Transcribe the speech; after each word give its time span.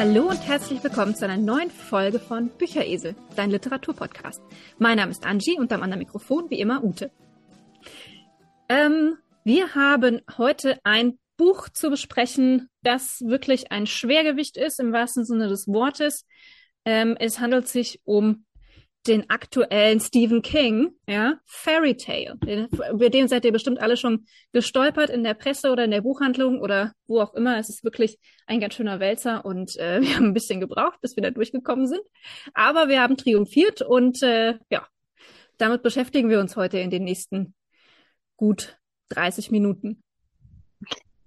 Hallo 0.00 0.30
und 0.30 0.48
herzlich 0.48 0.82
willkommen 0.82 1.14
zu 1.14 1.26
einer 1.26 1.36
neuen 1.36 1.70
Folge 1.70 2.18
von 2.18 2.48
Bücheresel, 2.48 3.14
dein 3.36 3.50
Literaturpodcast. 3.50 4.40
Mein 4.78 4.96
Name 4.96 5.10
ist 5.10 5.26
Angie 5.26 5.58
und 5.58 5.70
am 5.74 5.82
anderen 5.82 5.98
Mikrofon 5.98 6.48
wie 6.48 6.58
immer 6.58 6.82
Ute. 6.82 7.10
Ähm, 8.70 9.18
wir 9.44 9.74
haben 9.74 10.22
heute 10.38 10.78
ein 10.84 11.18
Buch 11.36 11.68
zu 11.68 11.90
besprechen, 11.90 12.70
das 12.82 13.20
wirklich 13.20 13.72
ein 13.72 13.86
Schwergewicht 13.86 14.56
ist 14.56 14.80
im 14.80 14.94
wahrsten 14.94 15.26
Sinne 15.26 15.48
des 15.48 15.68
Wortes. 15.68 16.24
Ähm, 16.86 17.14
es 17.20 17.38
handelt 17.38 17.68
sich 17.68 18.00
um 18.04 18.46
den 19.06 19.30
aktuellen 19.30 19.98
Stephen 19.98 20.42
King, 20.42 20.92
ja, 21.08 21.38
Fairy 21.46 21.96
Tale. 21.96 22.36
Den, 22.44 22.68
über 22.92 23.08
den 23.08 23.28
seid 23.28 23.44
ihr 23.44 23.52
bestimmt 23.52 23.80
alle 23.80 23.96
schon 23.96 24.26
gestolpert 24.52 25.08
in 25.08 25.24
der 25.24 25.34
Presse 25.34 25.70
oder 25.70 25.84
in 25.84 25.90
der 25.90 26.02
Buchhandlung 26.02 26.60
oder 26.60 26.92
wo 27.06 27.20
auch 27.20 27.34
immer. 27.34 27.58
Es 27.58 27.70
ist 27.70 27.82
wirklich 27.82 28.18
ein 28.46 28.60
ganz 28.60 28.74
schöner 28.74 29.00
Wälzer 29.00 29.44
und 29.44 29.76
äh, 29.78 30.00
wir 30.02 30.16
haben 30.16 30.26
ein 30.26 30.34
bisschen 30.34 30.60
gebraucht, 30.60 31.00
bis 31.00 31.16
wir 31.16 31.22
da 31.22 31.30
durchgekommen 31.30 31.86
sind. 31.86 32.02
Aber 32.52 32.88
wir 32.88 33.00
haben 33.00 33.16
triumphiert 33.16 33.80
und 33.80 34.22
äh, 34.22 34.58
ja, 34.70 34.86
damit 35.56 35.82
beschäftigen 35.82 36.28
wir 36.28 36.40
uns 36.40 36.56
heute 36.56 36.78
in 36.78 36.90
den 36.90 37.04
nächsten 37.04 37.54
gut 38.36 38.78
30 39.08 39.50
Minuten. 39.50 40.02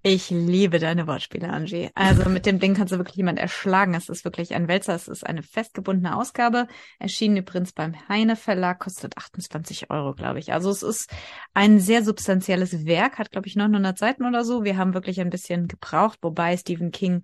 Ich 0.06 0.30
liebe 0.30 0.80
deine 0.80 1.08
Wortspiele, 1.08 1.50
Angie. 1.50 1.90
Also 1.96 2.30
mit 2.30 2.46
dem 2.46 2.60
Ding 2.60 2.74
kannst 2.74 2.92
du 2.92 2.98
wirklich 2.98 3.16
jemand 3.16 3.40
erschlagen. 3.40 3.94
Es 3.94 4.10
ist 4.10 4.26
wirklich 4.26 4.54
ein 4.54 4.68
Wälzer. 4.68 4.94
Es 4.94 5.08
ist 5.08 5.26
eine 5.26 5.44
festgebundene 5.44 6.18
Ausgabe. 6.18 6.68
Erschienen 7.00 7.38
übrigens 7.38 7.72
beim 7.72 7.96
Heine 8.10 8.36
Verlag, 8.36 8.80
kostet 8.80 9.16
28 9.16 9.90
Euro, 9.92 10.14
glaube 10.14 10.40
ich. 10.40 10.52
Also 10.52 10.72
es 10.72 10.84
ist 10.84 11.10
ein 11.54 11.80
sehr 11.80 12.04
substanzielles 12.04 12.86
Werk, 12.86 13.18
hat, 13.18 13.32
glaube 13.32 13.48
ich, 13.48 13.56
900 13.56 13.98
Seiten 13.98 14.26
oder 14.26 14.44
so. 14.44 14.66
Wir 14.66 14.76
haben 14.76 14.94
wirklich 14.94 15.22
ein 15.22 15.30
bisschen 15.30 15.70
gebraucht, 15.70 16.20
wobei 16.22 16.58
Stephen 16.58 16.92
King, 16.92 17.24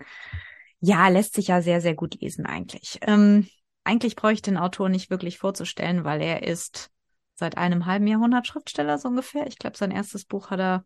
ja, 0.79 1.09
lässt 1.09 1.33
sich 1.33 1.47
ja 1.47 1.61
sehr, 1.61 1.81
sehr 1.81 1.95
gut 1.95 2.21
lesen 2.21 2.45
eigentlich. 2.45 2.99
Ähm, 3.01 3.49
eigentlich 3.83 4.15
brauche 4.15 4.31
ich 4.31 4.41
den 4.41 4.55
Autor 4.55 4.87
nicht 4.87 5.09
wirklich 5.09 5.37
vorzustellen, 5.37 6.05
weil 6.05 6.21
er 6.21 6.43
ist 6.43 6.91
seit 7.35 7.57
einem 7.57 7.87
halben 7.87 8.07
Jahrhundert 8.07 8.47
Schriftsteller 8.47 8.97
so 8.99 9.09
ungefähr. 9.09 9.47
Ich 9.47 9.57
glaube, 9.57 9.75
sein 9.75 9.91
erstes 9.91 10.23
Buch 10.23 10.49
hat 10.49 10.61
er 10.61 10.85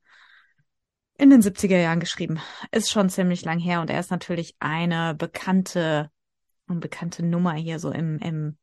in 1.17 1.30
den 1.30 1.42
70er 1.42 1.78
Jahren 1.78 2.00
geschrieben. 2.00 2.39
Ist 2.72 2.92
schon 2.92 3.09
ziemlich 3.09 3.45
lang 3.45 3.59
her 3.59 3.81
und 3.81 3.89
er 3.89 4.00
ist 4.00 4.11
natürlich 4.11 4.56
eine 4.59 5.16
bekannte 5.16 6.09
und 6.67 6.80
bekannte 6.80 7.23
Nummer 7.23 7.53
hier 7.53 7.80
so 7.80 7.92
im, 7.92 8.17
im, 8.20 8.58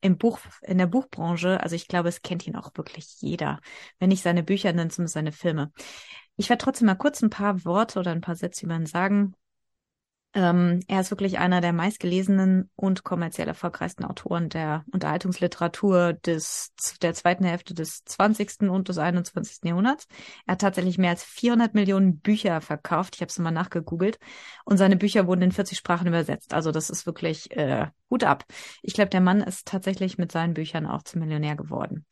im 0.00 0.18
Buch, 0.18 0.40
in 0.62 0.78
der 0.78 0.86
Buchbranche. 0.86 1.60
Also 1.62 1.76
ich 1.76 1.88
glaube, 1.88 2.08
es 2.08 2.22
kennt 2.22 2.46
ihn 2.46 2.56
auch 2.56 2.70
wirklich 2.74 3.20
jeder. 3.20 3.60
Wenn 3.98 4.08
nicht 4.08 4.22
seine 4.22 4.42
Bücher, 4.42 4.72
dann 4.72 4.90
zumindest 4.90 5.14
seine 5.14 5.32
Filme. 5.32 5.72
Ich 6.36 6.48
werde 6.48 6.62
trotzdem 6.62 6.86
mal 6.86 6.96
kurz 6.96 7.22
ein 7.22 7.30
paar 7.30 7.64
Worte 7.64 7.98
oder 7.98 8.12
ein 8.12 8.20
paar 8.20 8.36
Sätze 8.36 8.66
über 8.66 8.76
ihn 8.76 8.86
sagen. 8.86 9.34
Ähm, 10.36 10.80
er 10.86 11.00
ist 11.00 11.10
wirklich 11.10 11.38
einer 11.38 11.62
der 11.62 11.72
meistgelesenen 11.72 12.68
und 12.76 13.04
kommerziell 13.04 13.48
erfolgreichsten 13.48 14.04
Autoren 14.04 14.50
der 14.50 14.84
Unterhaltungsliteratur 14.92 16.12
des, 16.12 16.74
der 17.00 17.14
zweiten 17.14 17.42
Hälfte 17.42 17.72
des 17.72 18.04
20. 18.04 18.68
und 18.68 18.90
des 18.90 18.98
21. 18.98 19.64
Jahrhunderts. 19.64 20.06
Er 20.46 20.52
hat 20.52 20.60
tatsächlich 20.60 20.98
mehr 20.98 21.08
als 21.08 21.24
400 21.24 21.72
Millionen 21.72 22.18
Bücher 22.18 22.60
verkauft. 22.60 23.14
Ich 23.14 23.22
habe 23.22 23.30
es 23.30 23.38
mal 23.38 23.50
nachgegoogelt. 23.50 24.18
Und 24.66 24.76
seine 24.76 24.98
Bücher 24.98 25.26
wurden 25.26 25.40
in 25.40 25.52
40 25.52 25.78
Sprachen 25.78 26.06
übersetzt. 26.06 26.52
Also 26.52 26.70
das 26.70 26.90
ist 26.90 27.06
wirklich 27.06 27.56
äh, 27.56 27.86
Hut 28.10 28.24
ab. 28.24 28.44
Ich 28.82 28.94
glaube, 28.94 29.10
der 29.10 29.20
Mann 29.20 29.40
ist 29.40 29.66
tatsächlich 29.66 30.18
mit 30.18 30.30
seinen 30.30 30.54
Büchern 30.54 30.86
auch 30.86 31.02
zum 31.02 31.20
Millionär 31.20 31.56
geworden. 31.56 32.04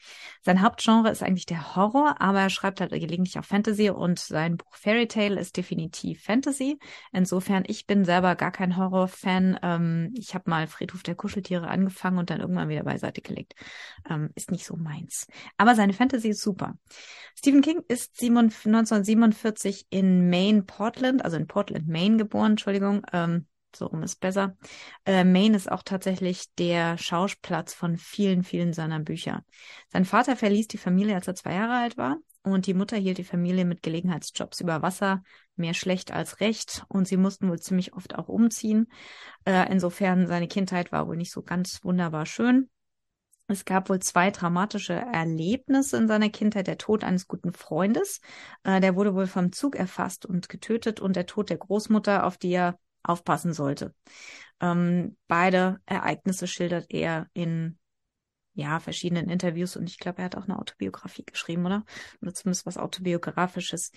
Sein 0.43 0.63
Hauptgenre 0.63 1.11
ist 1.11 1.23
eigentlich 1.23 1.47
der 1.47 1.77
Horror, 1.77 2.21
aber 2.21 2.41
er 2.41 2.51
schreibt 2.51 2.81
halt 2.81 2.91
gelegentlich 2.91 3.39
auch 3.39 3.45
Fantasy 3.45 3.91
und 3.91 4.19
sein 4.19 4.57
Buch 4.57 4.75
Fairy 4.75 5.07
Tale 5.07 5.39
ist 5.39 5.57
definitiv 5.57 6.23
Fantasy. 6.23 6.79
Insofern, 7.13 7.65
ich 7.67 7.87
bin 7.87 8.05
selber 8.15 8.37
gar 8.37 8.53
kein 8.53 8.77
Horror-Fan. 8.77 9.59
Ähm, 9.63 10.15
ich 10.17 10.35
habe 10.37 10.49
mal 10.49 10.69
Friedhof 10.69 11.03
der 11.03 11.17
Kuscheltiere 11.17 11.67
angefangen 11.67 12.19
und 12.19 12.31
dann 12.31 12.41
irgendwann 12.41 12.69
wieder 12.69 12.85
beiseite 12.85 13.23
gelegt. 13.23 13.55
Ähm, 14.09 14.31
ist 14.37 14.53
nicht 14.53 14.65
so 14.65 14.77
meins. 14.77 15.27
Aber 15.57 15.75
seine 15.75 15.93
Fantasy 15.93 16.29
ist 16.29 16.41
super. 16.41 16.79
Stephen 17.37 17.61
King 17.61 17.83
ist 17.89 18.23
1947 18.23 19.87
in 19.91 20.31
Maine, 20.31 20.63
Portland, 20.63 21.25
also 21.25 21.37
in 21.37 21.49
Portland, 21.49 21.89
Maine 21.89 22.17
geboren, 22.17 22.53
Entschuldigung. 22.53 23.03
Ähm, 23.13 23.49
so 23.75 23.87
rum 23.87 24.05
ist 24.05 24.21
besser. 24.21 24.57
Äh, 25.05 25.25
Maine 25.25 25.57
ist 25.57 25.69
auch 25.73 25.83
tatsächlich 25.83 26.55
der 26.55 26.97
Schauplatz 26.97 27.75
von 27.75 27.97
vielen, 27.97 28.45
vielen 28.45 28.73
seiner 28.73 29.01
Bücher. 29.01 29.45
Sein 29.93 30.05
Vater 30.05 30.37
verließ 30.37 30.69
die 30.69 30.79
Familie, 30.79 31.17
als 31.17 31.27
er 31.27 31.35
zwei 31.35 31.55
Jahre 31.55 31.83
alt 31.83 31.97
war. 31.97 32.19
Und 32.45 32.67
die 32.67 32.75
Mutter 32.75 32.97
hielt 32.99 33.17
die 33.17 33.25
Familie 33.25 33.65
mit 33.65 33.83
Gelegenheitsjobs 33.83 34.61
über 34.61 34.83
Wasser, 34.83 35.23
mehr 35.57 35.73
schlecht 35.73 36.13
als 36.13 36.41
recht. 36.41 36.85
Und 36.89 37.09
sie 37.09 37.17
mussten 37.17 37.49
wohl 37.49 37.59
ziemlich 37.59 37.95
oft 37.95 38.15
auch 38.15 38.29
umziehen. 38.29 38.87
Äh, 39.47 39.73
insofern, 39.73 40.27
seine 40.27 40.47
Kindheit 40.47 40.93
war 40.93 41.09
wohl 41.09 41.17
nicht 41.17 41.33
so 41.33 41.43
ganz 41.43 41.83
wunderbar 41.83 42.27
schön. 42.27 42.69
Es 43.47 43.65
gab 43.65 43.89
wohl 43.89 43.99
zwei 43.99 44.31
dramatische 44.31 44.93
Erlebnisse 44.93 45.97
in 45.97 46.07
seiner 46.07 46.29
Kindheit. 46.29 46.67
Der 46.67 46.77
Tod 46.77 47.03
eines 47.03 47.29
guten 47.29 47.55
Freundes, 47.55 48.21
äh, 48.63 48.81
der 48.81 48.95
wurde 48.95 49.15
wohl 49.15 49.27
vom 49.27 49.51
Zug 49.53 49.75
erfasst 49.75 50.27
und 50.27 50.51
getötet 50.51 51.01
und 51.01 51.17
der 51.17 51.27
Tod 51.27 51.49
der 51.49 51.59
Großmutter, 51.59 52.27
auf 52.27 52.37
die 52.37 52.53
er 52.53 52.79
aufpassen 53.03 53.55
sollte. 53.55 53.95
Ähm, 54.61 55.17
beide 55.29 55.81
Ereignisse 55.87 56.47
schildert 56.47 56.87
er 56.91 57.27
in 57.33 57.79
ja, 58.55 58.81
verschiedenen 58.81 59.29
Interviews 59.29 59.77
und 59.77 59.89
ich 59.89 59.99
glaube, 59.99 60.19
er 60.19 60.27
hat 60.27 60.37
auch 60.37 60.45
eine 60.45 60.59
Autobiografie 60.59 61.25
geschrieben, 61.25 61.67
oder? 61.67 61.85
Oder 62.23 62.35
zumindest 62.35 62.67
was 62.67 62.79
Autobiografisches. 62.79 63.91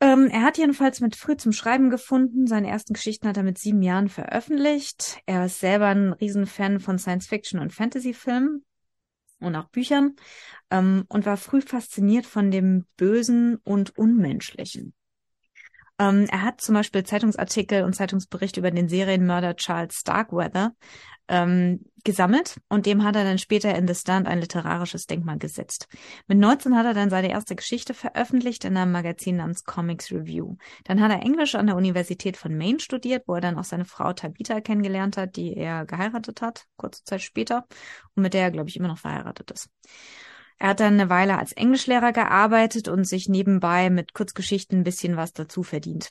Ähm, 0.00 0.28
er 0.30 0.42
hat 0.42 0.58
jedenfalls 0.58 1.00
mit 1.00 1.16
früh 1.16 1.36
zum 1.36 1.52
Schreiben 1.52 1.90
gefunden. 1.90 2.46
Seine 2.46 2.68
ersten 2.68 2.94
Geschichten 2.94 3.26
hat 3.26 3.36
er 3.36 3.42
mit 3.42 3.58
sieben 3.58 3.82
Jahren 3.82 4.08
veröffentlicht. 4.08 5.20
Er 5.26 5.46
ist 5.46 5.58
selber 5.58 5.88
ein 5.88 6.12
Riesenfan 6.12 6.78
von 6.78 6.98
Science-Fiction 6.98 7.58
und 7.58 7.72
Fantasy-Filmen 7.72 8.64
und 9.40 9.56
auch 9.56 9.68
Büchern 9.68 10.14
ähm, 10.70 11.04
und 11.08 11.26
war 11.26 11.36
früh 11.36 11.60
fasziniert 11.60 12.26
von 12.26 12.50
dem 12.50 12.86
Bösen 12.96 13.56
und 13.64 13.98
Unmenschlichen. 13.98 14.94
Ähm, 15.98 16.26
er 16.30 16.42
hat 16.42 16.60
zum 16.60 16.74
Beispiel 16.74 17.02
Zeitungsartikel 17.02 17.82
und 17.82 17.94
Zeitungsberichte 17.94 18.60
über 18.60 18.70
den 18.70 18.88
Serienmörder 18.88 19.56
Charles 19.56 19.96
Starkweather 19.96 20.72
ähm, 21.28 21.84
gesammelt 22.04 22.58
und 22.68 22.86
dem 22.86 23.04
hat 23.04 23.16
er 23.16 23.24
dann 23.24 23.38
später 23.38 23.74
in 23.74 23.86
The 23.86 23.94
Stand 23.94 24.26
ein 24.26 24.40
literarisches 24.40 25.06
Denkmal 25.06 25.38
gesetzt. 25.38 25.88
Mit 26.26 26.38
19 26.38 26.76
hat 26.76 26.86
er 26.86 26.94
dann 26.94 27.10
seine 27.10 27.30
erste 27.30 27.54
Geschichte 27.54 27.92
veröffentlicht 27.94 28.64
in 28.64 28.76
einem 28.76 28.92
Magazin 28.92 29.36
namens 29.36 29.64
Comics 29.64 30.10
Review. 30.10 30.56
Dann 30.84 31.00
hat 31.02 31.10
er 31.10 31.22
Englisch 31.22 31.54
an 31.54 31.66
der 31.66 31.76
Universität 31.76 32.36
von 32.36 32.56
Maine 32.56 32.80
studiert, 32.80 33.24
wo 33.26 33.34
er 33.34 33.40
dann 33.40 33.58
auch 33.58 33.64
seine 33.64 33.84
Frau 33.84 34.12
Tabitha 34.12 34.60
kennengelernt 34.60 35.16
hat, 35.16 35.36
die 35.36 35.54
er 35.54 35.84
geheiratet 35.84 36.40
hat, 36.40 36.64
kurze 36.76 37.04
Zeit 37.04 37.22
später, 37.22 37.66
und 38.14 38.22
mit 38.22 38.34
der 38.34 38.42
er, 38.42 38.50
glaube 38.50 38.70
ich, 38.70 38.76
immer 38.76 38.88
noch 38.88 38.98
verheiratet 38.98 39.50
ist. 39.50 39.68
Er 40.58 40.70
hat 40.70 40.80
dann 40.80 40.94
eine 40.94 41.08
Weile 41.08 41.38
als 41.38 41.52
Englischlehrer 41.52 42.12
gearbeitet 42.12 42.88
und 42.88 43.04
sich 43.04 43.28
nebenbei 43.28 43.90
mit 43.90 44.12
Kurzgeschichten 44.12 44.80
ein 44.80 44.84
bisschen 44.84 45.16
was 45.16 45.32
dazu 45.32 45.62
verdient. 45.62 46.10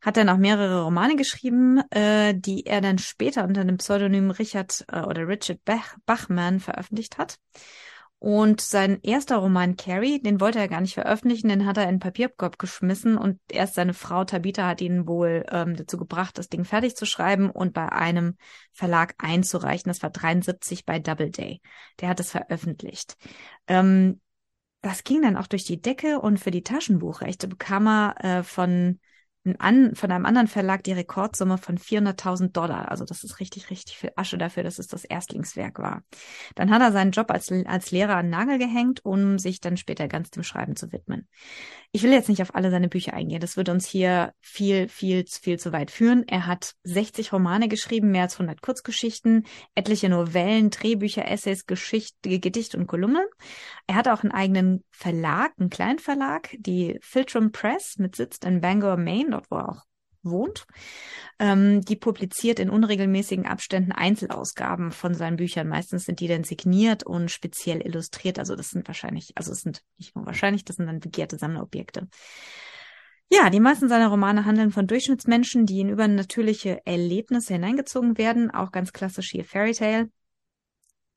Hat 0.00 0.16
dann 0.16 0.28
auch 0.28 0.38
mehrere 0.38 0.82
Romane 0.84 1.14
geschrieben, 1.14 1.78
äh, 1.90 2.34
die 2.34 2.66
er 2.66 2.80
dann 2.80 2.98
später 2.98 3.44
unter 3.44 3.64
dem 3.64 3.76
Pseudonym 3.76 4.30
Richard 4.30 4.84
äh, 4.90 5.02
oder 5.02 5.28
Richard 5.28 5.64
Bach 5.64 5.96
Bachman 6.06 6.58
veröffentlicht 6.58 7.18
hat. 7.18 7.38
Und 8.20 8.60
sein 8.60 9.00
erster 9.02 9.38
Roman 9.38 9.76
Carrie, 9.76 10.20
den 10.20 10.40
wollte 10.40 10.58
er 10.58 10.68
gar 10.68 10.82
nicht 10.82 10.92
veröffentlichen, 10.92 11.48
den 11.48 11.64
hat 11.64 11.78
er 11.78 11.84
in 11.84 11.94
den 11.94 12.00
Papierkorb 12.00 12.58
geschmissen 12.58 13.16
und 13.16 13.40
erst 13.50 13.74
seine 13.74 13.94
Frau 13.94 14.24
Tabitha 14.24 14.66
hat 14.66 14.82
ihn 14.82 15.08
wohl 15.08 15.46
ähm, 15.50 15.74
dazu 15.74 15.96
gebracht, 15.96 16.36
das 16.36 16.50
Ding 16.50 16.66
fertig 16.66 16.96
zu 16.96 17.06
schreiben 17.06 17.48
und 17.48 17.72
bei 17.72 17.90
einem 17.90 18.36
Verlag 18.72 19.14
einzureichen. 19.16 19.88
Das 19.88 20.02
war 20.02 20.10
73 20.10 20.84
bei 20.84 20.98
Doubleday. 20.98 21.62
Der 22.00 22.10
hat 22.10 22.20
es 22.20 22.30
veröffentlicht. 22.30 23.16
Ähm, 23.66 24.20
das 24.82 25.02
ging 25.02 25.22
dann 25.22 25.38
auch 25.38 25.46
durch 25.46 25.64
die 25.64 25.80
Decke 25.80 26.20
und 26.20 26.38
für 26.38 26.50
die 26.50 26.62
Taschenbuchrechte 26.62 27.48
bekam 27.48 27.86
er 27.86 28.16
äh, 28.22 28.42
von 28.42 29.00
an, 29.58 29.94
von 29.94 30.12
einem 30.12 30.26
anderen 30.26 30.48
Verlag 30.48 30.84
die 30.84 30.92
Rekordsumme 30.92 31.56
von 31.56 31.78
400.000 31.78 32.52
Dollar. 32.52 32.90
Also 32.90 33.04
das 33.04 33.24
ist 33.24 33.40
richtig, 33.40 33.70
richtig 33.70 33.96
viel 33.96 34.12
Asche 34.16 34.36
dafür, 34.36 34.62
dass 34.62 34.78
es 34.78 34.86
das 34.86 35.04
Erstlingswerk 35.04 35.78
war. 35.78 36.02
Dann 36.54 36.70
hat 36.70 36.82
er 36.82 36.92
seinen 36.92 37.12
Job 37.12 37.30
als, 37.30 37.50
als 37.50 37.90
Lehrer 37.90 38.16
an 38.16 38.26
den 38.26 38.30
Nagel 38.30 38.58
gehängt, 38.58 39.04
um 39.04 39.38
sich 39.38 39.60
dann 39.60 39.76
später 39.76 40.08
ganz 40.08 40.30
dem 40.30 40.42
Schreiben 40.42 40.76
zu 40.76 40.92
widmen. 40.92 41.26
Ich 41.92 42.02
will 42.02 42.12
jetzt 42.12 42.28
nicht 42.28 42.42
auf 42.42 42.54
alle 42.54 42.70
seine 42.70 42.88
Bücher 42.88 43.14
eingehen. 43.14 43.40
Das 43.40 43.56
würde 43.56 43.72
uns 43.72 43.86
hier 43.86 44.32
viel, 44.40 44.88
viel, 44.88 45.24
viel 45.26 45.58
zu 45.58 45.72
weit 45.72 45.90
führen. 45.90 46.24
Er 46.28 46.46
hat 46.46 46.74
60 46.84 47.32
Romane 47.32 47.68
geschrieben, 47.68 48.10
mehr 48.10 48.22
als 48.22 48.34
100 48.34 48.60
Kurzgeschichten, 48.60 49.46
etliche 49.74 50.08
Novellen, 50.08 50.70
Drehbücher, 50.70 51.26
Essays, 51.26 51.66
Geschichte, 51.66 52.38
Gedicht 52.38 52.74
und 52.74 52.86
Kolumnen. 52.86 53.26
Er 53.86 53.94
hat 53.96 54.06
auch 54.06 54.22
einen 54.22 54.32
eigenen 54.32 54.84
Verlag, 55.00 55.52
einen 55.58 55.70
kleinen 55.70 55.98
Verlag, 55.98 56.54
die 56.58 56.98
Filtrum 57.00 57.52
Press 57.52 57.96
mit 57.96 58.16
Sitz 58.16 58.36
in 58.44 58.60
Bangor, 58.60 58.98
Maine, 58.98 59.30
dort 59.30 59.50
wo 59.50 59.56
er 59.56 59.70
auch 59.70 59.82
wohnt. 60.22 60.66
Ähm, 61.38 61.80
die 61.80 61.96
publiziert 61.96 62.58
in 62.58 62.68
unregelmäßigen 62.68 63.46
Abständen 63.46 63.92
Einzelausgaben 63.92 64.92
von 64.92 65.14
seinen 65.14 65.38
Büchern. 65.38 65.68
Meistens 65.68 66.04
sind 66.04 66.20
die 66.20 66.28
dann 66.28 66.44
signiert 66.44 67.02
und 67.02 67.30
speziell 67.30 67.80
illustriert. 67.80 68.38
Also 68.38 68.56
das 68.56 68.68
sind 68.68 68.86
wahrscheinlich, 68.86 69.32
also 69.36 69.52
es 69.52 69.62
sind 69.62 69.82
nicht 69.96 70.14
nur 70.14 70.26
wahrscheinlich, 70.26 70.66
das 70.66 70.76
sind 70.76 70.86
dann 70.86 71.00
begehrte 71.00 71.38
Sammlerobjekte. 71.38 72.06
Ja, 73.30 73.48
die 73.48 73.60
meisten 73.60 73.88
seiner 73.88 74.08
Romane 74.08 74.44
handeln 74.44 74.70
von 74.70 74.86
Durchschnittsmenschen, 74.86 75.64
die 75.64 75.80
in 75.80 75.88
übernatürliche 75.88 76.84
Erlebnisse 76.84 77.54
hineingezogen 77.54 78.18
werden, 78.18 78.50
auch 78.50 78.70
ganz 78.70 78.92
klassisch 78.92 79.30
hier 79.30 79.46
Fairy 79.46 79.72
Tale. 79.72 80.10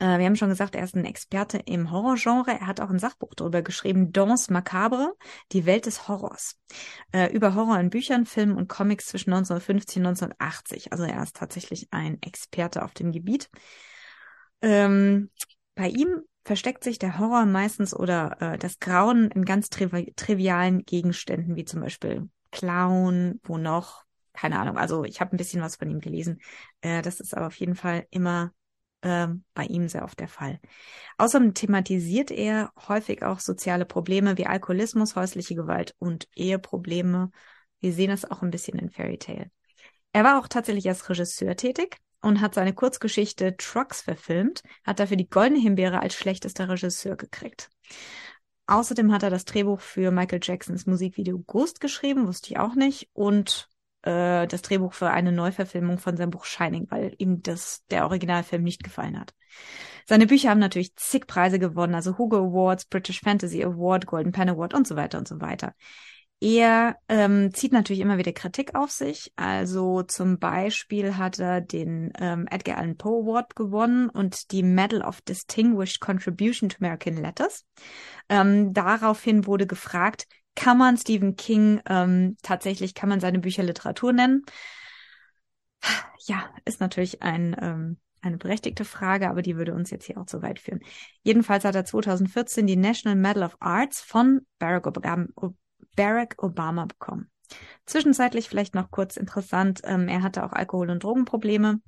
Äh, 0.04 0.20
wir 0.20 0.26
haben 0.26 0.36
schon 0.36 0.50
gesagt, 0.50 0.76
er 0.76 0.84
ist 0.84 0.96
ein 0.96 1.06
Experte 1.06 1.60
im 1.60 1.90
Horrorgenre. 1.90 2.52
Er 2.52 2.68
hat 2.68 2.82
auch 2.82 2.90
ein 2.90 3.00
Sachbuch 3.00 3.34
darüber 3.36 3.62
geschrieben, 3.62 4.12
Danse 4.12 4.52
Macabre, 4.52 5.14
die 5.54 5.66
Welt 5.66 5.86
des 5.86 6.10
Horrors. 6.10 6.60
Äh, 7.14 7.32
über 7.34 7.56
Horror 7.56 7.80
in 7.80 7.90
Büchern, 7.90 8.26
Filmen 8.26 8.58
und 8.58 8.68
Comics 8.68 9.06
zwischen 9.06 9.32
1950 9.32 9.98
und 9.98 10.08
1980. 10.08 10.92
Also 10.92 11.06
er 11.06 11.24
ist 11.24 11.38
tatsächlich 11.38 11.88
ein 11.92 12.22
Experte 12.22 12.84
auf 12.84 12.94
dem 12.94 13.14
Gebiet. 13.14 13.50
Ähm, 14.62 15.30
bei 15.76 15.88
ihm 15.88 16.24
versteckt 16.44 16.84
sich 16.84 17.00
der 17.00 17.18
Horror 17.18 17.46
meistens 17.46 17.94
oder 17.96 18.36
äh, 18.42 18.58
das 18.58 18.80
Grauen 18.80 19.32
in 19.32 19.46
ganz 19.46 19.70
trivi 19.70 20.12
trivialen 20.18 20.84
Gegenständen, 20.84 21.56
wie 21.56 21.64
zum 21.64 21.80
Beispiel 21.80 22.30
Clown, 22.52 23.40
wo 23.44 23.58
noch, 23.58 24.04
keine 24.34 24.60
Ahnung, 24.60 24.78
also 24.78 25.06
ich 25.06 25.22
habe 25.22 25.34
ein 25.34 25.38
bisschen 25.38 25.62
was 25.62 25.78
von 25.78 25.90
ihm 25.90 26.02
gelesen. 26.02 26.42
Äh, 26.82 27.02
das 27.02 27.22
ist 27.22 27.34
aber 27.34 27.48
auf 27.48 27.56
jeden 27.56 27.76
Fall 27.76 28.06
immer 28.10 28.52
äh, 29.04 29.28
bei 29.54 29.66
ihm 29.66 29.88
sehr 29.88 30.04
oft 30.04 30.20
der 30.20 30.28
Fall. 30.28 30.60
Außerdem 31.18 31.54
thematisiert 31.54 32.32
er 32.32 32.72
häufig 32.88 33.24
auch 33.24 33.40
soziale 33.40 33.86
Probleme 33.86 34.38
wie 34.38 34.48
Alkoholismus, 34.48 35.16
häusliche 35.16 35.56
Gewalt 35.56 35.94
und 36.00 36.28
Eheprobleme. 36.36 37.30
Wir 37.80 37.94
sehen 37.94 38.10
das 38.10 38.30
auch 38.30 38.42
ein 38.42 38.52
bisschen 38.52 38.80
in 38.80 38.90
Fairy 38.90 39.18
Tale. 39.18 39.52
Er 40.14 40.24
war 40.24 40.40
auch 40.40 40.48
tatsächlich 40.48 40.88
als 40.88 41.10
Regisseur 41.10 41.56
tätig 41.56 41.98
und 42.22 42.40
hat 42.40 42.56
seine 42.56 42.74
Kurzgeschichte 42.74 43.58
Trucks 43.58 44.02
verfilmt, 44.02 44.64
hat 44.86 45.00
dafür 45.00 45.18
die 45.18 45.30
Goldene 45.30 45.60
Himbeere 45.60 46.00
als 46.00 46.16
schlechtester 46.16 46.70
Regisseur 46.70 47.18
gekriegt. 47.18 47.70
Außerdem 48.68 49.12
hat 49.12 49.24
er 49.24 49.30
das 49.30 49.44
Drehbuch 49.44 49.82
für 49.82 50.12
Michael 50.12 50.40
Jacksons 50.42 50.86
Musikvideo 50.86 51.40
Ghost 51.40 51.82
geschrieben, 51.82 52.28
wusste 52.28 52.52
ich 52.52 52.60
auch 52.60 52.76
nicht, 52.76 53.10
und 53.12 53.68
äh, 54.04 54.48
das 54.48 54.62
Drehbuch 54.62 54.94
für 54.94 55.10
eine 55.10 55.32
Neuverfilmung 55.32 55.98
von 55.98 56.16
seinem 56.16 56.32
Buch 56.32 56.46
Shining, 56.46 56.88
weil 56.90 57.14
ihm 57.18 57.42
das 57.42 57.84
der 57.90 58.06
Originalfilm 58.06 58.64
nicht 58.64 58.84
gefallen 58.84 59.20
hat. 59.20 59.34
Seine 60.06 60.28
Bücher 60.28 60.50
haben 60.50 60.60
natürlich 60.60 60.96
zig 60.96 61.28
Preise 61.28 61.60
gewonnen, 61.60 61.96
also 61.96 62.18
Hugo 62.18 62.38
Awards, 62.38 62.86
British 62.86 63.22
Fantasy 63.22 63.64
Award, 63.64 64.06
Golden 64.06 64.32
Pen 64.32 64.50
Award 64.50 64.74
und 64.74 64.88
so 64.88 64.96
weiter 64.96 65.18
und 65.18 65.28
so 65.28 65.40
weiter. 65.40 65.74
Er 66.46 66.98
ähm, 67.08 67.54
zieht 67.54 67.72
natürlich 67.72 68.02
immer 68.02 68.18
wieder 68.18 68.34
Kritik 68.34 68.76
auf 68.76 68.92
sich. 68.92 69.32
Also 69.38 70.04
zum 70.04 70.40
Beispiel 70.40 71.16
hat 71.16 71.40
er 71.40 71.62
den 71.62 72.12
ähm, 72.20 72.48
Edgar 72.52 72.80
Allan 72.80 72.98
Poe 72.98 73.24
Award 73.24 73.56
gewonnen 73.56 74.10
und 74.10 74.52
die 74.52 74.62
Medal 74.62 75.04
of 75.04 75.22
Distinguished 75.22 76.02
Contribution 76.02 76.68
to 76.68 76.76
American 76.82 77.16
Letters. 77.16 77.66
Ähm, 78.28 78.74
daraufhin 78.74 79.48
wurde 79.48 79.68
gefragt, 79.68 80.28
kann 80.56 80.78
man 80.78 80.98
Stephen 80.98 81.36
King 81.36 81.82
ähm, 81.88 82.38
tatsächlich, 82.42 82.94
kann 82.94 83.10
man 83.10 83.20
seine 83.20 83.40
Bücher 83.40 83.64
Literatur 83.64 84.14
nennen? 84.14 84.44
Ja, 86.26 86.50
ist 86.64 86.80
natürlich 86.80 87.22
ein 87.22 87.56
ähm, 87.60 87.98
eine 88.24 88.38
berechtigte 88.38 88.86
Frage, 88.86 89.30
aber 89.30 89.42
die 89.42 89.58
würde 89.58 89.74
uns 89.74 89.92
jetzt 89.92 90.06
hier 90.06 90.18
auch 90.18 90.26
zu 90.26 90.42
weit 90.42 90.60
führen. 90.60 90.80
Jedenfalls 91.24 91.66
hat 91.66 91.76
er 91.76 91.86
2014 91.86 92.66
die 92.66 92.76
National 92.76 93.18
Medal 93.18 93.44
of 93.44 93.58
Arts 93.60 94.02
von 94.02 94.46
Barack 94.60 94.88
Obama, 94.88 95.28
Barack 95.96 96.36
Obama 96.42 96.86
bekommen. 96.86 97.30
Zwischenzeitlich 97.86 98.50
vielleicht 98.50 98.76
noch 98.76 98.90
kurz 98.90 99.18
interessant, 99.18 99.82
ähm, 99.84 100.08
er 100.08 100.24
hatte 100.24 100.46
auch 100.46 100.54
Alkohol- 100.54 100.90
und 100.90 101.04
Drogenprobleme. 101.04 101.82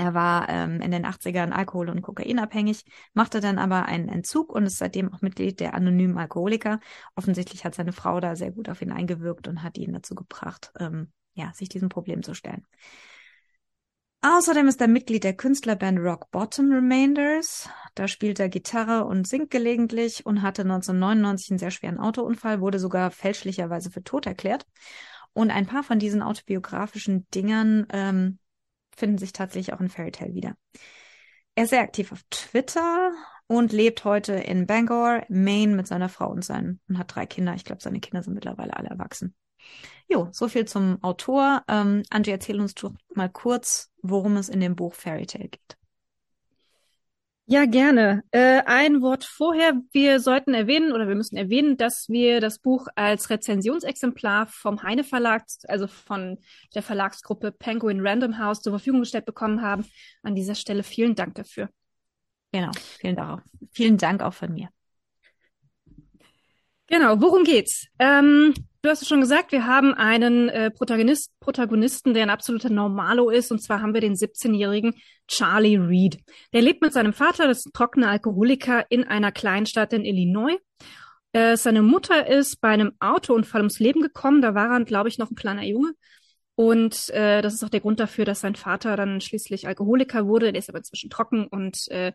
Er 0.00 0.14
war 0.14 0.48
ähm, 0.48 0.80
in 0.80 0.92
den 0.92 1.04
80ern 1.04 1.52
Alkohol- 1.52 1.90
und 1.90 2.00
Kokainabhängig, 2.00 2.86
machte 3.12 3.40
dann 3.40 3.58
aber 3.58 3.84
einen 3.84 4.08
Entzug 4.08 4.50
und 4.50 4.64
ist 4.64 4.78
seitdem 4.78 5.12
auch 5.12 5.20
Mitglied 5.20 5.60
der 5.60 5.74
anonymen 5.74 6.16
Alkoholiker. 6.16 6.80
Offensichtlich 7.16 7.66
hat 7.66 7.74
seine 7.74 7.92
Frau 7.92 8.18
da 8.18 8.34
sehr 8.34 8.50
gut 8.50 8.70
auf 8.70 8.80
ihn 8.80 8.92
eingewirkt 8.92 9.46
und 9.46 9.62
hat 9.62 9.76
ihn 9.76 9.92
dazu 9.92 10.14
gebracht, 10.14 10.72
ähm, 10.80 11.12
ja, 11.34 11.52
sich 11.52 11.68
diesem 11.68 11.90
Problem 11.90 12.22
zu 12.22 12.32
stellen. 12.32 12.66
Außerdem 14.22 14.68
ist 14.68 14.80
er 14.80 14.88
Mitglied 14.88 15.22
der 15.22 15.36
Künstlerband 15.36 15.98
Rock 15.98 16.30
Bottom 16.30 16.72
Remainders. 16.72 17.68
Da 17.94 18.08
spielt 18.08 18.40
er 18.40 18.48
Gitarre 18.48 19.04
und 19.04 19.28
singt 19.28 19.50
gelegentlich 19.50 20.24
und 20.24 20.40
hatte 20.40 20.62
1999 20.62 21.50
einen 21.50 21.58
sehr 21.58 21.70
schweren 21.70 21.98
Autounfall, 21.98 22.62
wurde 22.62 22.78
sogar 22.78 23.10
fälschlicherweise 23.10 23.90
für 23.90 24.02
tot 24.02 24.24
erklärt. 24.24 24.64
Und 25.34 25.50
ein 25.50 25.66
paar 25.66 25.82
von 25.82 25.98
diesen 25.98 26.22
autobiografischen 26.22 27.26
Dingern 27.34 27.86
ähm, 27.92 28.38
finden 29.00 29.18
sich 29.18 29.32
tatsächlich 29.32 29.74
auch 29.74 29.80
in 29.80 29.88
Fairy 29.88 30.12
Tale 30.12 30.34
wieder. 30.34 30.54
Er 31.56 31.64
ist 31.64 31.70
sehr 31.70 31.80
aktiv 31.80 32.12
auf 32.12 32.22
Twitter 32.30 33.12
und 33.48 33.72
lebt 33.72 34.04
heute 34.04 34.34
in 34.34 34.66
Bangor, 34.66 35.24
Maine 35.28 35.74
mit 35.74 35.88
seiner 35.88 36.08
Frau 36.08 36.30
und 36.30 36.44
seinen 36.44 36.80
und 36.88 36.98
hat 36.98 37.14
drei 37.14 37.26
Kinder. 37.26 37.54
Ich 37.54 37.64
glaube, 37.64 37.82
seine 37.82 37.98
Kinder 37.98 38.22
sind 38.22 38.34
mittlerweile 38.34 38.76
alle 38.76 38.88
erwachsen. 38.88 39.34
Jo, 40.08 40.28
so 40.30 40.48
viel 40.48 40.66
zum 40.66 41.02
Autor. 41.02 41.64
Ähm, 41.66 42.02
Angie, 42.10 42.30
erzähl 42.30 42.60
uns 42.60 42.74
doch 42.74 42.92
mal 43.14 43.28
kurz, 43.28 43.90
worum 44.02 44.36
es 44.36 44.48
in 44.48 44.60
dem 44.60 44.76
Buch 44.76 44.94
Fairy 44.94 45.26
Tale 45.26 45.48
geht. 45.48 45.76
Ja, 47.52 47.64
gerne. 47.64 48.22
Äh, 48.30 48.62
ein 48.66 49.02
Wort 49.02 49.24
vorher. 49.24 49.72
Wir 49.90 50.20
sollten 50.20 50.54
erwähnen 50.54 50.92
oder 50.92 51.08
wir 51.08 51.16
müssen 51.16 51.36
erwähnen, 51.36 51.76
dass 51.76 52.08
wir 52.08 52.40
das 52.40 52.60
Buch 52.60 52.86
als 52.94 53.28
Rezensionsexemplar 53.28 54.46
vom 54.46 54.84
Heine 54.84 55.02
Verlag, 55.02 55.42
also 55.66 55.88
von 55.88 56.38
der 56.76 56.84
Verlagsgruppe 56.84 57.50
Penguin 57.50 58.06
Random 58.06 58.38
House 58.38 58.62
zur 58.62 58.72
Verfügung 58.74 59.00
gestellt 59.00 59.24
bekommen 59.24 59.62
haben. 59.62 59.84
An 60.22 60.36
dieser 60.36 60.54
Stelle 60.54 60.84
vielen 60.84 61.16
Dank 61.16 61.34
dafür. 61.34 61.68
Genau, 62.52 62.70
vielen 63.00 63.16
Dank. 63.16 63.42
Vielen 63.72 63.98
Dank 63.98 64.22
auch 64.22 64.34
von 64.34 64.54
mir. 64.54 64.68
Genau, 66.86 67.20
worum 67.20 67.42
geht's? 67.42 67.88
Ähm, 67.98 68.54
Du 68.82 68.88
hast 68.88 69.02
es 69.02 69.08
schon 69.08 69.20
gesagt, 69.20 69.52
wir 69.52 69.66
haben 69.66 69.92
einen 69.92 70.48
äh, 70.48 70.70
Protagonist, 70.70 71.32
Protagonisten, 71.38 72.14
der 72.14 72.22
ein 72.22 72.30
absoluter 72.30 72.70
Normalo 72.70 73.28
ist. 73.28 73.52
Und 73.52 73.62
zwar 73.62 73.82
haben 73.82 73.92
wir 73.92 74.00
den 74.00 74.14
17-jährigen 74.14 74.94
Charlie 75.28 75.76
Reed. 75.76 76.18
Der 76.54 76.62
lebt 76.62 76.80
mit 76.80 76.94
seinem 76.94 77.12
Vater, 77.12 77.46
das 77.46 77.58
ist 77.58 77.66
ein 77.66 77.72
trockener 77.74 78.08
Alkoholiker, 78.08 78.86
in 78.88 79.04
einer 79.04 79.32
Kleinstadt 79.32 79.92
in 79.92 80.06
Illinois. 80.06 80.56
Äh, 81.32 81.58
seine 81.58 81.82
Mutter 81.82 82.26
ist 82.26 82.62
bei 82.62 82.70
einem 82.70 82.92
Autounfall 83.00 83.60
ums 83.60 83.80
Leben 83.80 84.00
gekommen. 84.00 84.40
Da 84.40 84.54
war 84.54 84.70
er, 84.70 84.84
glaube 84.84 85.10
ich, 85.10 85.18
noch 85.18 85.30
ein 85.30 85.36
kleiner 85.36 85.64
Junge. 85.64 85.92
Und 86.60 87.08
äh, 87.08 87.40
das 87.40 87.54
ist 87.54 87.64
auch 87.64 87.70
der 87.70 87.80
Grund 87.80 88.00
dafür, 88.00 88.26
dass 88.26 88.40
sein 88.40 88.54
Vater 88.54 88.94
dann 88.94 89.22
schließlich 89.22 89.66
Alkoholiker 89.66 90.26
wurde. 90.26 90.52
Der 90.52 90.58
ist 90.58 90.68
aber 90.68 90.76
inzwischen 90.76 91.08
trocken 91.08 91.46
und 91.46 91.88
äh, 91.88 92.12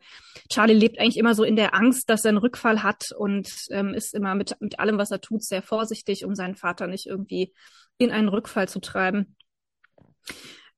Charlie 0.50 0.76
lebt 0.76 1.00
eigentlich 1.00 1.18
immer 1.18 1.34
so 1.34 1.44
in 1.44 1.56
der 1.56 1.74
Angst, 1.74 2.12
dass 2.12 2.26
er 2.26 2.30
einen 2.30 2.38
Rückfall 2.38 2.84
hat 2.84 3.12
und 3.18 3.50
ähm, 3.72 3.96
ist 3.96 4.14
immer 4.14 4.36
mit, 4.36 4.56
mit 4.60 4.78
allem, 4.78 5.00
was 5.00 5.10
er 5.10 5.20
tut, 5.20 5.44
sehr 5.44 5.64
vorsichtig, 5.64 6.26
um 6.26 6.36
seinen 6.36 6.54
Vater 6.54 6.86
nicht 6.86 7.08
irgendwie 7.08 7.56
in 7.98 8.12
einen 8.12 8.28
Rückfall 8.28 8.70
zu 8.70 8.80
treiben. 8.80 9.36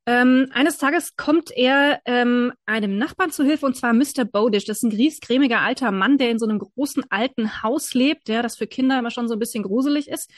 Ähm, 0.05 0.47
eines 0.53 0.77
Tages 0.77 1.17
kommt 1.17 1.51
er 1.51 1.99
ähm, 2.05 2.53
einem 2.65 2.97
Nachbarn 2.97 3.31
zu 3.31 3.43
Hilfe 3.43 3.65
und 3.65 3.75
zwar 3.75 3.91
Mr. 3.91 4.23
Bodish. 4.23 4.63
Das 4.63 4.77
ist 4.77 4.83
ein 4.83 4.91
griesgrämiger 4.91 5.59
alter 5.59 5.91
Mann, 5.91 6.17
der 6.17 6.31
in 6.31 6.39
so 6.39 6.45
einem 6.47 6.59
großen 6.59 7.03
alten 7.09 7.61
Haus 7.63 7.93
lebt, 7.93 8.29
ja, 8.29 8.41
das 8.41 8.55
für 8.55 8.67
Kinder 8.67 8.97
immer 8.97 9.11
schon 9.11 9.27
so 9.27 9.33
ein 9.33 9.39
bisschen 9.39 9.63
gruselig 9.63 10.07
ist 10.07 10.31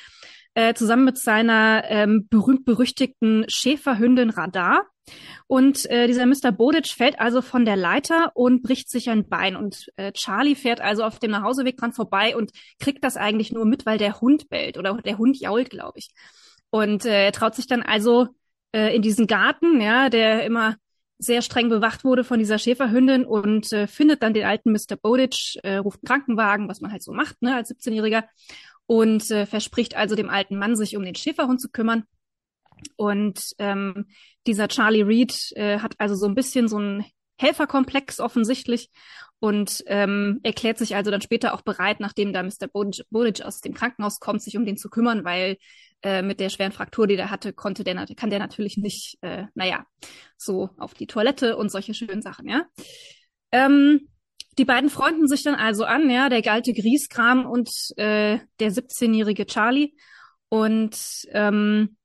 äh, 0.60 0.74
zusammen 0.74 1.06
mit 1.06 1.18
seiner 1.18 1.86
ähm, 1.88 2.28
berühmt-berüchtigten 2.30 3.46
Schäferhündin 3.48 4.30
Radar. 4.30 4.84
Und 5.48 5.90
äh, 5.90 6.06
dieser 6.06 6.26
Mr. 6.26 6.52
Bodic 6.52 6.88
fällt 6.88 7.20
also 7.20 7.42
von 7.42 7.64
der 7.64 7.78
Leiter 7.78 8.32
und 8.36 8.62
bricht 8.62 8.90
sich 8.90 9.10
ein 9.10 9.30
Bein. 9.30 9.56
Und 9.56 9.90
äh, 9.96 10.12
Charlie 10.12 10.56
fährt 10.56 10.82
also 10.82 11.04
auf 11.04 11.20
dem 11.20 11.32
Nachhauseweg 11.32 11.78
dran 11.78 11.94
vorbei 11.94 12.36
und 12.36 12.52
kriegt 12.78 13.06
das 13.06 13.16
eigentlich 13.16 13.54
nur 13.54 13.66
mit, 13.66 13.86
weil 13.86 13.98
der 13.98 14.20
Hund 14.20 14.50
bellt 14.50 14.78
oder 14.78 14.96
der 15.02 15.18
Hund 15.18 15.40
jault, 15.40 15.70
glaube 15.70 15.98
ich. 15.98 16.10
Und 16.72 17.06
äh, 17.06 17.28
er 17.28 17.32
traut 17.32 17.56
sich 17.56 17.66
dann 17.66 17.82
also 17.82 18.28
äh, 18.74 18.94
in 18.94 19.02
diesen 19.02 19.28
Garten, 19.28 19.80
ja, 19.80 20.10
der 20.10 20.44
immer 20.44 20.76
sehr 21.20 21.42
streng 21.42 21.70
bewacht 21.70 22.04
wurde 22.04 22.24
von 22.24 22.40
dieser 22.40 22.58
Schäferhündin 22.58 23.26
und 23.26 23.72
äh, 23.74 23.88
findet 23.88 24.24
dann 24.24 24.34
den 24.34 24.46
alten 24.46 24.72
Mr. 24.72 24.96
Bodic, 25.02 25.58
äh, 25.64 25.76
ruft 25.76 26.00
einen 26.00 26.08
Krankenwagen, 26.08 26.70
was 26.70 26.80
man 26.80 26.92
halt 26.92 27.04
so 27.04 27.12
macht, 27.12 27.42
ne, 27.42 27.56
als 27.56 27.70
17-Jähriger, 27.72 28.24
und 28.90 29.30
äh, 29.30 29.46
verspricht 29.46 29.96
also 29.96 30.16
dem 30.16 30.32
alten 30.32 30.58
Mann, 30.58 30.76
sich 30.76 30.98
um 30.98 31.06
den 31.06 31.14
Schäferhund 31.14 31.62
zu 31.62 31.70
kümmern. 31.70 32.06
Und 32.96 33.40
ähm, 33.60 34.08
dieser 34.48 34.68
Charlie 34.68 35.04
Reed 35.04 35.52
äh, 35.56 35.78
hat 35.78 35.94
also 36.00 36.16
so 36.16 36.26
ein 36.26 36.34
bisschen 36.34 36.68
so 36.68 36.78
einen 36.78 37.06
Helferkomplex 37.38 38.20
offensichtlich 38.20 38.90
und 39.38 39.84
ähm, 39.86 40.40
erklärt 40.42 40.80
sich 40.80 40.96
also 40.96 41.12
dann 41.12 41.22
später 41.22 41.54
auch 41.54 41.62
bereit, 41.62 42.00
nachdem 42.00 42.34
da 42.34 42.42
Mr. 42.42 42.68
Bodic 43.12 43.44
aus 43.44 43.62
dem 43.62 43.76
Krankenhaus 43.76 44.20
kommt, 44.20 44.42
sich 44.42 44.58
um 44.58 44.66
den 44.66 44.76
zu 44.76 44.90
kümmern, 44.90 45.24
weil 45.24 45.58
äh, 46.02 46.24
mit 46.24 46.40
der 46.40 46.50
schweren 46.50 46.72
Fraktur, 46.72 47.06
die 47.06 47.16
der 47.16 47.30
hatte, 47.30 47.54
konnte 47.54 47.84
der 47.84 48.08
kann 48.16 48.32
der 48.32 48.40
natürlich 48.40 48.76
nicht, 48.78 49.20
äh, 49.22 49.46
naja, 49.54 49.86
so 50.36 50.72
auf 50.80 50.96
die 50.96 51.06
Toilette 51.06 51.58
und 51.58 51.70
solche 51.70 51.94
schönen 51.94 52.24
Sachen, 52.24 52.50
ja. 52.50 52.66
Ähm, 53.52 54.10
die 54.60 54.66
beiden 54.66 54.90
freunden 54.90 55.30
sich 55.30 55.44
dann 55.44 55.56
also 55.56 55.86
an, 55.86 56.10
ja, 56.10 56.28
der 56.28 56.46
alte 56.52 56.74
Grieskram 56.74 57.46
und 57.46 57.70
äh, 57.96 58.40
der 58.60 58.72
17-jährige 58.72 59.46
Charlie. 59.46 59.94
Und 60.50 60.98
ähm, 61.32 61.96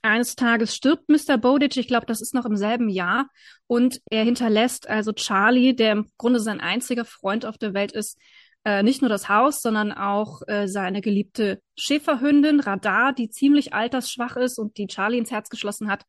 eines 0.00 0.36
Tages 0.36 0.76
stirbt 0.76 1.08
Mr. 1.08 1.38
Bowditch, 1.38 1.76
ich 1.76 1.88
glaube, 1.88 2.06
das 2.06 2.20
ist 2.20 2.32
noch 2.32 2.46
im 2.46 2.56
selben 2.56 2.88
Jahr. 2.88 3.28
Und 3.66 4.00
er 4.10 4.22
hinterlässt 4.22 4.88
also 4.88 5.12
Charlie, 5.12 5.74
der 5.74 5.90
im 5.90 6.10
Grunde 6.16 6.38
sein 6.38 6.60
einziger 6.60 7.04
Freund 7.04 7.44
auf 7.44 7.58
der 7.58 7.74
Welt 7.74 7.90
ist, 7.90 8.16
äh, 8.64 8.84
nicht 8.84 9.02
nur 9.02 9.08
das 9.08 9.28
Haus, 9.28 9.60
sondern 9.60 9.90
auch 9.90 10.42
äh, 10.46 10.68
seine 10.68 11.00
geliebte 11.00 11.60
Schäferhündin 11.76 12.60
Radar, 12.60 13.12
die 13.12 13.28
ziemlich 13.28 13.74
altersschwach 13.74 14.36
ist 14.36 14.60
und 14.60 14.78
die 14.78 14.86
Charlie 14.86 15.18
ins 15.18 15.32
Herz 15.32 15.48
geschlossen 15.48 15.90
hat. 15.90 16.04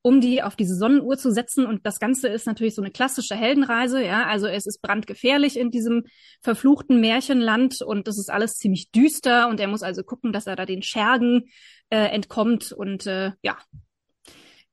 um 0.00 0.20
die 0.20 0.40
auf 0.40 0.54
diese 0.54 0.76
Sonnenuhr 0.76 1.18
zu 1.18 1.32
setzen. 1.32 1.66
Und 1.66 1.84
das 1.84 1.98
Ganze 1.98 2.28
ist 2.28 2.46
natürlich 2.46 2.76
so 2.76 2.82
eine 2.82 2.92
klassische 2.92 3.34
Heldenreise, 3.34 4.04
ja. 4.04 4.24
Also 4.26 4.46
es 4.46 4.66
ist 4.66 4.82
brandgefährlich 4.82 5.58
in 5.58 5.72
diesem 5.72 6.04
verfluchten 6.42 7.00
Märchenland 7.00 7.82
und 7.82 8.06
das 8.06 8.18
ist 8.18 8.30
alles 8.30 8.54
ziemlich 8.54 8.92
düster 8.92 9.48
und 9.48 9.58
er 9.58 9.66
muss 9.66 9.82
also 9.82 10.04
gucken, 10.04 10.32
dass 10.32 10.46
er 10.46 10.54
da 10.54 10.66
den 10.66 10.82
Schergen 10.82 11.46
äh, 11.90 12.06
entkommt 12.06 12.70
und 12.70 13.04
äh, 13.06 13.32
ja. 13.42 13.58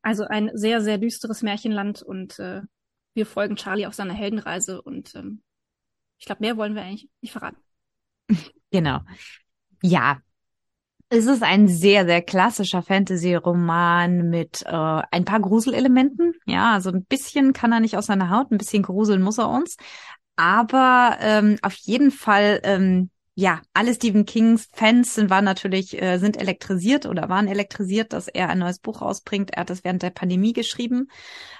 Also 0.03 0.25
ein 0.25 0.51
sehr, 0.53 0.81
sehr 0.81 0.99
düsteres 0.99 1.41
Märchenland 1.41 2.03
und 2.03 2.37
äh, 2.37 2.61
wir 3.15 3.25
folgen 3.25 3.55
Charlie 3.55 3.87
auf 3.87 3.95
seiner 3.95 4.13
Heldenreise 4.13 4.83
und 4.83 5.15
ähm, 5.15 5.41
ich 6.21 6.27
glaube, 6.27 6.41
mehr 6.41 6.55
wollen 6.55 6.75
wir 6.75 6.83
eigentlich 6.83 7.09
nicht 7.21 7.33
verraten. 7.33 7.57
Genau. 8.73 9.01
Ja. 9.83 10.21
Es 11.09 11.25
ist 11.25 11.43
ein 11.43 11.67
sehr, 11.67 12.05
sehr 12.05 12.21
klassischer 12.21 12.81
Fantasy-Roman 12.81 14.29
mit 14.29 14.61
äh, 14.65 15.01
ein 15.11 15.25
paar 15.25 15.41
Gruselelementen. 15.41 16.35
Ja, 16.45 16.71
also 16.71 16.89
ein 16.89 17.03
bisschen 17.03 17.51
kann 17.51 17.73
er 17.73 17.81
nicht 17.81 17.97
aus 17.97 18.05
seiner 18.05 18.29
Haut, 18.29 18.49
ein 18.49 18.57
bisschen 18.57 18.83
gruseln 18.83 19.21
muss 19.21 19.39
er 19.39 19.49
uns. 19.49 19.75
Aber 20.37 21.17
ähm, 21.19 21.57
auf 21.63 21.73
jeden 21.75 22.11
Fall, 22.11 22.61
ähm, 22.63 23.09
ja, 23.35 23.61
alle 23.73 23.93
Stephen 23.93 24.23
Kings 24.25 24.69
Fans 24.71 25.15
sind, 25.15 25.29
waren 25.29 25.43
natürlich, 25.43 26.01
äh, 26.01 26.17
sind 26.17 26.37
elektrisiert 26.37 27.05
oder 27.05 27.27
waren 27.27 27.49
elektrisiert, 27.49 28.13
dass 28.13 28.29
er 28.29 28.47
ein 28.47 28.59
neues 28.59 28.79
Buch 28.79 29.01
rausbringt. 29.01 29.51
Er 29.51 29.61
hat 29.61 29.69
es 29.69 29.83
während 29.83 30.01
der 30.01 30.11
Pandemie 30.11 30.53
geschrieben, 30.53 31.09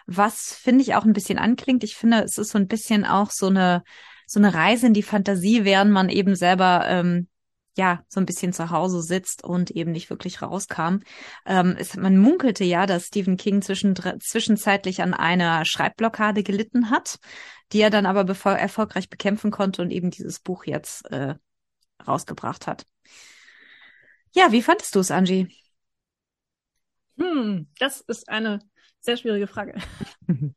was 0.06 0.54
finde 0.54 0.84
ich 0.84 0.96
auch 0.96 1.04
ein 1.04 1.14
bisschen 1.14 1.40
anklingt. 1.40 1.84
Ich 1.84 1.98
finde, 1.98 2.24
es 2.24 2.38
ist 2.38 2.52
so 2.52 2.58
ein 2.58 2.70
bisschen 2.70 3.04
auch 3.04 3.32
so 3.32 3.48
eine 3.48 3.84
so 4.32 4.40
eine 4.40 4.54
Reise 4.54 4.88
in 4.88 4.94
die 4.94 5.04
Fantasie, 5.04 5.66
während 5.66 5.92
man 5.92 6.08
eben 6.08 6.36
selber 6.36 6.86
ähm, 6.88 7.28
ja 7.76 8.02
so 8.08 8.22
ein 8.22 8.26
bisschen 8.26 8.54
zu 8.54 8.70
Hause 8.70 9.02
sitzt 9.02 9.44
und 9.44 9.72
eben 9.72 9.92
nicht 9.92 10.10
wirklich 10.10 10.42
rauskam. 10.42 11.00
Ähm, 11.46 11.76
es, 11.78 11.98
man 11.98 12.18
munkelte 12.18 12.64
ja, 12.64 12.86
dass 12.86 13.08
Stephen 13.08 13.36
King 13.36 13.62
zwischen, 13.62 13.94
zwischenzeitlich 14.22 15.02
an 15.02 15.14
einer 15.14 15.66
Schreibblockade 15.66 16.44
gelitten 16.44 16.90
hat, 16.90 17.20
die 17.74 17.82
er 17.82 17.90
dann 17.90 18.06
aber 18.06 18.22
erfolgreich 18.56 19.10
bekämpfen 19.10 19.52
konnte 19.52 19.82
und 19.82 19.92
eben 19.92 20.12
dieses 20.12 20.40
Buch 20.40 20.64
jetzt 20.64 21.12
äh, 21.12 21.36
rausgebracht 22.08 22.68
hat. 22.68 22.86
Ja, 24.32 24.54
wie 24.54 24.62
fandest 24.62 24.96
du 24.96 25.00
es, 25.00 25.12
Angie? 25.12 25.54
Hm, 27.18 27.68
das 27.80 28.00
ist 28.00 28.30
eine 28.30 28.60
sehr 29.02 29.18
schwierige 29.18 29.48
Frage. 29.48 29.76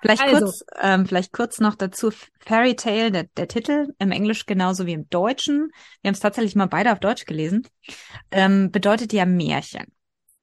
vielleicht 0.00 0.22
also. 0.22 0.46
kurz, 0.46 0.64
ähm, 0.80 1.06
vielleicht 1.06 1.32
kurz 1.32 1.60
noch 1.60 1.74
dazu 1.74 2.10
Fairy 2.38 2.76
Tale, 2.76 3.10
der, 3.10 3.24
der 3.24 3.48
Titel 3.48 3.92
im 3.98 4.12
Englisch 4.12 4.46
genauso 4.46 4.86
wie 4.86 4.92
im 4.92 5.08
Deutschen. 5.10 5.70
Wir 6.00 6.08
haben 6.08 6.14
es 6.14 6.20
tatsächlich 6.20 6.54
mal 6.54 6.66
beide 6.66 6.92
auf 6.92 7.00
Deutsch 7.00 7.26
gelesen. 7.26 7.66
Ähm, 8.30 8.70
bedeutet 8.70 9.12
ja 9.12 9.26
Märchen. 9.26 9.86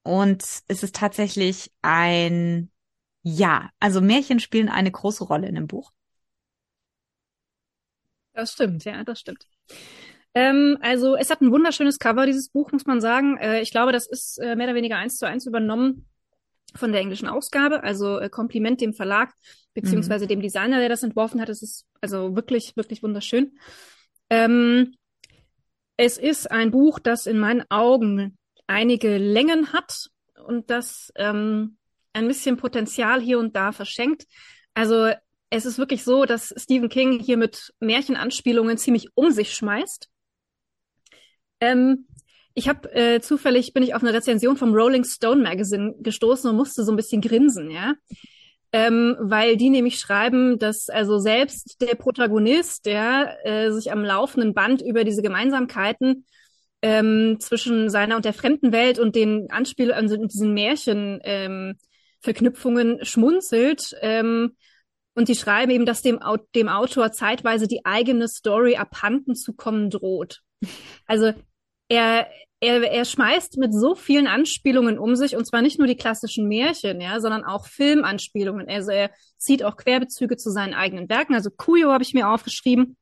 Und 0.04 0.44
es 0.68 0.84
ist 0.84 0.96
tatsächlich 0.96 1.72
ein 1.82 2.70
ja, 3.24 3.70
also 3.80 4.00
Märchen 4.00 4.40
spielen 4.40 4.70
eine 4.70 4.92
große 4.92 5.26
Rolle 5.26 5.48
in 5.48 5.56
dem 5.56 5.68
Buch. 5.68 5.92
Das 8.34 8.54
stimmt, 8.54 8.86
ja, 8.86 9.04
das 9.04 9.20
stimmt. 9.20 9.48
Ähm, 10.34 10.78
also 10.82 11.16
es 11.16 11.30
hat 11.30 11.42
ein 11.42 11.52
wunderschönes 11.52 11.98
Cover, 11.98 12.26
dieses 12.26 12.50
Buch, 12.50 12.72
muss 12.72 12.86
man 12.86 13.02
sagen. 13.02 13.38
Äh, 13.38 13.62
ich 13.62 13.72
glaube, 13.72 13.92
das 13.92 14.08
ist 14.08 14.38
äh, 14.38 14.56
mehr 14.56 14.68
oder 14.68 14.76
weniger 14.76 14.98
eins 14.98 15.18
zu 15.18 15.26
eins 15.26 15.46
übernommen 15.46 16.08
von 16.76 16.92
der 16.92 17.02
englischen 17.02 17.28
Ausgabe. 17.28 17.84
Also 17.84 18.20
äh, 18.20 18.30
Kompliment 18.30 18.82
dem 18.82 18.94
Verlag 18.94 19.34
beziehungsweise 19.74 20.26
mhm. 20.26 20.30
dem 20.30 20.42
Designer, 20.42 20.80
der 20.80 20.90
das 20.90 21.04
entworfen 21.04 21.40
hat. 21.40 21.50
Es 21.50 21.62
ist 21.62 21.86
also 22.02 22.36
wirklich, 22.36 22.76
wirklich 22.76 23.04
wunderschön. 23.04 23.58
Ähm, 24.30 24.96
es 25.98 26.18
ist 26.18 26.50
ein 26.52 26.72
Buch, 26.72 27.00
das 27.00 27.26
in 27.26 27.40
meinen 27.40 27.64
Augen 27.70 28.38
einige 28.68 29.18
Längen 29.18 29.74
hat 29.74 30.10
und 30.46 30.70
das 30.70 31.12
ähm, 31.16 31.78
ein 32.14 32.28
bisschen 32.28 32.58
Potenzial 32.58 33.22
hier 33.22 33.40
und 33.40 33.56
da 33.56 33.72
verschenkt. 33.72 34.26
Also 34.74 35.12
es 35.50 35.66
ist 35.66 35.78
wirklich 35.78 36.04
so, 36.04 36.26
dass 36.26 36.54
Stephen 36.58 36.90
King 36.90 37.20
hier 37.20 37.38
mit 37.38 37.74
Märchenanspielungen 37.80 38.78
ziemlich 38.78 39.10
um 39.16 39.32
sich 39.32 39.54
schmeißt. 39.54 40.10
Ähm, 41.62 42.08
ich 42.58 42.68
habe 42.68 42.92
äh, 42.92 43.22
zufällig 43.22 43.72
bin 43.74 43.84
ich 43.84 43.94
auf 43.94 44.02
eine 44.02 44.14
Rezension 44.14 44.58
vom 44.58 44.74
Rolling 44.74 45.04
Stone 45.04 45.44
Magazine 45.44 45.94
gestoßen 46.00 46.50
und 46.50 46.56
musste 46.56 46.84
so 46.84 46.92
ein 46.92 46.96
bisschen 46.96 47.22
grinsen, 47.22 47.70
ja. 47.70 47.94
Ähm, 48.74 49.16
weil 49.20 49.58
die 49.58 49.70
nämlich 49.70 50.00
schreiben, 50.00 50.58
dass 50.58 50.90
also 50.90 51.20
selbst 51.20 51.80
der 51.82 51.94
Protagonist, 51.94 52.88
der 52.88 53.38
äh, 53.46 53.72
sich 53.72 53.92
am 53.92 54.04
laufenden 54.04 54.56
Band 54.56 54.82
über 54.82 55.04
diese 55.04 55.22
Gemeinsamkeiten 55.22 56.26
ähm, 56.82 57.38
zwischen 57.40 57.92
seiner 57.92 58.16
und 58.16 58.26
der 58.26 58.34
fremden 58.34 58.72
Welt 58.72 58.98
und 58.98 59.16
den 59.16 59.52
Anspiel 59.52 59.92
also 59.92 60.18
diesen 60.18 60.56
Märchen 60.56 61.20
ähm, 61.26 61.76
Verknüpfungen 62.22 63.06
schmunzelt. 63.06 63.96
Ähm, 64.02 64.58
und 65.14 65.28
die 65.28 65.36
schreiben 65.36 65.72
eben, 65.72 65.86
dass 65.86 66.02
dem, 66.02 66.20
dem 66.56 66.70
Autor 66.70 67.12
zeitweise 67.12 67.68
die 67.68 67.86
eigene 67.86 68.28
Story 68.28 68.78
abhanden 68.78 69.36
zu 69.36 69.54
kommen 69.54 69.92
droht. 69.92 70.42
Also 71.06 71.34
er, 71.88 72.28
er, 72.60 72.92
er 72.92 73.06
schmeißt 73.06 73.58
mit 73.58 73.74
so 73.74 73.96
vielen 73.96 74.28
Anspielungen 74.28 74.98
um 74.98 75.16
sich, 75.16 75.36
und 75.36 75.46
zwar 75.46 75.62
nicht 75.62 75.78
nur 75.78 75.88
die 75.88 75.96
klassischen 75.96 76.48
Märchen, 76.48 77.00
ja, 77.02 77.20
sondern 77.20 77.44
auch 77.44 77.68
Filmanspielungen. 77.68 78.68
Also 78.68 78.92
er 78.92 79.12
zieht 79.38 79.64
auch 79.64 79.78
Querbezüge 79.78 80.38
zu 80.38 80.50
seinen 80.50 80.74
eigenen 80.74 81.08
Werken. 81.10 81.36
Also 81.36 81.52
Kuyo 81.52 81.92
habe 81.92 82.04
ich 82.04 82.14
mir 82.14 82.30
aufgeschrieben. 82.30 82.98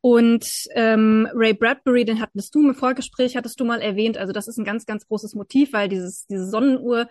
Und 0.00 0.46
ähm, 0.74 1.28
Ray 1.34 1.54
Bradbury, 1.54 2.04
den 2.04 2.20
hattest 2.20 2.54
du 2.54 2.68
im 2.68 2.74
Vorgespräch, 2.74 3.36
hattest 3.36 3.58
du 3.60 3.64
mal 3.64 3.80
erwähnt. 3.80 4.18
Also 4.18 4.32
das 4.32 4.48
ist 4.48 4.58
ein 4.58 4.64
ganz, 4.64 4.86
ganz 4.86 5.06
großes 5.06 5.34
Motiv, 5.34 5.72
weil 5.72 5.88
dieses, 5.88 6.26
diese 6.26 6.48
Sonnenuhr, 6.48 7.08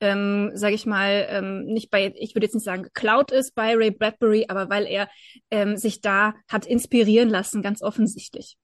ähm, 0.00 0.52
sage 0.54 0.74
ich 0.74 0.86
mal, 0.86 1.26
ähm, 1.30 1.64
nicht 1.64 1.90
bei, 1.90 2.12
ich 2.16 2.34
würde 2.34 2.46
jetzt 2.46 2.54
nicht 2.54 2.64
sagen 2.64 2.84
geklaut 2.84 3.32
ist 3.32 3.54
bei 3.54 3.74
Ray 3.74 3.90
Bradbury, 3.90 4.46
aber 4.48 4.70
weil 4.70 4.86
er 4.86 5.08
ähm, 5.50 5.76
sich 5.76 6.00
da 6.00 6.34
hat 6.48 6.66
inspirieren 6.66 7.28
lassen, 7.28 7.62
ganz 7.62 7.82
offensichtlich. 7.82 8.56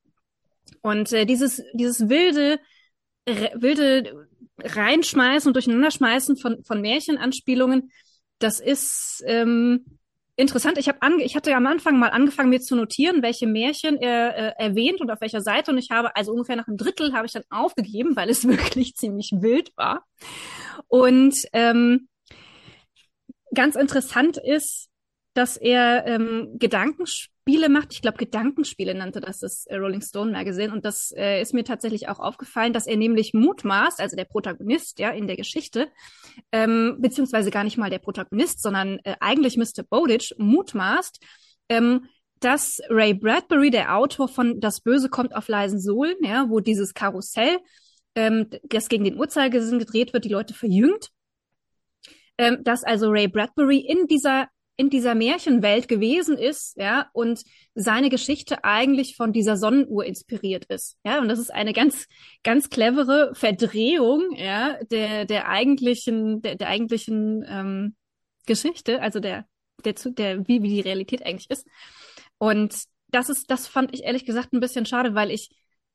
Und 0.83 1.13
äh, 1.13 1.27
dieses, 1.27 1.63
dieses 1.73 2.09
wilde, 2.09 2.61
wilde 3.27 4.29
Reinschmeißen 4.59 5.49
und 5.49 5.55
Durcheinanderschmeißen 5.55 6.37
von, 6.37 6.63
von 6.65 6.81
Märchenanspielungen, 6.81 7.91
das 8.39 8.61
ist, 8.61 9.23
ähm, 9.27 9.85
interessant. 10.37 10.79
Ich 10.79 10.89
habe 10.89 11.01
ange 11.03 11.23
ich 11.23 11.37
hatte 11.37 11.55
am 11.55 11.67
Anfang 11.67 11.99
mal 11.99 12.09
angefangen, 12.09 12.51
mir 12.51 12.61
zu 12.61 12.77
notieren, 12.77 13.23
welche 13.23 13.47
Märchen 13.47 13.97
er 13.97 14.37
äh, 14.37 14.65
erwähnt 14.65 15.01
und 15.01 15.11
auf 15.11 15.21
welcher 15.21 15.41
Seite. 15.41 15.71
Und 15.71 15.79
ich 15.79 15.91
habe 15.91 16.15
also 16.17 16.33
ungefähr 16.33 16.57
nach 16.57 16.67
einem 16.67 16.77
Drittel 16.77 17.13
habe 17.13 17.27
ich 17.27 17.33
dann 17.33 17.45
aufgegeben, 17.51 18.17
weil 18.17 18.31
es 18.31 18.47
wirklich 18.49 18.95
ziemlich 18.97 19.31
wild 19.33 19.73
war. 19.77 20.05
Und 20.89 21.37
ähm, 21.53 22.09
ganz 23.55 23.77
interessant 23.77 24.37
ist, 24.37 24.89
dass 25.35 25.57
er 25.57 26.07
ähm, 26.07 26.59
Gedankenspiele 27.45 27.69
macht. 27.69 27.93
Ich 27.93 28.03
glaube, 28.03 28.17
Gedankenspiele 28.17 28.95
nannte 28.95 29.21
das 29.21 29.41
das 29.41 29.67
äh, 29.67 29.77
Rolling 29.77 30.01
Stone 30.01 30.33
Magazine. 30.33 30.73
Und 30.73 30.85
das 30.85 31.13
äh, 31.17 31.41
ist 31.41 31.53
mir 31.53 31.65
tatsächlich 31.65 32.09
auch 32.09 32.19
aufgefallen, 32.19 32.73
dass 32.73 32.87
er 32.87 32.97
nämlich 32.97 33.35
mutmaßt, 33.35 34.01
also 34.01 34.17
der 34.17 34.25
Protagonist 34.25 34.99
ja 34.99 35.11
in 35.11 35.27
der 35.27 35.37
Geschichte, 35.37 35.89
ähm, 36.53 36.97
beziehungsweise 37.01 37.51
gar 37.51 37.65
nicht 37.65 37.77
mal 37.77 37.91
der 37.91 37.99
Protagonist, 37.99 38.63
sondern 38.63 38.99
äh, 39.05 39.17
eigentlich 39.21 39.57
Mr. 39.57 39.83
Bowditch 39.89 40.35
mutmaßt, 40.39 41.21
ähm, 41.69 42.07
dass 42.41 42.81
Ray 42.89 43.15
Bradbury, 43.15 43.71
der 43.71 43.97
Autor 43.97 44.29
von 44.29 44.61
Das 44.61 44.81
Böse 44.81 45.09
kommt 45.09 45.35
auf 45.35 45.49
leisen 45.49 45.81
Sohlen, 45.81 46.17
ja, 46.23 46.47
wo 46.49 46.61
dieses 46.61 46.95
Karussell, 46.95 47.59
ähm, 48.15 48.49
das 48.65 48.89
gegen 48.89 49.05
den 49.05 49.19
Uhrzeigersinn 49.19 49.79
gedreht 49.79 50.13
wird, 50.13 50.25
die 50.25 50.31
Leute 50.31 50.55
verjüngt, 50.55 51.11
ähm, 52.39 52.59
dass 52.65 52.85
also 52.85 53.11
Ray 53.11 53.29
Bradbury 53.29 53.79
in 53.79 54.07
dieser 54.07 54.49
in 54.77 54.91
dieser 54.91 55.15
Märchenwelt 55.15 55.89
gewesen 55.89 56.37
ist, 56.37 56.77
ja, 56.77 57.09
und 57.13 57.43
seine 57.75 58.11
Geschichte 58.11 58.65
eigentlich 58.65 59.17
von 59.17 59.33
dieser 59.33 59.57
Sonnenuhr 59.57 60.05
inspiriert 60.05 60.65
ist, 60.67 60.99
ja, 61.05 61.21
und 61.21 61.29
das 61.29 61.39
ist 61.39 61.53
eine 61.53 61.73
ganz, 61.73 62.07
ganz 62.43 62.71
clevere 62.71 63.33
Verdrehung, 63.35 64.35
ja, 64.37 64.79
der, 64.91 65.25
der 65.27 65.49
eigentlichen, 65.49 66.43
der, 66.43 66.57
der 66.57 66.69
eigentlichen 66.69 67.45
ähm, 67.49 67.97
Geschichte, 68.47 69.01
also 69.01 69.21
der, 69.21 69.47
der, 69.85 69.95
der, 69.95 70.49
wie, 70.49 70.63
wie 70.63 70.69
die 70.69 70.81
Realität 70.81 71.25
eigentlich 71.25 71.51
ist. 71.51 71.67
Und 72.39 72.75
das 73.09 73.29
ist, 73.29 73.51
das 73.51 73.67
fand 73.67 73.95
ich 73.95 74.05
ehrlich 74.05 74.25
gesagt 74.27 74.53
ein 74.53 74.61
bisschen 74.61 74.87
schade, 74.87 75.15
weil 75.15 75.31
ich, 75.31 75.51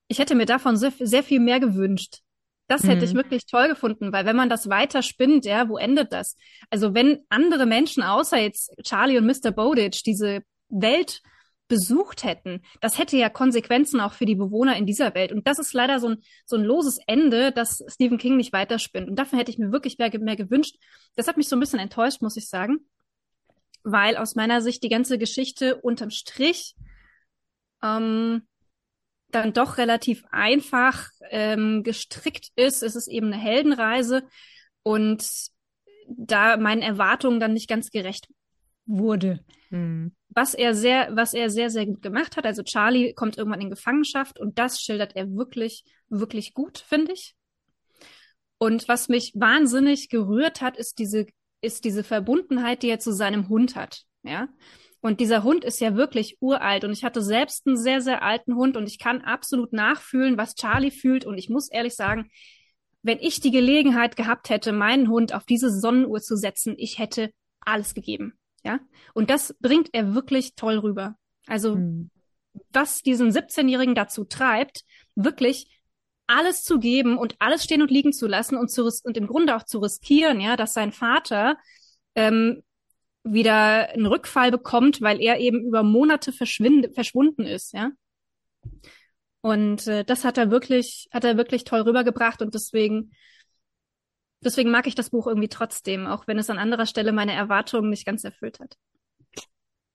ich 0.08 0.20
hätte 0.20 0.36
mir 0.36 0.46
davon 0.46 0.78
sehr, 0.78 0.94
sehr 1.00 1.24
viel 1.24 1.40
mehr 1.40 1.60
gewünscht. 1.60 2.22
Das 2.70 2.84
hätte 2.84 2.98
mhm. 2.98 3.04
ich 3.04 3.14
wirklich 3.16 3.46
toll 3.48 3.68
gefunden, 3.68 4.14
weil 4.14 4.26
wenn 4.26 4.36
man 4.36 4.48
das 4.48 4.70
weiter 4.70 5.02
spinnt, 5.02 5.44
ja, 5.44 5.68
wo 5.68 5.78
endet 5.78 6.14
das? 6.14 6.38
Also 6.70 6.94
wenn 6.94 7.26
andere 7.28 7.66
Menschen 7.66 8.04
außer 8.04 8.38
jetzt 8.38 8.72
Charlie 8.84 9.18
und 9.18 9.26
Mr. 9.26 9.52
Bowditch 9.52 10.04
diese 10.04 10.44
Welt 10.70 11.24
besucht 11.68 12.24
hätten, 12.24 12.62
das 12.80 13.00
hätte 13.00 13.18
ja 13.18 13.30
Konsequenzen 13.30 14.00
auch 14.00 14.14
für 14.14 14.28
die 14.28 14.36
Bewohner 14.36 14.78
in 14.78 14.86
dieser 14.86 15.16
Welt. 15.16 15.32
Und 15.32 15.48
das 15.48 15.58
ist 15.58 15.74
leider 15.74 16.00
so 16.00 16.10
ein, 16.10 16.18
so 16.46 16.58
ein 16.58 16.64
loses 16.64 17.00
Ende, 17.08 17.52
dass 17.52 17.84
Stephen 17.88 18.20
King 18.20 18.38
nicht 18.38 18.54
weiterspinnt. 18.54 19.10
Und 19.10 19.16
dafür 19.18 19.40
hätte 19.40 19.50
ich 19.50 19.58
mir 19.58 19.72
wirklich 19.72 19.98
mehr, 19.98 20.12
mehr 20.20 20.36
gewünscht. 20.36 20.76
Das 21.16 21.28
hat 21.28 21.38
mich 21.38 21.50
so 21.50 21.56
ein 21.56 21.60
bisschen 21.60 21.80
enttäuscht, 21.80 22.22
muss 22.22 22.38
ich 22.38 22.50
sagen, 22.50 22.88
weil 23.84 24.16
aus 24.16 24.36
meiner 24.36 24.62
Sicht 24.62 24.84
die 24.84 24.90
ganze 24.90 25.18
Geschichte 25.18 25.76
unterm 25.76 26.12
Strich 26.12 26.76
ähm, 27.82 28.44
dann 29.32 29.54
doch 29.54 29.78
relativ 29.78 30.24
einfach 30.32 31.10
ähm, 31.30 31.84
gestrickt 31.84 32.50
ist. 32.56 32.84
Es 32.84 32.96
ist 32.96 33.08
eben 33.08 33.28
eine 33.28 33.42
Heldenreise 33.42 34.24
und 34.84 35.24
da 36.08 36.58
meinen 36.58 36.82
Erwartungen 36.82 37.40
dann 37.40 37.54
nicht 37.54 37.70
ganz 37.70 37.92
gerecht 37.92 38.28
wurde. 38.86 39.40
Mhm. 39.70 40.16
Was 40.30 40.54
er 40.54 40.74
sehr, 40.74 41.16
was 41.16 41.34
er 41.34 41.50
sehr, 41.50 41.70
sehr 41.70 41.86
gut 41.86 42.02
gemacht 42.02 42.38
hat. 42.38 42.46
Also 42.46 42.64
Charlie 42.64 43.14
kommt 43.14 43.38
irgendwann 43.38 43.62
in 43.62 43.70
Gefangenschaft 43.70 44.40
und 44.40 44.58
das 44.60 44.82
schildert 44.82 45.16
er 45.16 45.32
wirklich, 45.34 45.84
wirklich 46.10 46.54
gut, 46.54 46.80
finde 46.80 47.14
ich. 47.14 47.36
Und 48.58 48.88
was 48.88 49.10
mich 49.10 49.34
wahnsinnig 49.36 50.10
gerührt 50.10 50.62
hat, 50.62 50.78
ist 50.78 51.00
diese, 51.00 51.28
ist 51.62 51.86
diese 51.86 52.04
Verbundenheit, 52.04 52.84
die 52.84 52.90
er 52.90 53.00
zu 53.00 53.14
seinem 53.14 53.48
Hund 53.48 53.76
hat. 53.76 54.04
Ja. 54.24 54.50
Und 55.02 55.22
dieser 55.22 55.44
Hund 55.44 55.64
ist 55.64 55.80
ja 55.80 55.96
wirklich 55.96 56.38
uralt 56.42 56.84
und 56.84 56.92
ich 56.92 57.04
hatte 57.04 57.22
selbst 57.22 57.66
einen 57.66 57.78
sehr, 57.78 58.02
sehr 58.02 58.22
alten 58.22 58.56
Hund 58.56 58.76
und 58.76 58.88
ich 58.88 59.00
kann 59.00 59.22
absolut 59.22 59.72
nachfühlen, 59.72 60.38
was 60.38 60.56
Charlie 60.56 60.92
fühlt 60.92 61.26
und 61.26 61.38
ich 61.38 61.50
muss 61.50 61.72
ehrlich 61.72 61.96
sagen, 61.96 62.30
wenn 63.02 63.20
ich 63.20 63.40
die 63.40 63.52
Gelegenheit 63.52 64.18
gehabt 64.18 64.50
hätte, 64.50 64.74
meinen 64.74 65.10
Hund 65.10 65.34
auf 65.34 65.46
diese 65.46 65.72
Sonnenuhr 65.72 66.20
zu 66.22 66.36
setzen, 66.36 66.76
ich 66.78 67.00
hätte 67.00 67.32
alles 67.62 67.94
gegeben. 67.94 68.34
Ja. 68.64 68.80
Und 69.14 69.30
das 69.30 69.56
bringt 69.62 69.90
er 69.94 70.14
wirklich 70.14 70.56
toll 70.56 70.80
rüber. 70.80 71.16
Also, 71.48 71.76
hm. 71.76 72.10
was 72.72 73.02
diesen 73.02 73.32
17-Jährigen 73.32 73.96
dazu 73.96 74.26
treibt, 74.26 74.84
wirklich 75.16 75.82
alles 76.28 76.64
zu 76.64 76.78
geben 76.78 77.18
und 77.18 77.36
alles 77.40 77.64
stehen 77.64 77.82
und 77.82 77.90
liegen 77.90 78.14
zu 78.14 78.28
lassen 78.28 78.58
und 78.58 78.70
zu 78.70 78.90
und 79.04 79.18
im 79.18 79.28
Grunde 79.28 79.56
auch 79.56 79.64
zu 79.64 79.80
riskieren, 79.80 80.42
ja, 80.42 80.58
dass 80.58 80.74
sein 80.74 80.92
Vater 80.92 81.58
ähm, 82.16 82.62
wieder 83.32 83.90
einen 83.90 84.06
Rückfall 84.06 84.52
bekommt, 84.52 85.02
weil 85.02 85.22
er 85.22 85.40
eben 85.40 85.66
über 85.66 85.84
Monate 85.84 86.32
verschwunden 86.32 87.44
ist, 87.44 87.74
ja. 87.74 87.92
Und 89.42 89.88
äh, 89.88 90.04
das 90.04 90.26
hat 90.26 90.38
er 90.38 90.52
wirklich, 90.52 91.08
hat 91.12 91.24
er 91.24 91.38
wirklich 91.38 91.64
toll 91.64 91.82
rübergebracht 91.82 92.42
und 92.42 92.54
deswegen, 92.54 93.12
deswegen 94.44 94.72
mag 94.72 94.86
ich 94.88 94.96
das 94.96 95.12
Buch 95.12 95.28
irgendwie 95.28 95.48
trotzdem, 95.48 96.08
auch 96.08 96.28
wenn 96.28 96.38
es 96.38 96.50
an 96.50 96.58
anderer 96.58 96.86
Stelle 96.86 97.14
meine 97.14 97.34
Erwartungen 97.34 97.90
nicht 97.90 98.06
ganz 98.06 98.24
erfüllt 98.24 98.60
hat. 98.60 98.76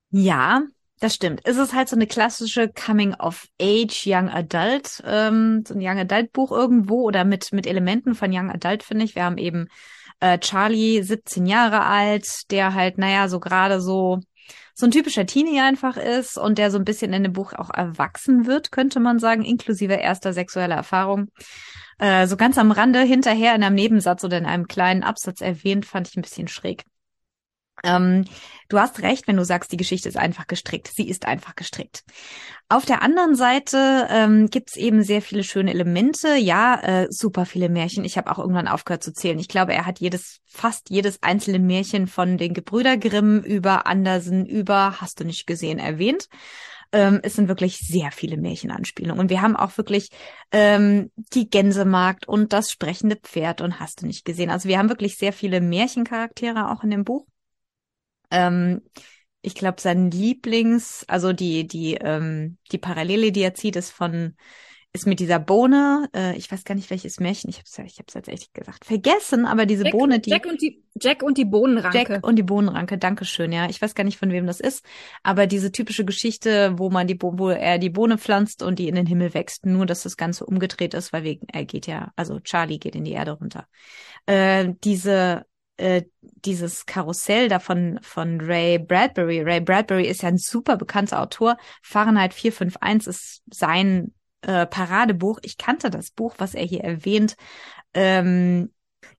Ja, 0.09 0.63
das 0.99 1.13
stimmt. 1.13 1.41
Es 1.43 1.57
ist 1.57 1.73
halt 1.73 1.89
so 1.89 1.95
eine 1.95 2.07
klassische 2.07 2.69
Coming 2.69 3.13
of 3.15 3.47
Age 3.61 4.03
Young 4.07 4.29
Adult, 4.29 5.03
ähm, 5.05 5.63
so 5.67 5.73
ein 5.73 5.81
Young 5.81 5.99
Adult 5.99 6.31
Buch 6.31 6.51
irgendwo 6.51 7.01
oder 7.03 7.25
mit 7.25 7.51
mit 7.51 7.67
Elementen 7.67 8.15
von 8.15 8.31
Young 8.31 8.49
Adult 8.49 8.81
finde 8.81 9.05
ich. 9.05 9.13
Wir 9.13 9.25
haben 9.25 9.37
eben 9.37 9.67
äh, 10.19 10.39
Charlie, 10.39 11.01
17 11.01 11.45
Jahre 11.45 11.83
alt, 11.83 12.51
der 12.51 12.73
halt, 12.73 12.97
naja, 12.97 13.27
so 13.27 13.39
gerade 13.39 13.81
so 13.81 14.19
so 14.77 14.85
ein 14.85 14.91
typischer 14.91 15.25
Teenie 15.25 15.61
einfach 15.61 15.95
ist 15.95 16.37
und 16.37 16.57
der 16.57 16.69
so 16.69 16.77
ein 16.77 16.83
bisschen 16.83 17.13
in 17.13 17.23
dem 17.23 17.31
Buch 17.31 17.53
auch 17.53 17.69
erwachsen 17.73 18.45
wird, 18.45 18.71
könnte 18.71 18.99
man 18.99 19.19
sagen, 19.19 19.43
inklusive 19.43 19.93
erster 19.93 20.33
sexueller 20.33 20.75
Erfahrung. 20.75 21.29
Äh, 21.97 22.27
so 22.27 22.35
ganz 22.35 22.57
am 22.57 22.71
Rande 22.71 22.99
hinterher 22.99 23.55
in 23.55 23.63
einem 23.63 23.75
Nebensatz 23.75 24.25
oder 24.25 24.37
in 24.37 24.45
einem 24.45 24.67
kleinen 24.67 25.03
Absatz 25.03 25.39
erwähnt, 25.39 25.85
fand 25.85 26.09
ich 26.09 26.17
ein 26.17 26.21
bisschen 26.21 26.49
schräg. 26.49 26.83
Ähm, 27.83 28.25
du 28.69 28.79
hast 28.79 29.01
recht, 29.01 29.27
wenn 29.27 29.37
du 29.37 29.45
sagst, 29.45 29.71
die 29.71 29.77
Geschichte 29.77 30.09
ist 30.09 30.17
einfach 30.17 30.47
gestrickt. 30.47 30.91
Sie 30.93 31.07
ist 31.07 31.25
einfach 31.25 31.55
gestrickt. 31.55 32.03
Auf 32.67 32.85
der 32.85 33.03
anderen 33.03 33.35
Seite 33.35 34.07
ähm, 34.09 34.49
gibt 34.49 34.69
es 34.69 34.75
eben 34.75 35.03
sehr 35.03 35.21
viele 35.21 35.43
schöne 35.43 35.71
Elemente. 35.71 36.35
Ja, 36.35 36.79
äh, 36.81 37.07
super 37.09 37.45
viele 37.45 37.69
Märchen. 37.69 38.05
Ich 38.05 38.17
habe 38.17 38.31
auch 38.31 38.39
irgendwann 38.39 38.67
aufgehört 38.67 39.03
zu 39.03 39.13
zählen. 39.13 39.37
Ich 39.37 39.49
glaube, 39.49 39.73
er 39.73 39.85
hat 39.85 39.99
jedes, 39.99 40.39
fast 40.45 40.89
jedes 40.89 41.21
einzelne 41.21 41.59
Märchen 41.59 42.07
von 42.07 42.37
den 42.37 42.53
Gebrüder 42.53 42.97
Grimm 42.97 43.41
über 43.41 43.85
Andersen, 43.85 44.45
über 44.45 44.99
Hast 44.99 45.19
du 45.19 45.25
nicht 45.25 45.45
gesehen 45.45 45.77
erwähnt. 45.77 46.27
Ähm, 46.91 47.19
es 47.23 47.35
sind 47.35 47.49
wirklich 47.49 47.77
sehr 47.77 48.11
viele 48.11 48.37
Märchenanspielungen. 48.37 49.19
Und 49.19 49.29
wir 49.29 49.41
haben 49.41 49.55
auch 49.55 49.77
wirklich 49.77 50.09
ähm, 50.51 51.11
die 51.33 51.49
Gänsemarkt 51.49 52.27
und 52.27 52.53
das 52.53 52.71
sprechende 52.71 53.17
Pferd 53.17 53.61
und 53.61 53.79
hast 53.79 54.01
du 54.01 54.07
nicht 54.07 54.25
gesehen. 54.25 54.49
Also 54.49 54.69
wir 54.69 54.79
haben 54.79 54.89
wirklich 54.89 55.17
sehr 55.17 55.33
viele 55.33 55.61
Märchencharaktere 55.61 56.71
auch 56.71 56.83
in 56.83 56.91
dem 56.91 57.03
Buch. 57.03 57.27
Ähm, 58.31 58.81
ich 59.41 59.55
glaube, 59.55 59.79
sein 59.79 60.09
Lieblings, 60.09 61.05
also 61.07 61.31
die, 61.31 61.67
die, 61.67 61.95
ähm, 61.95 62.57
die 62.71 62.79
Parallele, 62.79 63.31
die 63.31 63.41
er 63.41 63.53
zieht, 63.53 63.75
ist 63.75 63.91
von, 63.91 64.35
ist 64.95 65.05
mit 65.05 65.19
dieser 65.19 65.39
Bohne, 65.39 66.09
äh, 66.15 66.35
ich 66.35 66.51
weiß 66.51 66.63
gar 66.63 66.73
nicht, 66.73 66.89
welches 66.89 67.19
Märchen, 67.19 67.49
ich 67.49 67.59
hab's, 67.59 67.77
ich 67.77 67.99
hab's 67.99 68.13
jetzt 68.15 68.29
echt 68.29 68.53
gesagt, 68.53 68.85
vergessen, 68.85 69.45
aber 69.45 69.65
diese 69.65 69.83
Jack, 69.83 69.91
Bohne, 69.91 70.19
die. 70.19 70.29
Jack 70.31 70.45
und 70.45 70.61
die, 70.61 70.83
Jack 70.99 71.21
und 71.21 71.37
die 71.37 71.45
Bohnenranke. 71.45 72.13
Jack 72.13 72.25
und 72.25 72.37
die 72.37 72.43
Bohnenranke, 72.43 72.97
Dankeschön, 72.97 73.51
ja. 73.51 73.69
Ich 73.69 73.81
weiß 73.81 73.93
gar 73.93 74.05
nicht, 74.05 74.17
von 74.17 74.31
wem 74.31 74.47
das 74.47 74.59
ist, 74.59 74.83
aber 75.21 75.45
diese 75.45 75.71
typische 75.71 76.05
Geschichte, 76.05 76.73
wo 76.77 76.89
man 76.89 77.05
die, 77.05 77.17
wo 77.21 77.49
er 77.49 77.77
die 77.77 77.89
Bohne 77.89 78.17
pflanzt 78.17 78.63
und 78.63 78.79
die 78.79 78.87
in 78.87 78.95
den 78.95 79.05
Himmel 79.05 79.33
wächst, 79.33 79.65
nur 79.65 79.85
dass 79.85 80.03
das 80.03 80.17
Ganze 80.17 80.45
umgedreht 80.45 80.93
ist, 80.93 81.13
weil 81.13 81.23
wegen, 81.23 81.45
er 81.51 81.65
geht 81.65 81.87
ja, 81.87 82.13
also 82.15 82.39
Charlie 82.39 82.79
geht 82.79 82.95
in 82.95 83.03
die 83.03 83.11
Erde 83.11 83.33
runter. 83.33 83.67
Äh, 84.25 84.73
diese, 84.83 85.45
äh, 85.77 86.03
dieses 86.21 86.85
Karussell 86.85 87.49
da 87.49 87.59
von, 87.59 87.99
von 88.01 88.39
Ray 88.41 88.79
Bradbury. 88.79 89.41
Ray 89.41 89.61
Bradbury 89.61 90.07
ist 90.07 90.21
ja 90.21 90.29
ein 90.29 90.37
super 90.37 90.77
bekannter 90.77 91.21
Autor. 91.21 91.57
Fahrenheit 91.81 92.33
451 92.33 93.07
ist 93.07 93.43
sein 93.51 94.13
äh, 94.41 94.65
Paradebuch. 94.65 95.39
Ich 95.43 95.57
kannte 95.57 95.89
das 95.89 96.11
Buch, 96.11 96.35
was 96.37 96.53
er 96.53 96.65
hier 96.65 96.83
erwähnt. 96.83 97.35
Ähm, 97.93 98.71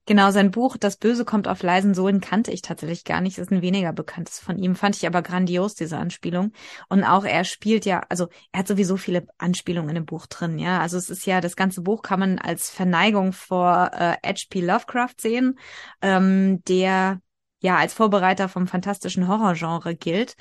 Genau, 0.05 0.31
sein 0.31 0.51
Buch 0.51 0.77
Das 0.77 0.97
Böse 0.97 1.25
kommt 1.25 1.47
auf 1.47 1.63
leisen 1.63 1.93
Sohlen 1.93 2.21
kannte 2.21 2.51
ich 2.51 2.61
tatsächlich 2.61 3.03
gar 3.03 3.21
nicht. 3.21 3.37
Das 3.37 3.47
ist 3.47 3.51
ein 3.51 3.61
weniger 3.61 3.91
bekanntes 3.93 4.39
von 4.39 4.57
ihm. 4.57 4.75
Fand 4.75 4.95
ich 4.95 5.05
aber 5.05 5.21
grandios, 5.21 5.75
diese 5.75 5.97
Anspielung. 5.97 6.53
Und 6.89 7.03
auch 7.03 7.25
er 7.25 7.43
spielt 7.43 7.85
ja, 7.85 8.03
also 8.09 8.27
er 8.51 8.59
hat 8.59 8.67
sowieso 8.67 8.97
viele 8.97 9.27
Anspielungen 9.37 9.89
in 9.89 9.95
dem 9.95 10.05
Buch 10.05 10.25
drin, 10.27 10.59
ja. 10.59 10.79
Also 10.79 10.97
es 10.97 11.09
ist 11.09 11.25
ja, 11.25 11.41
das 11.41 11.55
ganze 11.55 11.81
Buch 11.81 12.01
kann 12.01 12.19
man 12.19 12.39
als 12.39 12.69
Verneigung 12.69 13.33
vor 13.33 13.91
äh, 13.93 14.15
H.P. 14.25 14.61
Lovecraft 14.61 15.15
sehen, 15.19 15.59
ähm, 16.01 16.63
der 16.65 17.19
ja 17.59 17.77
als 17.77 17.93
Vorbereiter 17.93 18.49
vom 18.49 18.67
fantastischen 18.67 19.27
Horrorgenre 19.27 19.95
gilt. 19.95 20.35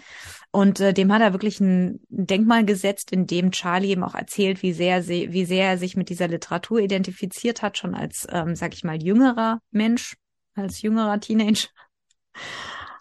Und 0.51 0.81
äh, 0.81 0.93
dem 0.93 1.13
hat 1.13 1.23
er 1.23 1.33
wirklich 1.33 1.61
ein 1.61 2.01
Denkmal 2.09 2.65
gesetzt, 2.65 3.13
in 3.13 3.27
dem 3.27 3.51
Charlie 3.53 3.91
eben 3.91 4.05
auch 4.05 4.15
erzählt, 4.15 4.63
wie 4.63 4.73
sehr, 4.73 5.07
wie 5.07 5.45
sehr 5.45 5.71
er 5.71 5.79
sich 5.79 5.97
mit 5.97 6.09
dieser 6.09 6.29
Literatur 6.29 6.81
identifiziert 6.81 7.63
hat, 7.63 7.79
schon 7.79 7.95
als, 7.95 8.27
ähm, 8.31 8.55
sag 8.55 8.75
ich 8.75 8.85
mal, 8.85 9.03
jüngerer 9.03 9.61
Mensch, 9.71 10.17
als 10.55 10.83
jüngerer 10.83 11.21
Teenager. 11.21 11.69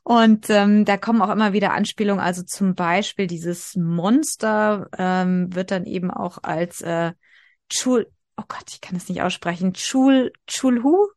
Und 0.03 0.49
ähm, 0.51 0.85
da 0.85 0.97
kommen 0.97 1.21
auch 1.21 1.31
immer 1.31 1.51
wieder 1.53 1.73
Anspielungen. 1.73 2.23
Also 2.23 2.43
zum 2.43 2.75
Beispiel 2.75 3.25
dieses 3.25 3.75
Monster 3.75 4.87
ähm, 4.97 5.53
wird 5.53 5.71
dann 5.71 5.85
eben 5.85 6.11
auch 6.11 6.37
als 6.43 6.81
äh, 6.81 7.13
Chul, 7.69 8.11
oh 8.37 8.43
Gott, 8.47 8.65
ich 8.69 8.81
kann 8.81 8.95
es 8.97 9.09
nicht 9.09 9.23
aussprechen, 9.23 9.73
Chul, 9.73 10.31
Chulhu 10.45 11.07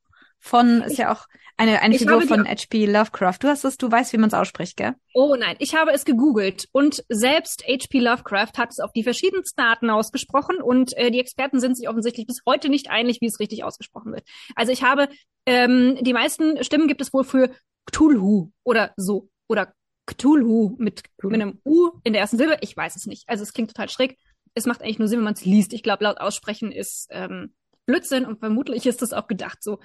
von, 0.48 0.82
ist 0.82 0.98
ja 0.98 1.12
auch 1.12 1.26
eine, 1.56 1.82
eine 1.82 1.98
Figur 1.98 2.22
von 2.22 2.46
H.P. 2.46 2.86
Lovecraft. 2.86 3.38
Du 3.40 3.48
hast 3.48 3.64
es, 3.64 3.76
du 3.76 3.90
weißt, 3.90 4.12
wie 4.12 4.18
man 4.18 4.28
es 4.28 4.34
ausspricht, 4.34 4.76
gell? 4.76 4.94
Oh 5.12 5.36
nein, 5.38 5.56
ich 5.58 5.74
habe 5.74 5.90
es 5.92 6.04
gegoogelt 6.04 6.68
und 6.72 7.04
selbst 7.08 7.64
H.P. 7.66 7.98
Lovecraft 7.98 8.52
hat 8.56 8.70
es 8.70 8.80
auf 8.80 8.92
die 8.92 9.02
verschiedensten 9.02 9.60
Arten 9.60 9.90
ausgesprochen 9.90 10.60
und 10.62 10.96
äh, 10.96 11.10
die 11.10 11.20
Experten 11.20 11.60
sind 11.60 11.76
sich 11.76 11.88
offensichtlich 11.88 12.26
bis 12.26 12.42
heute 12.46 12.68
nicht 12.68 12.90
einig, 12.90 13.20
wie 13.20 13.26
es 13.26 13.40
richtig 13.40 13.64
ausgesprochen 13.64 14.12
wird. 14.12 14.24
Also 14.54 14.72
ich 14.72 14.82
habe, 14.82 15.08
ähm, 15.46 15.98
die 16.00 16.12
meisten 16.12 16.62
Stimmen 16.62 16.88
gibt 16.88 17.00
es 17.00 17.12
wohl 17.12 17.24
für 17.24 17.50
Cthulhu 17.86 18.50
oder 18.64 18.92
so 18.96 19.28
oder 19.48 19.72
Cthulhu 20.06 20.76
mit, 20.78 21.02
mit 21.22 21.34
einem 21.34 21.60
U 21.64 21.90
in 22.04 22.12
der 22.12 22.22
ersten 22.22 22.38
Silbe. 22.38 22.58
Ich 22.60 22.76
weiß 22.76 22.96
es 22.96 23.06
nicht. 23.06 23.28
Also 23.28 23.42
es 23.42 23.52
klingt 23.52 23.70
total 23.70 23.88
schräg. 23.88 24.16
Es 24.54 24.64
macht 24.64 24.82
eigentlich 24.82 24.98
nur 24.98 25.08
Sinn, 25.08 25.18
wenn 25.18 25.24
man 25.24 25.34
es 25.34 25.44
liest. 25.44 25.72
Ich 25.72 25.82
glaube, 25.82 26.04
laut 26.04 26.18
aussprechen 26.18 26.72
ist 26.72 27.08
ähm, 27.10 27.52
Blödsinn 27.88 28.26
und 28.26 28.38
vermutlich 28.38 28.86
ist 28.86 29.02
das 29.02 29.12
auch 29.12 29.26
gedacht 29.26 29.62
so. 29.62 29.80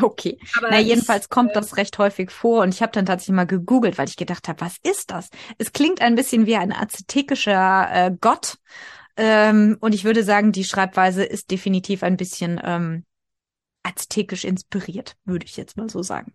Okay. 0.00 0.38
Aber 0.56 0.70
Na, 0.70 0.78
jedenfalls 0.78 1.24
ich, 1.24 1.30
kommt 1.30 1.50
äh, 1.50 1.54
das 1.54 1.76
recht 1.76 1.98
häufig 1.98 2.30
vor 2.30 2.62
und 2.62 2.74
ich 2.74 2.82
habe 2.82 2.92
dann 2.92 3.06
tatsächlich 3.06 3.34
mal 3.34 3.46
gegoogelt, 3.46 3.98
weil 3.98 4.08
ich 4.08 4.16
gedacht 4.16 4.48
habe, 4.48 4.60
was 4.60 4.76
ist 4.82 5.10
das? 5.10 5.30
Es 5.58 5.72
klingt 5.72 6.00
ein 6.00 6.14
bisschen 6.14 6.46
wie 6.46 6.56
ein 6.56 6.72
aztekischer 6.72 7.88
äh, 7.92 8.16
Gott. 8.20 8.58
Ähm, 9.16 9.76
und 9.80 9.94
ich 9.94 10.04
würde 10.04 10.22
sagen, 10.22 10.52
die 10.52 10.64
Schreibweise 10.64 11.24
ist 11.24 11.50
definitiv 11.50 12.02
ein 12.02 12.16
bisschen 12.16 12.60
ähm, 12.62 13.04
aztekisch 13.82 14.44
inspiriert, 14.44 15.16
würde 15.24 15.46
ich 15.46 15.56
jetzt 15.56 15.76
mal 15.76 15.90
so 15.90 16.02
sagen. 16.02 16.34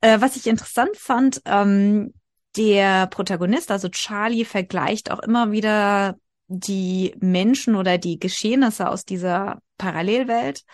Äh, 0.00 0.20
was 0.20 0.36
ich 0.36 0.46
interessant 0.46 0.96
fand, 0.96 1.42
ähm, 1.44 2.14
der 2.56 3.06
Protagonist, 3.08 3.70
also 3.70 3.88
Charlie, 3.88 4.44
vergleicht 4.44 5.10
auch 5.10 5.20
immer 5.20 5.50
wieder 5.50 6.16
die 6.48 7.14
Menschen 7.20 7.74
oder 7.74 7.98
die 7.98 8.18
Geschehnisse 8.18 8.88
aus 8.88 9.04
dieser 9.04 9.60
Parallelwelt 9.76 10.64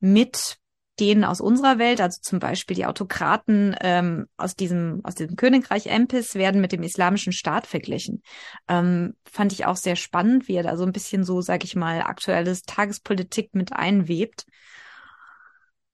mit 0.00 0.59
denen 1.00 1.24
aus 1.24 1.40
unserer 1.40 1.78
Welt, 1.78 2.00
also 2.00 2.20
zum 2.20 2.38
Beispiel 2.38 2.76
die 2.76 2.86
Autokraten 2.86 3.74
ähm, 3.80 4.26
aus 4.36 4.54
diesem 4.54 5.00
aus 5.02 5.14
diesem 5.14 5.36
Königreich 5.36 5.86
Empis 5.86 6.34
werden 6.34 6.60
mit 6.60 6.72
dem 6.72 6.82
islamischen 6.82 7.32
Staat 7.32 7.66
verglichen. 7.66 8.22
Ähm, 8.68 9.14
fand 9.24 9.52
ich 9.52 9.66
auch 9.66 9.76
sehr 9.76 9.96
spannend, 9.96 10.46
wie 10.48 10.56
er 10.56 10.62
da 10.62 10.76
so 10.76 10.84
ein 10.84 10.92
bisschen 10.92 11.24
so, 11.24 11.40
sag 11.40 11.64
ich 11.64 11.74
mal, 11.74 12.02
aktuelles 12.02 12.62
Tagespolitik 12.62 13.54
mit 13.54 13.72
einwebt. 13.72 14.44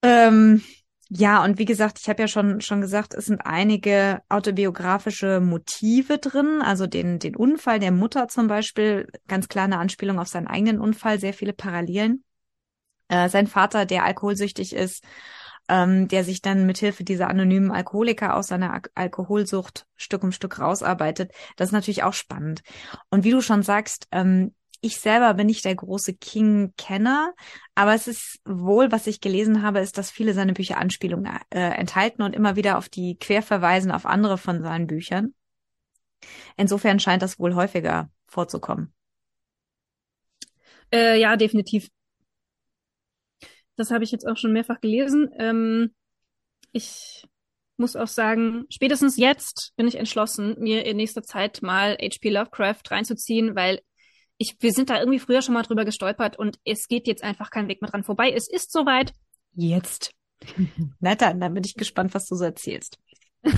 Ähm, 0.02 0.62
ja, 1.08 1.44
und 1.44 1.58
wie 1.58 1.64
gesagt, 1.64 1.98
ich 2.00 2.08
habe 2.08 2.22
ja 2.22 2.28
schon 2.28 2.60
schon 2.60 2.80
gesagt, 2.80 3.14
es 3.14 3.26
sind 3.26 3.40
einige 3.46 4.22
autobiografische 4.28 5.40
Motive 5.40 6.18
drin, 6.18 6.60
also 6.62 6.86
den 6.88 7.20
den 7.20 7.36
Unfall 7.36 7.78
der 7.78 7.92
Mutter 7.92 8.26
zum 8.28 8.48
Beispiel, 8.48 9.08
ganz 9.28 9.48
klar 9.48 9.64
eine 9.66 9.78
Anspielung 9.78 10.18
auf 10.18 10.28
seinen 10.28 10.48
eigenen 10.48 10.80
Unfall, 10.80 11.20
sehr 11.20 11.32
viele 11.32 11.52
Parallelen. 11.52 12.24
Äh, 13.08 13.28
sein 13.28 13.46
Vater, 13.46 13.86
der 13.86 14.04
alkoholsüchtig 14.04 14.74
ist, 14.74 15.04
ähm, 15.68 16.08
der 16.08 16.24
sich 16.24 16.42
dann 16.42 16.66
mithilfe 16.66 17.04
dieser 17.04 17.28
anonymen 17.28 17.70
Alkoholiker 17.70 18.36
aus 18.36 18.48
seiner 18.48 18.72
Al 18.72 18.82
Alkoholsucht 18.94 19.86
Stück 19.96 20.22
um 20.22 20.32
Stück 20.32 20.58
rausarbeitet. 20.58 21.32
Das 21.56 21.68
ist 21.68 21.72
natürlich 21.72 22.02
auch 22.02 22.12
spannend. 22.12 22.62
Und 23.10 23.24
wie 23.24 23.32
du 23.32 23.40
schon 23.40 23.62
sagst, 23.62 24.06
ähm, 24.12 24.54
ich 24.80 25.00
selber 25.00 25.34
bin 25.34 25.46
nicht 25.46 25.64
der 25.64 25.74
große 25.74 26.14
King-Kenner, 26.14 27.34
aber 27.74 27.94
es 27.94 28.06
ist 28.06 28.40
wohl, 28.44 28.92
was 28.92 29.06
ich 29.06 29.20
gelesen 29.20 29.62
habe, 29.62 29.80
ist, 29.80 29.98
dass 29.98 30.10
viele 30.10 30.34
seine 30.34 30.52
Bücher 30.52 30.78
Anspielungen 30.78 31.32
äh, 31.50 31.58
enthalten 31.58 32.22
und 32.22 32.34
immer 32.34 32.56
wieder 32.56 32.78
auf 32.78 32.88
die 32.88 33.16
querverweisen 33.16 33.90
auf 33.90 34.06
andere 34.06 34.38
von 34.38 34.62
seinen 34.62 34.86
Büchern. 34.86 35.34
Insofern 36.56 37.00
scheint 37.00 37.22
das 37.22 37.38
wohl 37.38 37.54
häufiger 37.54 38.10
vorzukommen. 38.26 38.92
Äh, 40.92 41.18
ja, 41.20 41.36
definitiv. 41.36 41.88
Das 43.76 43.90
habe 43.90 44.04
ich 44.04 44.10
jetzt 44.10 44.26
auch 44.26 44.36
schon 44.36 44.52
mehrfach 44.52 44.80
gelesen. 44.80 45.30
Ähm, 45.38 45.94
ich 46.72 47.26
muss 47.76 47.96
auch 47.96 48.08
sagen, 48.08 48.64
spätestens 48.70 49.16
jetzt 49.16 49.72
bin 49.76 49.86
ich 49.86 49.96
entschlossen, 49.96 50.56
mir 50.58 50.86
in 50.86 50.96
nächster 50.96 51.22
Zeit 51.22 51.62
mal 51.62 51.96
H.P. 52.00 52.30
Lovecraft 52.30 52.90
reinzuziehen, 52.90 53.54
weil 53.54 53.80
ich, 54.38 54.56
wir 54.60 54.72
sind 54.72 54.90
da 54.90 54.98
irgendwie 54.98 55.18
früher 55.18 55.42
schon 55.42 55.54
mal 55.54 55.62
drüber 55.62 55.84
gestolpert 55.84 56.38
und 56.38 56.58
es 56.64 56.88
geht 56.88 57.06
jetzt 57.06 57.22
einfach 57.22 57.50
kein 57.50 57.68
Weg 57.68 57.80
mehr 57.80 57.90
dran 57.90 58.04
vorbei. 58.04 58.32
Es 58.32 58.48
ist 58.48 58.72
soweit. 58.72 59.12
Jetzt. 59.54 60.12
Na 61.00 61.14
dann, 61.14 61.40
dann 61.40 61.54
bin 61.54 61.64
ich 61.64 61.74
gespannt, 61.74 62.14
was 62.14 62.26
du 62.26 62.34
so 62.34 62.44
erzählst. 62.44 62.98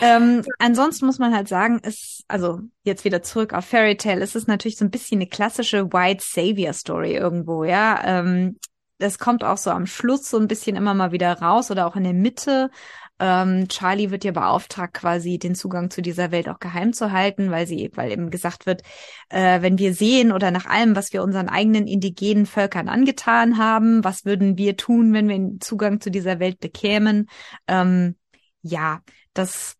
ähm, 0.00 0.44
ansonsten 0.58 1.06
muss 1.06 1.18
man 1.18 1.34
halt 1.34 1.48
sagen, 1.48 1.78
ist, 1.80 2.24
also 2.28 2.60
jetzt 2.82 3.04
wieder 3.04 3.22
zurück 3.22 3.52
auf 3.52 3.66
Fairy 3.66 3.96
Tale, 3.96 4.22
ist 4.22 4.34
es 4.36 4.46
natürlich 4.46 4.76
so 4.76 4.84
ein 4.84 4.90
bisschen 4.90 5.18
eine 5.18 5.28
klassische 5.28 5.92
White 5.92 6.24
Savior 6.26 6.72
Story 6.72 7.14
irgendwo, 7.14 7.64
ja. 7.64 8.02
Ähm, 8.04 8.58
das 8.98 9.18
kommt 9.18 9.44
auch 9.44 9.58
so 9.58 9.70
am 9.70 9.86
Schluss 9.86 10.30
so 10.30 10.38
ein 10.38 10.48
bisschen 10.48 10.76
immer 10.76 10.94
mal 10.94 11.12
wieder 11.12 11.32
raus 11.40 11.70
oder 11.70 11.86
auch 11.86 11.96
in 11.96 12.04
der 12.04 12.14
Mitte. 12.14 12.70
Ähm, 13.18 13.68
Charlie 13.68 14.10
wird 14.10 14.24
ja 14.24 14.32
beauftragt, 14.32 14.94
quasi 14.94 15.38
den 15.38 15.54
Zugang 15.54 15.90
zu 15.90 16.02
dieser 16.02 16.30
Welt 16.32 16.48
auch 16.48 16.58
geheim 16.58 16.92
zu 16.92 17.12
halten, 17.12 17.50
weil 17.50 17.66
sie, 17.66 17.90
weil 17.94 18.12
eben 18.12 18.30
gesagt 18.30 18.66
wird, 18.66 18.82
äh, 19.30 19.62
wenn 19.62 19.78
wir 19.78 19.94
sehen 19.94 20.32
oder 20.32 20.50
nach 20.50 20.66
allem, 20.66 20.94
was 20.96 21.12
wir 21.12 21.22
unseren 21.22 21.48
eigenen 21.48 21.86
indigenen 21.86 22.46
Völkern 22.46 22.88
angetan 22.88 23.56
haben, 23.56 24.04
was 24.04 24.24
würden 24.26 24.58
wir 24.58 24.76
tun, 24.76 25.14
wenn 25.14 25.28
wir 25.28 25.36
den 25.36 25.60
Zugang 25.60 26.00
zu 26.00 26.10
dieser 26.10 26.40
Welt 26.40 26.60
bekämen? 26.60 27.28
Ähm, 27.66 28.16
ja, 28.62 29.00
das 29.32 29.76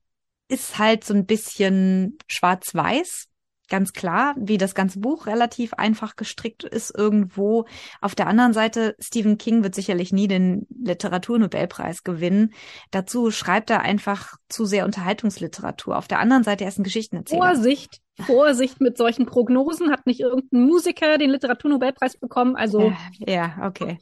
ist 0.48 0.78
halt 0.78 1.04
so 1.04 1.12
ein 1.12 1.26
bisschen 1.26 2.16
schwarz-weiß 2.28 3.28
ganz 3.68 3.92
klar, 3.92 4.34
wie 4.38 4.58
das 4.58 4.74
ganze 4.74 5.00
Buch 5.00 5.26
relativ 5.26 5.74
einfach 5.74 6.16
gestrickt 6.16 6.64
ist 6.64 6.96
irgendwo. 6.96 7.66
Auf 8.00 8.14
der 8.14 8.26
anderen 8.26 8.52
Seite, 8.52 8.96
Stephen 8.98 9.38
King 9.38 9.62
wird 9.62 9.74
sicherlich 9.74 10.12
nie 10.12 10.28
den 10.28 10.66
Literaturnobelpreis 10.70 12.04
gewinnen. 12.04 12.52
Dazu 12.90 13.30
schreibt 13.30 13.70
er 13.70 13.82
einfach 13.82 14.36
zu 14.48 14.64
sehr 14.64 14.84
Unterhaltungsliteratur. 14.84 15.96
Auf 15.96 16.08
der 16.08 16.20
anderen 16.20 16.44
Seite, 16.44 16.64
er 16.64 16.68
ist 16.68 16.78
ein 16.78 16.84
Geschichtenerzähler. 16.84 17.42
Vorsicht, 17.42 18.00
Vorsicht 18.20 18.80
mit 18.80 18.96
solchen 18.96 19.26
Prognosen. 19.26 19.90
Hat 19.90 20.06
nicht 20.06 20.20
irgendein 20.20 20.62
Musiker 20.62 21.18
den 21.18 21.30
Literaturnobelpreis 21.30 22.16
bekommen? 22.18 22.56
Also. 22.56 22.92
Ja, 23.18 23.58
okay. 23.62 23.98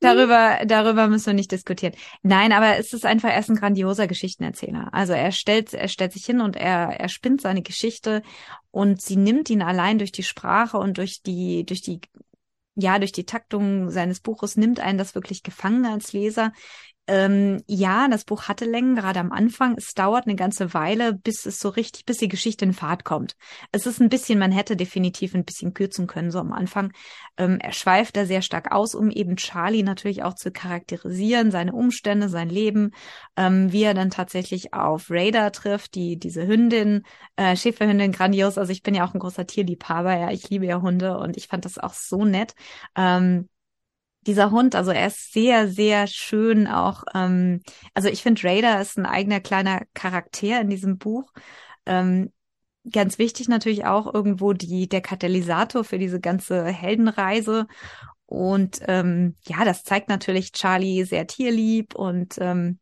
Darüber, 0.00 0.60
darüber 0.64 1.08
müssen 1.08 1.26
wir 1.26 1.34
nicht 1.34 1.52
diskutieren. 1.52 1.94
Nein, 2.22 2.52
aber 2.52 2.78
es 2.78 2.94
ist 2.94 3.04
einfach 3.04 3.28
erst 3.28 3.50
ein 3.50 3.56
grandioser 3.56 4.06
Geschichtenerzähler. 4.06 4.88
Also 4.92 5.12
er 5.12 5.30
stellt, 5.30 5.74
er 5.74 5.88
stellt 5.88 6.14
sich 6.14 6.24
hin 6.24 6.40
und 6.40 6.56
er, 6.56 6.98
er 6.98 7.08
spinnt 7.10 7.42
seine 7.42 7.60
Geschichte 7.60 8.22
und 8.70 9.00
sie 9.00 9.16
nimmt 9.16 9.50
ihn 9.50 9.62
allein 9.62 9.98
durch 9.98 10.12
die 10.12 10.22
Sprache 10.22 10.78
und 10.78 10.98
durch 10.98 11.22
die, 11.22 11.64
durch 11.64 11.82
die, 11.82 12.00
ja, 12.74 12.98
durch 12.98 13.12
die 13.12 13.26
Taktung 13.26 13.90
seines 13.90 14.20
Buches 14.20 14.56
nimmt 14.56 14.80
einen 14.80 14.98
das 14.98 15.14
wirklich 15.14 15.42
gefangen 15.42 15.86
als 15.86 16.12
Leser. 16.12 16.52
Ähm, 17.06 17.60
ja, 17.66 18.06
das 18.08 18.24
Buch 18.24 18.44
hatte 18.44 18.64
Längen, 18.64 18.94
gerade 18.94 19.18
am 19.18 19.32
Anfang. 19.32 19.74
Es 19.76 19.94
dauert 19.94 20.26
eine 20.26 20.36
ganze 20.36 20.74
Weile, 20.74 21.12
bis 21.12 21.44
es 21.44 21.58
so 21.58 21.68
richtig, 21.68 22.04
bis 22.04 22.18
die 22.18 22.28
Geschichte 22.28 22.64
in 22.64 22.72
Fahrt 22.72 23.04
kommt. 23.04 23.34
Es 23.72 23.86
ist 23.86 24.00
ein 24.00 24.08
bisschen, 24.08 24.38
man 24.38 24.52
hätte 24.52 24.76
definitiv 24.76 25.34
ein 25.34 25.44
bisschen 25.44 25.74
kürzen 25.74 26.06
können, 26.06 26.30
so 26.30 26.38
am 26.38 26.52
Anfang. 26.52 26.92
Ähm, 27.36 27.58
er 27.60 27.72
schweift 27.72 28.16
da 28.16 28.26
sehr 28.26 28.42
stark 28.42 28.70
aus, 28.70 28.94
um 28.94 29.10
eben 29.10 29.36
Charlie 29.36 29.82
natürlich 29.82 30.22
auch 30.22 30.34
zu 30.34 30.52
charakterisieren, 30.52 31.50
seine 31.50 31.72
Umstände, 31.72 32.28
sein 32.28 32.48
Leben, 32.48 32.92
ähm, 33.36 33.72
wie 33.72 33.82
er 33.82 33.94
dann 33.94 34.10
tatsächlich 34.10 34.72
auf 34.72 35.10
Raider 35.10 35.50
trifft, 35.50 35.96
die, 35.96 36.16
diese 36.16 36.46
Hündin, 36.46 37.02
äh, 37.34 37.56
Schäferhündin, 37.56 38.12
grandios. 38.12 38.56
Also 38.56 38.70
ich 38.70 38.82
bin 38.82 38.94
ja 38.94 39.04
auch 39.04 39.14
ein 39.14 39.20
großer 39.20 39.46
Tierliebhaber, 39.48 40.16
ja, 40.16 40.30
ich 40.30 40.48
liebe 40.48 40.66
ja 40.66 40.80
Hunde 40.80 41.18
und 41.18 41.36
ich 41.36 41.48
fand 41.48 41.64
das 41.64 41.76
auch 41.78 41.94
so 41.94 42.24
nett. 42.24 42.54
Ähm, 42.96 43.48
dieser 44.26 44.50
Hund, 44.50 44.74
also 44.74 44.90
er 44.90 45.06
ist 45.06 45.32
sehr, 45.32 45.68
sehr 45.68 46.06
schön 46.06 46.66
auch. 46.66 47.04
Ähm, 47.14 47.62
also 47.94 48.08
ich 48.08 48.22
finde, 48.22 48.42
Raider 48.44 48.80
ist 48.80 48.98
ein 48.98 49.06
eigener 49.06 49.40
kleiner 49.40 49.82
Charakter 49.94 50.60
in 50.60 50.68
diesem 50.68 50.98
Buch. 50.98 51.32
Ähm, 51.86 52.32
ganz 52.90 53.18
wichtig 53.18 53.48
natürlich 53.48 53.84
auch 53.86 54.12
irgendwo 54.12 54.52
die, 54.52 54.88
der 54.88 55.00
Katalysator 55.00 55.84
für 55.84 55.98
diese 55.98 56.20
ganze 56.20 56.64
Heldenreise. 56.66 57.66
Und 58.26 58.80
ähm, 58.86 59.34
ja, 59.44 59.64
das 59.64 59.82
zeigt 59.82 60.08
natürlich 60.08 60.52
Charlie 60.52 61.04
sehr 61.04 61.26
tierlieb 61.26 61.94
und 61.94 62.36
ähm, 62.38 62.78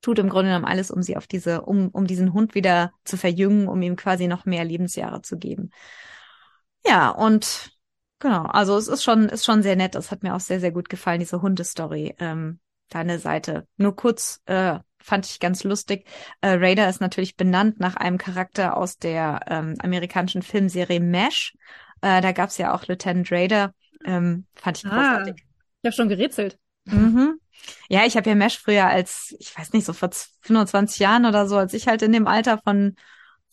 tut 0.00 0.18
im 0.18 0.28
Grunde 0.28 0.50
genommen 0.50 0.64
alles, 0.64 0.90
um 0.90 1.02
sie 1.02 1.16
auf 1.16 1.26
diese, 1.26 1.62
um, 1.62 1.88
um 1.88 2.06
diesen 2.06 2.32
Hund 2.32 2.54
wieder 2.54 2.92
zu 3.04 3.16
verjüngen, 3.16 3.68
um 3.68 3.82
ihm 3.82 3.96
quasi 3.96 4.28
noch 4.28 4.44
mehr 4.44 4.64
Lebensjahre 4.64 5.22
zu 5.22 5.36
geben. 5.36 5.70
Ja, 6.86 7.10
und 7.10 7.75
Genau, 8.18 8.44
also 8.44 8.76
es 8.76 8.88
ist 8.88 9.04
schon, 9.04 9.28
ist 9.28 9.44
schon 9.44 9.62
sehr 9.62 9.76
nett. 9.76 9.94
Es 9.94 10.10
hat 10.10 10.22
mir 10.22 10.34
auch 10.34 10.40
sehr, 10.40 10.60
sehr 10.60 10.72
gut 10.72 10.88
gefallen, 10.88 11.20
diese 11.20 11.42
Hundestory, 11.42 12.14
ähm, 12.18 12.60
deine 12.88 13.18
Seite. 13.18 13.66
Nur 13.76 13.94
kurz, 13.94 14.40
äh, 14.46 14.78
fand 14.98 15.26
ich 15.26 15.38
ganz 15.38 15.64
lustig. 15.64 16.06
Äh, 16.40 16.54
Raider 16.54 16.88
ist 16.88 17.00
natürlich 17.00 17.36
benannt 17.36 17.78
nach 17.78 17.96
einem 17.96 18.18
Charakter 18.18 18.76
aus 18.76 18.98
der 18.98 19.40
ähm, 19.46 19.74
amerikanischen 19.80 20.42
Filmserie 20.42 21.00
MASH. 21.00 21.54
Äh, 22.00 22.20
da 22.20 22.32
gab's 22.32 22.58
ja 22.58 22.74
auch 22.74 22.86
Lieutenant 22.86 23.30
Raider. 23.30 23.72
Ähm, 24.04 24.46
fand 24.54 24.78
ich 24.78 24.86
ah, 24.86 24.88
großartig. 24.90 25.34
Ich 25.36 25.86
habe 25.86 25.94
schon 25.94 26.08
gerätselt. 26.08 26.58
Mhm. 26.86 27.38
Ja, 27.88 28.04
ich 28.04 28.16
habe 28.16 28.28
ja 28.28 28.34
Mesh 28.34 28.58
früher 28.58 28.86
als, 28.86 29.34
ich 29.38 29.56
weiß 29.56 29.72
nicht, 29.72 29.84
so 29.84 29.92
vor 29.92 30.10
25 30.40 30.98
Jahren 30.98 31.26
oder 31.26 31.46
so, 31.46 31.56
als 31.56 31.74
ich 31.74 31.88
halt 31.88 32.02
in 32.02 32.12
dem 32.12 32.26
Alter 32.26 32.60
von 32.64 32.96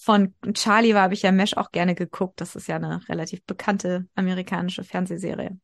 von 0.04 0.34
Charlie 0.54 0.94
war, 0.94 1.04
habe 1.04 1.14
ich 1.14 1.22
ja 1.22 1.32
Mesh 1.32 1.56
auch 1.56 1.72
gerne 1.72 1.96
geguckt. 1.96 2.42
Das 2.42 2.56
ist 2.56 2.68
ja 2.68 2.76
eine 2.76 3.08
relativ 3.08 3.44
bekannte 3.46 4.06
amerikanische 4.16 4.84
Fernsehserie. 4.84 5.58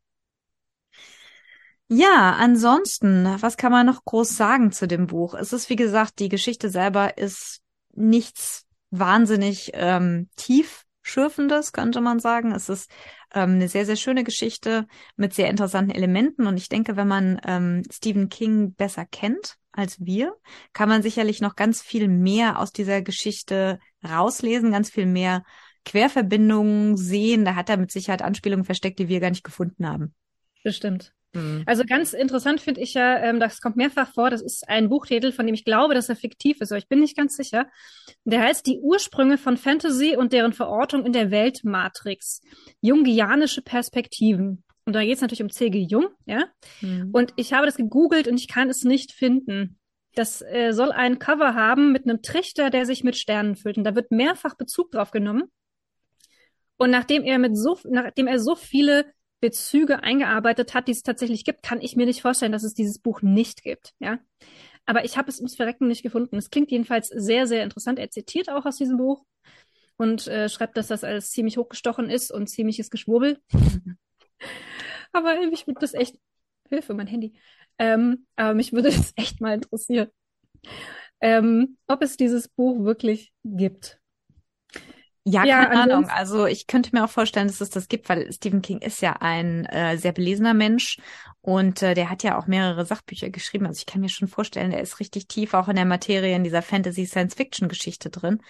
Ja, 1.92 2.36
ansonsten, 2.40 3.26
was 3.42 3.58
kann 3.58 3.72
man 3.72 3.86
noch 3.86 4.06
groß 4.06 4.38
sagen 4.38 4.72
zu 4.72 4.88
dem 4.88 5.08
Buch? 5.08 5.34
Es 5.34 5.54
ist, 5.54 5.70
wie 5.70 5.76
gesagt, 5.76 6.20
die 6.20 6.30
Geschichte 6.30 6.70
selber 6.70 7.18
ist 7.18 7.62
nichts 7.96 8.68
wahnsinnig 8.92 9.72
ähm, 9.74 10.30
tiefschürfendes, 10.36 11.74
könnte 11.74 12.00
man 12.00 12.20
sagen. 12.20 12.52
Es 12.52 12.70
ist 12.70 12.92
ähm, 13.34 13.56
eine 13.56 13.68
sehr, 13.68 13.88
sehr 13.88 13.96
schöne 13.96 14.24
Geschichte 14.24 14.88
mit 15.16 15.34
sehr 15.34 15.50
interessanten 15.50 15.92
Elementen. 15.92 16.46
Und 16.46 16.58
ich 16.58 16.70
denke, 16.70 16.96
wenn 16.96 17.08
man 17.08 17.42
ähm, 17.44 17.82
Stephen 17.92 18.30
King 18.30 18.74
besser 18.76 19.06
kennt 19.06 19.58
als 19.72 20.00
wir, 20.00 20.36
kann 20.74 20.90
man 20.90 21.02
sicherlich 21.02 21.42
noch 21.42 21.56
ganz 21.56 21.82
viel 21.82 22.08
mehr 22.08 22.60
aus 22.60 22.72
dieser 22.72 23.02
Geschichte 23.02 23.80
rauslesen, 24.08 24.72
ganz 24.72 24.90
viel 24.90 25.06
mehr 25.06 25.44
Querverbindungen 25.86 26.98
sehen. 26.98 27.46
Da 27.46 27.56
hat 27.56 27.70
er 27.70 27.78
mit 27.78 27.92
Sicherheit 27.92 28.22
Anspielungen 28.22 28.66
versteckt, 28.66 29.00
die 29.00 29.10
wir 29.10 29.20
gar 29.20 29.30
nicht 29.30 29.44
gefunden 29.44 29.88
haben. 29.88 30.14
Bestimmt. 30.64 31.14
Mhm. 31.34 31.64
Also 31.66 31.84
ganz 31.86 32.14
interessant 32.14 32.60
finde 32.60 32.82
ich 32.82 32.96
ja, 32.96 33.18
ähm, 33.20 33.40
das 33.40 33.62
kommt 33.62 33.76
mehrfach 33.76 34.12
vor, 34.14 34.30
das 34.30 34.42
ist 34.42 34.68
ein 34.68 34.90
Buchtitel, 34.90 35.32
von 35.32 35.46
dem 35.46 35.54
ich 35.54 35.64
glaube, 35.64 35.94
dass 35.94 36.10
er 36.10 36.16
fiktiv 36.16 36.60
ist, 36.60 36.72
aber 36.72 36.80
ich 36.80 36.88
bin 36.88 37.00
nicht 37.00 37.16
ganz 37.16 37.36
sicher. 37.36 37.68
Der 38.26 38.42
heißt 38.42 38.66
Die 38.66 38.80
Ursprünge 38.80 39.38
von 39.38 39.58
Fantasy 39.58 40.16
und 40.16 40.34
deren 40.34 40.54
Verortung 40.54 41.06
in 41.06 41.14
der 41.14 41.32
Weltmatrix. 41.32 42.42
Jungianische 42.82 43.62
Perspektiven. 43.62 44.64
Und 44.86 44.94
da 44.94 45.04
geht 45.04 45.16
es 45.16 45.22
natürlich 45.22 45.44
um 45.44 45.52
C.G. 45.52 45.86
Jung, 45.88 46.08
ja. 46.26 46.46
Mhm. 46.82 47.10
Und 47.12 47.34
ich 47.36 47.54
habe 47.54 47.68
das 47.68 47.76
gegoogelt 47.76 48.28
und 48.28 48.40
ich 48.40 48.48
kann 48.48 48.70
es 48.70 48.84
nicht 48.84 49.12
finden. 49.12 49.78
Das 50.16 50.42
äh, 50.42 50.72
soll 50.72 50.92
ein 50.92 51.20
Cover 51.20 51.54
haben 51.54 51.92
mit 51.92 52.06
einem 52.06 52.22
Trichter, 52.22 52.70
der 52.70 52.86
sich 52.86 53.04
mit 53.04 53.16
Sternen 53.16 53.56
füllt. 53.56 53.78
Und 53.78 53.84
da 53.84 53.96
wird 53.96 54.12
mehrfach 54.12 54.56
Bezug 54.56 54.92
drauf 54.92 55.12
genommen. 55.12 55.44
Und 56.78 56.92
nachdem 56.92 57.24
er 57.24 57.40
mit 57.40 57.58
so, 57.58 57.78
nachdem 57.86 58.28
er 58.28 58.40
so 58.40 58.56
viele 58.56 59.14
Bezüge 59.42 60.04
eingearbeitet 60.04 60.74
hat, 60.74 60.88
die 60.88 60.92
es 60.92 61.04
tatsächlich 61.04 61.46
gibt, 61.46 61.64
kann 61.64 61.82
ich 61.82 61.96
mir 61.96 62.06
nicht 62.06 62.22
vorstellen, 62.22 62.52
dass 62.52 62.64
es 62.64 62.74
dieses 62.74 63.00
Buch 63.00 63.22
nicht 63.22 63.64
gibt. 63.64 63.94
Ja, 64.00 64.20
aber 64.86 65.06
ich 65.06 65.18
habe 65.18 65.30
es 65.30 65.38
ums 65.38 65.56
Verrecken 65.56 65.88
nicht 65.88 66.04
gefunden. 66.04 66.38
Es 66.38 66.50
klingt 66.50 66.72
jedenfalls 66.72 67.10
sehr, 67.10 67.48
sehr 67.48 67.64
interessant. 67.64 68.00
Er 68.00 68.10
zitiert 68.10 68.50
auch 68.50 68.66
aus 68.66 68.78
diesem 68.78 68.98
Buch 68.98 69.24
und 69.98 70.28
äh, 70.28 70.50
schreibt, 70.50 70.78
dass 70.78 70.88
das 70.88 71.04
alles 71.04 71.32
ziemlich 71.32 71.58
hochgestochen 71.58 72.10
ist 72.10 72.32
und 72.32 72.48
ziemliches 72.48 72.90
Geschwurbel. 72.90 73.40
aber 75.12 75.36
mich 75.48 75.68
würde 75.68 75.82
das 75.82 75.94
echt 75.94 76.18
Hilfe, 76.70 76.94
mein 76.94 77.08
Handy. 77.08 77.34
Ähm, 77.80 78.28
aber 78.36 78.54
mich 78.54 78.74
würde 78.74 78.90
das 78.96 79.14
echt 79.16 79.42
mal 79.42 79.56
interessieren, 79.56 80.10
ähm, 81.22 81.78
ob 81.88 82.02
es 82.02 82.18
dieses 82.18 82.48
Buch 82.48 82.84
wirklich 82.84 83.34
gibt. 83.44 84.00
Ja, 85.26 85.44
ja 85.44 85.66
keine 85.66 85.94
Ahnung. 85.94 86.10
Also 86.10 86.46
ich 86.46 86.68
könnte 86.68 86.90
mir 86.94 87.04
auch 87.04 87.10
vorstellen, 87.10 87.48
dass 87.48 87.62
es 87.62 87.70
das 87.70 87.88
gibt, 87.88 88.10
weil 88.10 88.32
Stephen 88.32 88.62
King 88.62 88.80
ist 88.80 89.02
ja 89.02 89.14
ein 89.20 89.66
äh, 89.66 89.98
sehr 89.98 90.12
belesener 90.12 90.54
Mensch 90.54 90.98
und 91.42 91.82
äh, 91.84 91.94
der 91.94 92.10
hat 92.10 92.24
ja 92.24 92.38
auch 92.38 92.48
mehrere 92.48 92.86
Sachbücher 92.86 93.30
geschrieben. 93.30 93.66
Also 93.68 93.80
ich 93.80 93.86
kann 93.86 94.02
mir 94.02 94.10
schon 94.10 94.28
vorstellen, 94.28 94.72
er 94.72 94.82
ist 94.82 95.00
richtig 95.00 95.28
tief 95.28 95.54
auch 95.54 95.68
in 95.68 95.76
der 95.76 95.86
Materie 95.86 96.36
in 96.36 96.44
dieser 96.44 96.62
Fantasy-Science-Fiction-Geschichte 96.62 98.10
drin. 98.10 98.42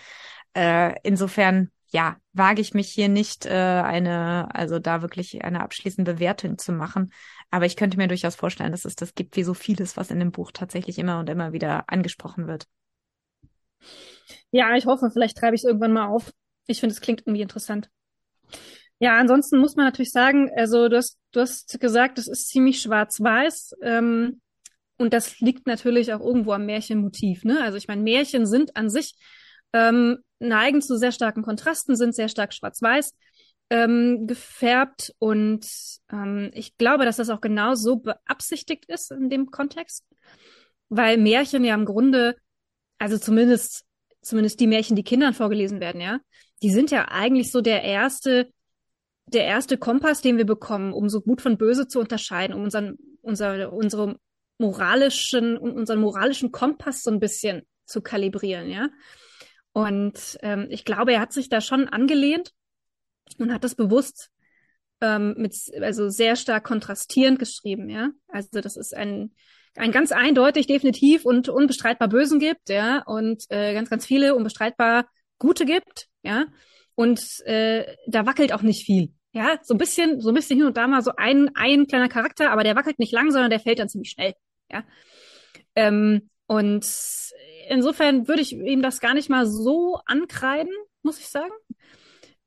Äh, 0.53 0.95
insofern, 1.03 1.69
ja, 1.91 2.17
wage 2.33 2.61
ich 2.61 2.73
mich 2.73 2.89
hier 2.89 3.09
nicht 3.09 3.45
äh, 3.45 3.49
eine, 3.49 4.53
also 4.53 4.79
da 4.79 5.01
wirklich 5.01 5.43
eine 5.43 5.61
abschließende 5.61 6.13
Bewertung 6.13 6.57
zu 6.57 6.71
machen. 6.71 7.11
Aber 7.49 7.65
ich 7.65 7.75
könnte 7.75 7.97
mir 7.97 8.07
durchaus 8.07 8.35
vorstellen, 8.35 8.71
dass 8.71 8.85
es 8.85 8.95
das 8.95 9.15
gibt, 9.15 9.35
wie 9.35 9.43
so 9.43 9.53
vieles, 9.53 9.97
was 9.97 10.11
in 10.11 10.19
dem 10.19 10.31
Buch 10.31 10.51
tatsächlich 10.51 10.99
immer 10.99 11.19
und 11.19 11.29
immer 11.29 11.51
wieder 11.51 11.85
angesprochen 11.87 12.47
wird. 12.47 12.67
Ja, 14.51 14.75
ich 14.75 14.85
hoffe, 14.85 15.09
vielleicht 15.11 15.37
treibe 15.37 15.55
ich 15.55 15.61
es 15.61 15.65
irgendwann 15.65 15.93
mal 15.93 16.07
auf. 16.07 16.31
Ich 16.67 16.79
finde, 16.79 16.93
es 16.93 17.01
klingt 17.01 17.21
irgendwie 17.21 17.41
interessant. 17.41 17.89
Ja, 18.99 19.17
ansonsten 19.17 19.57
muss 19.59 19.75
man 19.75 19.85
natürlich 19.85 20.11
sagen, 20.11 20.51
also 20.55 20.89
du 20.89 20.97
hast, 20.97 21.17
du 21.31 21.39
hast 21.39 21.79
gesagt, 21.79 22.19
es 22.19 22.27
ist 22.27 22.49
ziemlich 22.49 22.81
schwarz-weiß. 22.81 23.75
Ähm, 23.81 24.41
und 24.97 25.13
das 25.13 25.39
liegt 25.39 25.65
natürlich 25.65 26.13
auch 26.13 26.19
irgendwo 26.19 26.51
am 26.51 26.65
Märchenmotiv. 26.65 27.45
Ne? 27.45 27.61
Also 27.63 27.77
ich 27.77 27.87
meine, 27.87 28.01
Märchen 28.01 28.45
sind 28.45 28.75
an 28.75 28.89
sich 28.89 29.15
ähm, 29.71 30.19
neigen 30.39 30.81
zu 30.81 30.97
sehr 30.97 31.11
starken 31.11 31.43
Kontrasten, 31.43 31.95
sind 31.95 32.15
sehr 32.15 32.29
stark 32.29 32.53
schwarz-weiß 32.53 33.13
ähm, 33.69 34.27
gefärbt. 34.27 35.13
Und 35.19 35.67
ähm, 36.11 36.51
ich 36.53 36.77
glaube, 36.77 37.05
dass 37.05 37.17
das 37.17 37.29
auch 37.29 37.41
genau 37.41 37.75
so 37.75 37.97
beabsichtigt 37.97 38.85
ist 38.87 39.11
in 39.11 39.29
dem 39.29 39.51
Kontext. 39.51 40.05
Weil 40.89 41.17
Märchen 41.17 41.63
ja 41.63 41.75
im 41.75 41.85
Grunde, 41.85 42.35
also 42.97 43.17
zumindest, 43.17 43.85
zumindest 44.21 44.59
die 44.59 44.67
Märchen, 44.67 44.95
die 44.95 45.03
Kindern 45.03 45.33
vorgelesen 45.33 45.79
werden, 45.79 46.01
ja, 46.01 46.19
die 46.61 46.71
sind 46.71 46.91
ja 46.91 47.07
eigentlich 47.09 47.51
so 47.51 47.61
der 47.61 47.83
erste, 47.83 48.51
der 49.27 49.45
erste 49.45 49.77
Kompass, 49.77 50.21
den 50.21 50.37
wir 50.37 50.45
bekommen, 50.45 50.91
um 50.91 51.07
so 51.09 51.21
gut 51.21 51.41
von 51.41 51.57
böse 51.57 51.87
zu 51.87 51.99
unterscheiden, 51.99 52.55
um 52.55 52.63
unseren, 52.63 52.97
unser, 53.21 53.71
unsere 53.71 54.19
moralischen, 54.57 55.57
unseren 55.57 55.99
moralischen 55.99 56.51
Kompass 56.51 57.03
so 57.03 57.11
ein 57.11 57.19
bisschen 57.19 57.61
zu 57.85 58.01
kalibrieren, 58.01 58.69
ja. 58.69 58.89
Und 59.73 60.37
ähm, 60.41 60.67
ich 60.69 60.85
glaube, 60.85 61.13
er 61.13 61.21
hat 61.21 61.33
sich 61.33 61.49
da 61.49 61.61
schon 61.61 61.87
angelehnt 61.87 62.51
und 63.37 63.53
hat 63.53 63.63
das 63.63 63.75
bewusst 63.75 64.29
ähm, 65.01 65.35
mit, 65.37 65.55
also 65.81 66.09
sehr 66.09 66.35
stark 66.35 66.63
kontrastierend 66.63 67.39
geschrieben, 67.39 67.89
ja. 67.89 68.09
Also 68.27 68.61
das 68.61 68.75
ist 68.75 68.95
ein, 68.95 69.33
ein 69.75 69.91
ganz 69.91 70.11
eindeutig, 70.11 70.67
definitiv 70.67 71.25
und 71.25 71.49
unbestreitbar 71.49 72.09
Bösen 72.09 72.39
gibt, 72.39 72.69
ja, 72.69 73.03
und 73.05 73.43
äh, 73.49 73.73
ganz, 73.73 73.89
ganz 73.89 74.05
viele 74.05 74.35
unbestreitbar 74.35 75.07
Gute 75.37 75.65
gibt, 75.65 76.07
ja. 76.23 76.45
Und 76.95 77.21
äh, 77.45 77.95
da 78.07 78.25
wackelt 78.25 78.51
auch 78.51 78.61
nicht 78.61 78.85
viel. 78.85 79.13
Ja, 79.31 79.59
so 79.61 79.75
ein 79.75 79.77
bisschen, 79.77 80.19
so 80.19 80.29
ein 80.29 80.35
bisschen 80.35 80.57
hin 80.57 80.65
und 80.65 80.75
da 80.75 80.87
mal 80.87 81.03
so 81.03 81.11
ein, 81.15 81.51
ein 81.55 81.85
kleiner 81.85 82.09
Charakter, 82.09 82.51
aber 82.51 82.63
der 82.63 82.75
wackelt 82.75 82.97
nicht 82.99 83.13
lang, 83.13 83.31
sondern 83.31 83.51
der 83.51 83.59
fällt 83.59 83.79
dann 83.79 83.87
ziemlich 83.87 84.09
schnell. 84.09 84.33
Ja. 84.71 84.83
Ähm, 85.75 86.29
und 86.49 86.83
insofern 87.69 88.27
würde 88.27 88.41
ich 88.41 88.53
ihm 88.53 88.81
das 88.81 88.99
gar 88.99 89.13
nicht 89.13 89.29
mal 89.29 89.45
so 89.45 89.99
ankreiden, 90.07 90.73
muss 91.03 91.19
ich 91.19 91.27
sagen. 91.27 91.53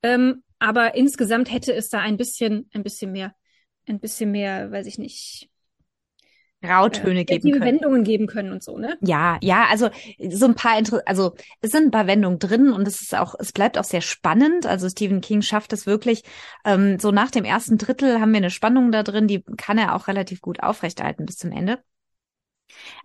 Ähm, 0.03 0.43
aber 0.59 0.97
insgesamt 0.97 1.53
hätte 1.53 1.73
es 1.73 1.89
da 1.89 2.01
ein 2.01 2.17
bisschen, 2.17 2.69
ein 2.75 2.83
bisschen 2.83 3.13
mehr, 3.13 3.33
ein 3.87 4.01
bisschen 4.01 4.33
mehr, 4.33 4.73
weiß 4.73 4.87
ich 4.87 4.99
nicht, 4.99 5.49
Grautöne 6.63 7.21
äh, 7.21 7.25
geben 7.25 7.53
können. 7.53 7.65
Wendungen 7.65 8.03
geben 8.03 8.27
können 8.27 8.51
und 8.51 8.65
so, 8.65 8.77
ne? 8.77 8.99
Ja, 9.03 9.39
ja, 9.41 9.67
also 9.71 9.89
so 10.31 10.47
ein 10.47 10.57
paar, 10.57 10.77
Inter 10.77 11.01
also 11.07 11.37
es 11.61 11.71
sind 11.71 11.85
ein 11.85 11.91
paar 11.93 12.09
Wendungen 12.09 12.41
drin 12.41 12.73
und 12.73 12.89
es 12.89 13.03
ist 13.03 13.15
auch, 13.17 13.37
es 13.39 13.53
bleibt 13.53 13.79
auch 13.79 13.85
sehr 13.85 14.01
spannend. 14.01 14.67
Also 14.67 14.89
Stephen 14.89 15.21
King 15.21 15.43
schafft 15.43 15.73
es 15.73 15.87
wirklich. 15.87 16.25
Ähm, 16.65 16.99
so 16.99 17.13
nach 17.13 17.31
dem 17.31 17.45
ersten 17.45 17.79
Drittel 17.79 18.21
haben 18.21 18.33
wir 18.33 18.39
eine 18.39 18.51
Spannung 18.51 18.91
da 18.91 19.05
drin, 19.05 19.29
die 19.29 19.45
kann 19.57 19.79
er 19.79 19.95
auch 19.95 20.09
relativ 20.09 20.41
gut 20.41 20.61
aufrechterhalten 20.61 21.25
bis 21.25 21.37
zum 21.37 21.53
Ende. 21.53 21.79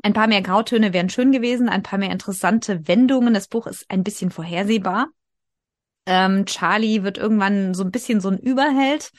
Ein 0.04 0.14
paar 0.14 0.28
mehr 0.28 0.42
Grautöne 0.42 0.94
wären 0.94 1.10
schön 1.10 1.32
gewesen, 1.32 1.70
ein 1.70 1.84
paar 1.84 2.00
mehr 2.00 2.12
interessante 2.12 2.88
Wendungen. 2.88 3.34
Das 3.34 3.48
Buch 3.48 3.68
ist 3.68 3.86
ein 3.90 4.04
bisschen 4.04 4.32
vorhersehbar. 4.32 5.08
Ähm, 6.06 6.46
Charlie 6.46 7.04
wird 7.04 7.18
irgendwann 7.18 7.74
so 7.74 7.84
ein 7.84 7.92
bisschen 7.92 8.22
so 8.22 8.30
ein 8.30 8.38
Überheld 8.38 9.12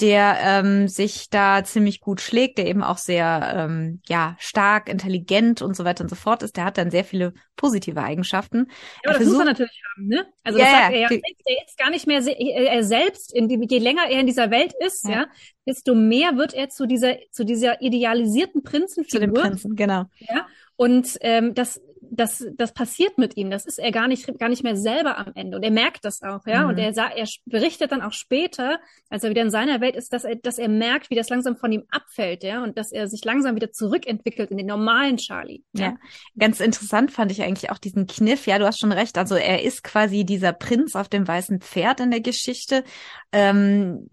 der 0.00 0.38
ähm, 0.42 0.88
sich 0.88 1.30
da 1.30 1.64
ziemlich 1.64 2.00
gut 2.00 2.20
schlägt, 2.20 2.58
der 2.58 2.66
eben 2.66 2.82
auch 2.82 2.98
sehr 2.98 3.54
ähm, 3.56 4.00
ja 4.06 4.36
stark, 4.38 4.90
intelligent 4.90 5.62
und 5.62 5.74
so 5.74 5.84
weiter 5.84 6.04
und 6.04 6.10
so 6.10 6.16
fort 6.16 6.42
ist. 6.42 6.56
Der 6.56 6.64
hat 6.64 6.76
dann 6.76 6.90
sehr 6.90 7.04
viele 7.04 7.32
positive 7.56 8.02
Eigenschaften. 8.02 8.66
Ja, 9.04 9.10
aber 9.10 9.18
das 9.18 9.28
muss 9.28 9.38
er 9.38 9.44
natürlich 9.46 9.82
haben, 9.94 10.08
ne? 10.08 10.26
Also 10.44 10.58
das 10.58 10.68
ja, 10.68 10.74
sagt 10.74 10.92
er 10.92 11.00
ja, 11.00 11.08
er 11.10 11.66
ist 11.66 11.78
gar 11.78 11.90
nicht 11.90 12.06
mehr 12.06 12.22
er 12.26 12.84
selbst, 12.84 13.32
die, 13.34 13.66
je 13.68 13.78
länger 13.78 14.02
er 14.10 14.20
in 14.20 14.26
dieser 14.26 14.50
Welt 14.50 14.74
ist, 14.84 15.04
ja. 15.04 15.10
ja, 15.10 15.26
desto 15.66 15.94
mehr 15.94 16.36
wird 16.36 16.52
er 16.52 16.68
zu 16.68 16.86
dieser 16.86 17.16
zu 17.30 17.44
dieser 17.44 17.80
idealisierten 17.80 18.62
Prinzenfigur. 18.62 19.20
Zu 19.20 19.20
dem 19.20 19.32
Prinzen, 19.32 19.76
genau. 19.76 20.04
Ja. 20.18 20.46
Und 20.76 21.16
ähm, 21.22 21.54
das 21.54 21.80
das, 22.10 22.44
das 22.56 22.72
passiert 22.72 23.18
mit 23.18 23.36
ihm. 23.36 23.50
Das 23.50 23.66
ist 23.66 23.78
er 23.78 23.90
gar 23.92 24.08
nicht, 24.08 24.26
gar 24.38 24.48
nicht 24.48 24.62
mehr 24.62 24.76
selber 24.76 25.18
am 25.18 25.32
Ende. 25.34 25.56
Und 25.56 25.62
er 25.62 25.70
merkt 25.70 26.04
das 26.04 26.22
auch, 26.22 26.46
ja. 26.46 26.62
Mhm. 26.62 26.68
Und 26.68 26.78
er, 26.78 26.96
er 26.96 27.26
berichtet 27.44 27.92
dann 27.92 28.02
auch 28.02 28.12
später, 28.12 28.78
als 29.10 29.24
er 29.24 29.30
wieder 29.30 29.42
in 29.42 29.50
seiner 29.50 29.80
Welt 29.80 29.96
ist, 29.96 30.12
dass 30.12 30.24
er, 30.24 30.36
dass 30.36 30.58
er 30.58 30.68
merkt, 30.68 31.10
wie 31.10 31.14
das 31.14 31.28
langsam 31.28 31.56
von 31.56 31.72
ihm 31.72 31.84
abfällt, 31.90 32.42
ja. 32.42 32.62
Und 32.62 32.76
dass 32.78 32.92
er 32.92 33.08
sich 33.08 33.24
langsam 33.24 33.54
wieder 33.54 33.72
zurückentwickelt 33.72 34.50
in 34.50 34.56
den 34.56 34.66
normalen 34.66 35.16
Charlie. 35.16 35.62
Ja. 35.72 35.86
ja. 35.86 35.96
Ganz 36.38 36.60
interessant 36.60 37.12
fand 37.12 37.32
ich 37.32 37.42
eigentlich 37.42 37.70
auch 37.70 37.78
diesen 37.78 38.06
Kniff. 38.06 38.46
Ja, 38.46 38.58
du 38.58 38.66
hast 38.66 38.80
schon 38.80 38.92
recht. 38.92 39.18
Also 39.18 39.34
er 39.34 39.62
ist 39.62 39.82
quasi 39.82 40.24
dieser 40.24 40.52
Prinz 40.52 40.94
auf 40.96 41.08
dem 41.08 41.26
weißen 41.26 41.60
Pferd 41.60 42.00
in 42.00 42.10
der 42.10 42.20
Geschichte. 42.20 42.84
Ähm, 43.32 44.08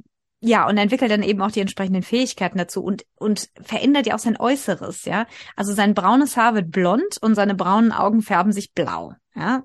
ja, 0.46 0.68
und 0.68 0.78
entwickelt 0.78 1.10
dann 1.10 1.24
eben 1.24 1.42
auch 1.42 1.52
die 1.52 1.62
entsprechenden 1.62 2.04
Fähigkeiten 2.04 2.58
dazu 2.58 2.84
und, 2.84 3.06
und 3.16 3.50
verändert 3.62 4.08
ja 4.08 4.16
auch 4.16 4.20
sein 4.20 4.38
Äußeres, 4.38 5.06
ja. 5.06 5.26
Also 5.56 5.74
sein 5.74 5.94
braunes 5.94 6.36
Haar 6.36 6.54
wird 6.54 6.70
blond 6.70 7.18
und 7.22 7.36
seine 7.36 7.56
braunen 7.56 7.94
Augen 7.94 8.22
färben 8.22 8.52
sich 8.52 8.74
blau, 8.74 9.14
ja. 9.36 9.64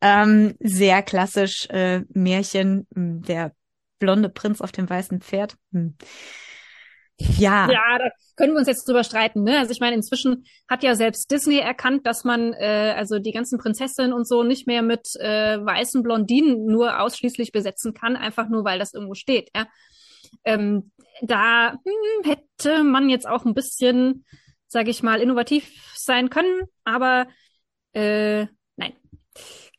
Ähm, 0.00 0.54
sehr 0.60 1.02
klassisch 1.02 1.66
äh, 1.70 2.02
Märchen, 2.10 2.86
hm, 2.94 3.22
der 3.22 3.52
blonde 3.98 4.28
Prinz 4.28 4.60
auf 4.60 4.70
dem 4.70 4.88
weißen 4.88 5.20
Pferd. 5.20 5.56
Hm. 5.72 5.96
Ja. 7.18 7.68
Ja, 7.70 7.98
da 7.98 8.10
können 8.36 8.52
wir 8.52 8.60
uns 8.60 8.68
jetzt 8.68 8.88
drüber 8.88 9.02
streiten. 9.02 9.42
Ne? 9.42 9.58
Also 9.58 9.72
ich 9.72 9.80
meine, 9.80 9.96
inzwischen 9.96 10.46
hat 10.68 10.84
ja 10.84 10.94
selbst 10.94 11.30
Disney 11.30 11.58
erkannt, 11.58 12.06
dass 12.06 12.22
man 12.24 12.52
äh, 12.54 12.94
also 12.96 13.18
die 13.18 13.32
ganzen 13.32 13.58
Prinzessinnen 13.58 14.12
und 14.12 14.26
so 14.26 14.44
nicht 14.44 14.68
mehr 14.68 14.82
mit 14.82 15.16
äh, 15.16 15.58
weißen 15.58 16.02
Blondinen 16.02 16.64
nur 16.66 17.00
ausschließlich 17.00 17.50
besetzen 17.50 17.94
kann, 17.94 18.16
einfach 18.16 18.48
nur 18.48 18.64
weil 18.64 18.78
das 18.78 18.94
irgendwo 18.94 19.14
steht. 19.14 19.50
Ja? 19.54 19.66
Ähm, 20.44 20.90
da 21.22 21.72
hm, 21.72 22.30
hätte 22.30 22.84
man 22.84 23.08
jetzt 23.08 23.26
auch 23.26 23.44
ein 23.44 23.54
bisschen, 23.54 24.24
sage 24.66 24.90
ich 24.90 25.02
mal, 25.02 25.20
innovativ 25.20 25.92
sein 25.94 26.30
können, 26.30 26.62
aber 26.84 27.26
äh, 27.92 28.46
nein. 28.76 28.94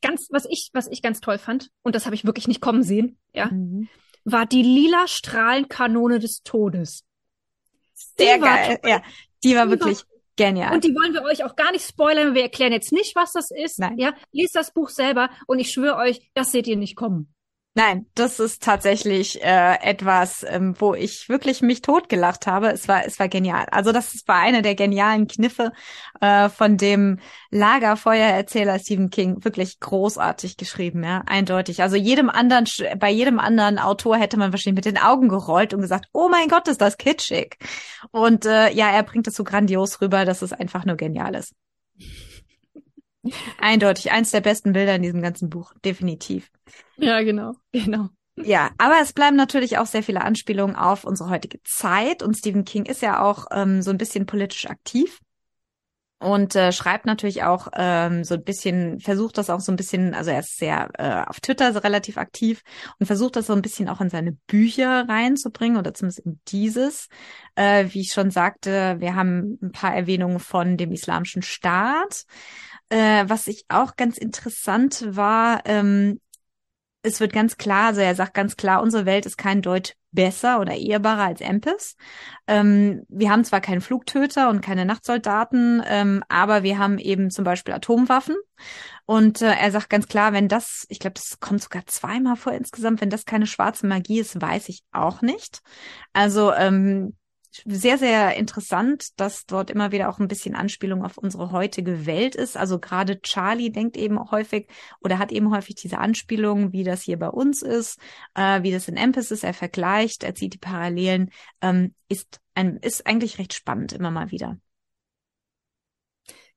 Ganz, 0.02 0.28
was 0.32 0.46
ich, 0.50 0.70
was 0.74 0.88
ich 0.88 1.02
ganz 1.02 1.20
toll 1.20 1.38
fand, 1.38 1.70
und 1.84 1.96
das 1.96 2.06
habe 2.06 2.16
ich 2.16 2.26
wirklich 2.26 2.48
nicht 2.48 2.62
kommen 2.62 2.84
sehen, 2.84 3.18
ja, 3.34 3.48
mhm. 3.48 3.88
war 4.24 4.46
die 4.46 4.64
lila 4.64 5.08
Strahlenkanone 5.08 6.20
des 6.20 6.42
Todes. 6.44 7.06
Sehr 7.94 8.38
die 8.38 8.44
geil, 8.44 8.80
ja. 8.84 9.02
Die 9.44 9.56
war 9.56 9.66
die 9.66 9.72
wirklich 9.72 10.00
war, 10.00 10.12
genial. 10.36 10.74
Und 10.74 10.84
die 10.84 10.94
wollen 10.96 11.14
wir 11.14 11.24
euch 11.24 11.44
auch 11.44 11.56
gar 11.56 11.72
nicht 11.72 11.86
spoilern. 11.86 12.34
Wir 12.34 12.44
erklären 12.44 12.72
jetzt 12.72 12.92
nicht, 12.92 13.16
was 13.16 13.32
das 13.32 13.52
ist. 13.52 13.80
Nein. 13.80 13.98
Ja, 13.98 14.14
lest 14.32 14.56
das 14.56 14.74
Buch 14.74 14.90
selber 14.90 15.30
und 15.48 15.60
ich 15.60 15.72
schwöre 15.72 15.98
euch, 15.98 16.30
das 16.34 16.52
seht 16.52 16.68
ihr 16.68 16.78
nicht 16.78 16.96
kommen. 16.96 17.34
Nein, 17.74 18.06
das 18.16 18.42
ist 18.42 18.62
tatsächlich 18.64 19.42
äh, 19.42 19.76
etwas, 19.82 20.44
ähm, 20.46 20.76
wo 20.78 20.94
ich 20.94 21.30
wirklich 21.30 21.62
mich 21.62 21.82
totgelacht 21.82 22.46
habe. 22.46 22.70
Es 22.70 22.90
war, 22.90 23.06
es 23.06 23.18
war 23.18 23.30
genial. 23.30 23.66
Also 23.72 23.94
das 23.94 24.28
war 24.28 24.40
eine 24.40 24.62
der 24.62 24.76
genialen 24.76 25.28
Kniffe 25.28 25.72
äh, 26.20 26.50
von 26.50 26.76
dem 26.76 27.20
Lagerfeuererzähler 27.50 28.78
Stephen 28.78 29.10
King. 29.10 29.46
Wirklich 29.46 29.80
großartig 29.80 30.58
geschrieben, 30.58 31.02
ja, 31.06 31.24
eindeutig. 31.28 31.82
Also 31.82 31.96
jedem 31.96 32.30
anderen, 32.30 32.66
bei 33.00 33.10
jedem 33.10 33.40
anderen 33.40 33.80
Autor 33.80 34.18
hätte 34.18 34.36
man 34.36 34.52
wahrscheinlich 34.52 34.84
mit 34.84 34.94
den 34.94 35.02
Augen 35.02 35.30
gerollt 35.30 35.74
und 35.74 35.80
gesagt, 35.80 36.08
oh 36.12 36.28
mein 36.28 36.50
Gott, 36.50 36.68
ist 36.68 36.82
das 36.82 36.98
kitschig. 36.98 37.58
Und 38.12 38.46
äh, 38.46 38.70
ja, 38.74 38.90
er 38.90 39.04
bringt 39.04 39.28
das 39.28 39.36
so 39.36 39.46
grandios 39.46 40.02
rüber, 40.02 40.26
dass 40.26 40.42
es 40.42 40.52
einfach 40.52 40.84
nur 40.84 40.98
genial 40.98 41.36
ist. 41.36 41.54
Eindeutig, 43.60 44.12
eins 44.12 44.32
der 44.32 44.42
besten 44.42 44.74
Bilder 44.74 44.96
in 44.96 45.04
diesem 45.04 45.22
ganzen 45.22 45.50
Buch, 45.50 45.74
definitiv. 45.86 46.50
Ja, 46.98 47.22
genau, 47.22 47.54
genau. 47.72 48.10
Ja, 48.38 48.72
aber 48.78 48.96
es 49.02 49.14
bleiben 49.14 49.36
natürlich 49.36 49.78
auch 49.78 49.86
sehr 49.86 50.04
viele 50.04 50.22
Anspielungen 50.22 50.76
auf 50.76 51.04
unsere 51.04 51.30
heutige 51.30 51.62
Zeit 51.64 52.24
und 52.24 52.36
Stephen 52.36 52.66
King 52.66 52.86
ist 52.86 53.02
ja 53.02 53.22
auch 53.22 53.46
ähm, 53.52 53.82
so 53.82 53.92
ein 53.92 53.98
bisschen 53.98 54.26
politisch 54.26 54.68
aktiv 54.68 55.20
und 56.22 56.56
äh, 56.56 56.72
schreibt 56.72 57.08
natürlich 57.08 57.44
auch 57.44 57.68
ähm, 57.74 58.24
so 58.24 58.36
ein 58.36 58.44
bisschen, 58.44 59.00
versucht 59.00 59.40
das 59.40 59.50
auch 59.50 59.60
so 59.60 59.72
ein 59.72 59.76
bisschen, 59.76 60.14
also 60.14 60.30
er 60.30 60.42
ist 60.42 60.58
sehr 60.58 60.90
äh, 61.00 61.28
auf 61.28 61.40
Twitter 61.40 61.84
relativ 61.84 62.18
aktiv 62.18 62.62
und 63.00 63.08
versucht 63.08 63.36
das 63.36 63.48
so 63.48 63.54
ein 63.54 63.64
bisschen 63.64 63.90
auch 63.90 64.02
in 64.02 64.12
seine 64.12 64.34
Bücher 64.46 65.10
reinzubringen 65.10 65.78
oder 65.78 65.96
zumindest 65.96 66.20
in 66.20 66.40
dieses. 66.48 67.08
Äh, 67.56 67.88
wie 67.90 68.02
ich 68.02 68.14
schon 68.14 68.30
sagte, 68.30 68.98
wir 69.00 69.16
haben 69.16 69.58
ein 69.64 69.72
paar 69.72 69.96
Erwähnungen 69.96 70.40
von 70.40 70.78
dem 70.78 70.92
Islamischen 70.92 71.42
Staat. 71.42 72.26
Äh, 72.92 73.24
was 73.30 73.48
ich 73.48 73.64
auch 73.70 73.96
ganz 73.96 74.18
interessant 74.18 75.06
war, 75.16 75.62
ähm, 75.64 76.20
es 77.04 77.22
wird 77.22 77.32
ganz 77.32 77.56
klar, 77.56 77.88
also 77.88 78.02
er 78.02 78.16
sagt 78.16 78.34
ganz 78.34 78.58
klar, 78.58 78.82
unsere 78.82 79.06
Welt 79.06 79.26
ist 79.26 79.38
kein 79.38 79.62
Deut 79.62 79.96
besser 80.12 80.60
oder 80.60 80.76
ehrbarer 80.76 81.24
als 81.24 81.40
Empis. 81.40 81.96
Ähm, 82.48 83.04
wir 83.08 83.32
haben 83.32 83.46
zwar 83.46 83.62
keinen 83.62 83.80
Flugtöter 83.80 84.50
und 84.50 84.60
keine 84.60 84.86
Nachtsoldaten, 84.86 85.82
ähm, 85.88 86.22
aber 86.28 86.64
wir 86.64 86.80
haben 86.80 86.98
eben 87.00 87.32
zum 87.32 87.46
Beispiel 87.46 87.74
Atomwaffen. 87.74 88.36
Und 89.06 89.42
äh, 89.42 89.54
er 89.54 89.72
sagt 89.72 89.90
ganz 89.90 90.08
klar, 90.08 90.34
wenn 90.34 90.50
das, 90.50 90.86
ich 90.90 91.00
glaube, 91.00 91.14
das 91.14 91.40
kommt 91.40 91.64
sogar 91.64 91.86
zweimal 91.86 92.36
vor 92.36 92.52
insgesamt, 92.52 93.00
wenn 93.00 93.10
das 93.10 93.26
keine 93.26 93.48
schwarze 93.48 93.88
Magie 93.88 94.20
ist, 94.20 94.42
weiß 94.42 94.68
ich 94.68 94.84
auch 94.92 95.22
nicht. 95.22 95.62
Also 96.12 96.52
ähm, 96.52 97.16
sehr, 97.66 97.98
sehr 97.98 98.36
interessant, 98.38 99.20
dass 99.20 99.46
dort 99.46 99.70
immer 99.70 99.92
wieder 99.92 100.10
auch 100.10 100.20
ein 100.20 100.28
bisschen 100.28 100.56
Anspielung 100.56 101.04
auf 101.04 101.18
unsere 101.18 101.52
heutige 101.52 102.06
Welt 102.06 102.36
ist. 102.36 102.56
Also 102.56 102.80
gerade 102.80 103.22
Charlie 103.22 103.72
denkt 103.72 103.98
eben 103.98 104.20
häufig 104.32 104.68
oder 105.02 105.20
hat 105.20 105.32
eben 105.32 105.54
häufig 105.54 105.76
diese 105.76 105.98
Anspielung, 105.98 106.72
wie 106.72 106.84
das 106.84 107.02
hier 107.02 107.20
bei 107.20 107.30
uns 107.30 107.62
ist, 107.62 108.00
äh, 108.36 108.64
wie 108.64 108.72
das 108.72 108.88
in 108.88 108.98
Empis 108.98 109.32
ist. 109.32 109.44
Er 109.44 109.54
vergleicht, 109.54 110.24
er 110.24 110.34
zieht 110.34 110.54
die 110.54 110.60
Parallelen, 110.60 111.30
ähm, 111.62 111.94
ist, 112.08 112.40
ein, 112.56 112.78
ist 112.78 113.06
eigentlich 113.06 113.38
recht 113.38 113.54
spannend 113.54 113.94
immer 113.94 114.12
mal 114.12 114.32
wieder. 114.32 114.58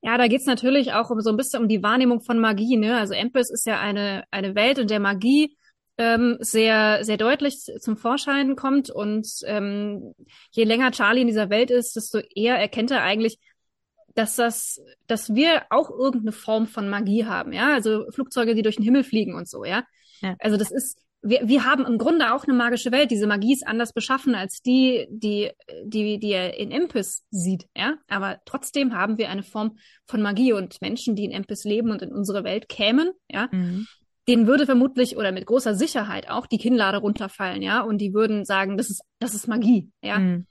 Ja, 0.01 0.19
da 0.19 0.29
geht's 0.29 0.47
natürlich 0.47 0.93
auch 0.93 1.11
um 1.11 1.21
so 1.21 1.31
ein 1.31 1.37
bisschen 1.37 1.63
um 1.63 1.69
die 1.69 1.83
Wahrnehmung 1.83 2.21
von 2.21 2.39
Magie. 2.39 2.77
Ne? 2.77 2.97
Also 2.97 3.15
Empis 3.15 3.51
ist 3.51 3.67
ja 3.67 3.81
eine, 3.81 4.25
eine 4.31 4.55
Welt, 4.55 4.79
in 4.79 4.87
der 4.87 5.01
Magie 5.01 5.57
ähm, 5.97 6.37
sehr, 6.41 7.05
sehr 7.05 7.17
deutlich 7.17 7.61
zum 7.81 7.97
Vorschein 7.97 8.57
kommt. 8.57 8.91
Und 8.91 9.29
ähm, 9.47 10.15
je 10.51 10.65
länger 10.65 10.91
Charlie 10.91 11.23
in 11.23 11.27
dieser 11.27 11.51
Welt 11.51 11.71
ist, 11.71 11.97
desto 11.97 12.19
eher 12.35 12.57
erkennt 12.57 12.91
er 12.91 13.03
eigentlich, 13.03 13.39
dass 14.15 14.37
das, 14.37 14.81
dass 15.07 15.35
wir 15.35 15.63
auch 15.71 15.91
irgendeine 15.91 16.33
Form 16.33 16.67
von 16.67 16.89
Magie 16.89 17.25
haben, 17.25 17.53
ja, 17.53 17.73
also 17.75 18.07
Flugzeuge, 18.11 18.55
die 18.55 18.63
durch 18.63 18.77
den 18.77 18.85
Himmel 18.85 19.05
fliegen 19.05 19.35
und 19.35 19.49
so, 19.49 19.65
ja. 19.65 19.83
ja. 20.21 20.37
Also 20.39 20.57
das 20.57 20.71
ist, 20.71 21.01
wir, 21.21 21.49
wir 21.49 21.65
haben 21.65 21.85
im 21.85 21.99
Grunde 21.99 22.33
auch 22.33 22.45
eine 22.45 22.57
magische 22.57 22.93
Welt. 22.93 23.11
Diese 23.11 23.27
Magie 23.27 23.55
ist 23.55 23.67
anders 23.67 23.93
beschaffen 23.93 24.35
als 24.35 24.61
die, 24.61 25.07
die, 25.11 25.51
die, 25.85 26.19
die 26.19 26.31
er 26.31 26.59
in 26.59 26.71
Impus 26.71 27.23
sieht, 27.31 27.67
ja. 27.77 27.95
Aber 28.07 28.39
trotzdem 28.45 28.95
haben 28.95 29.19
wir 29.19 29.31
eine 29.31 29.43
Form 29.43 29.79
von 30.07 30.23
Magie 30.23 30.53
und 30.53 30.81
Menschen, 30.81 31.17
die 31.17 31.25
in 31.25 31.33
Impus 31.33 31.65
leben 31.65 31.91
und 31.91 32.03
in 32.03 32.13
unsere 32.13 32.45
Welt 32.45 32.69
kämen, 32.69 33.11
ja. 33.29 33.49
Mhm 33.51 33.87
denen 34.29 34.47
würde 34.47 34.67
vermutlich 34.67 35.17
oder 35.17 35.33
mit 35.33 35.47
großer 35.47 35.75
Sicherheit 35.75 36.29
auch 36.31 36.47
die 36.47 36.59
Kinnlade 36.59 36.99
runterfallen, 36.99 37.63
ja, 37.63 37.81
und 37.81 37.99
die 37.99 38.15
würden 38.15 38.45
sagen, 38.45 38.77
das 38.77 38.91
ist, 38.91 39.03
das 39.19 39.35
ist 39.35 39.49
Magie, 39.49 39.91
ja. 40.03 40.19
Mhm. 40.19 40.47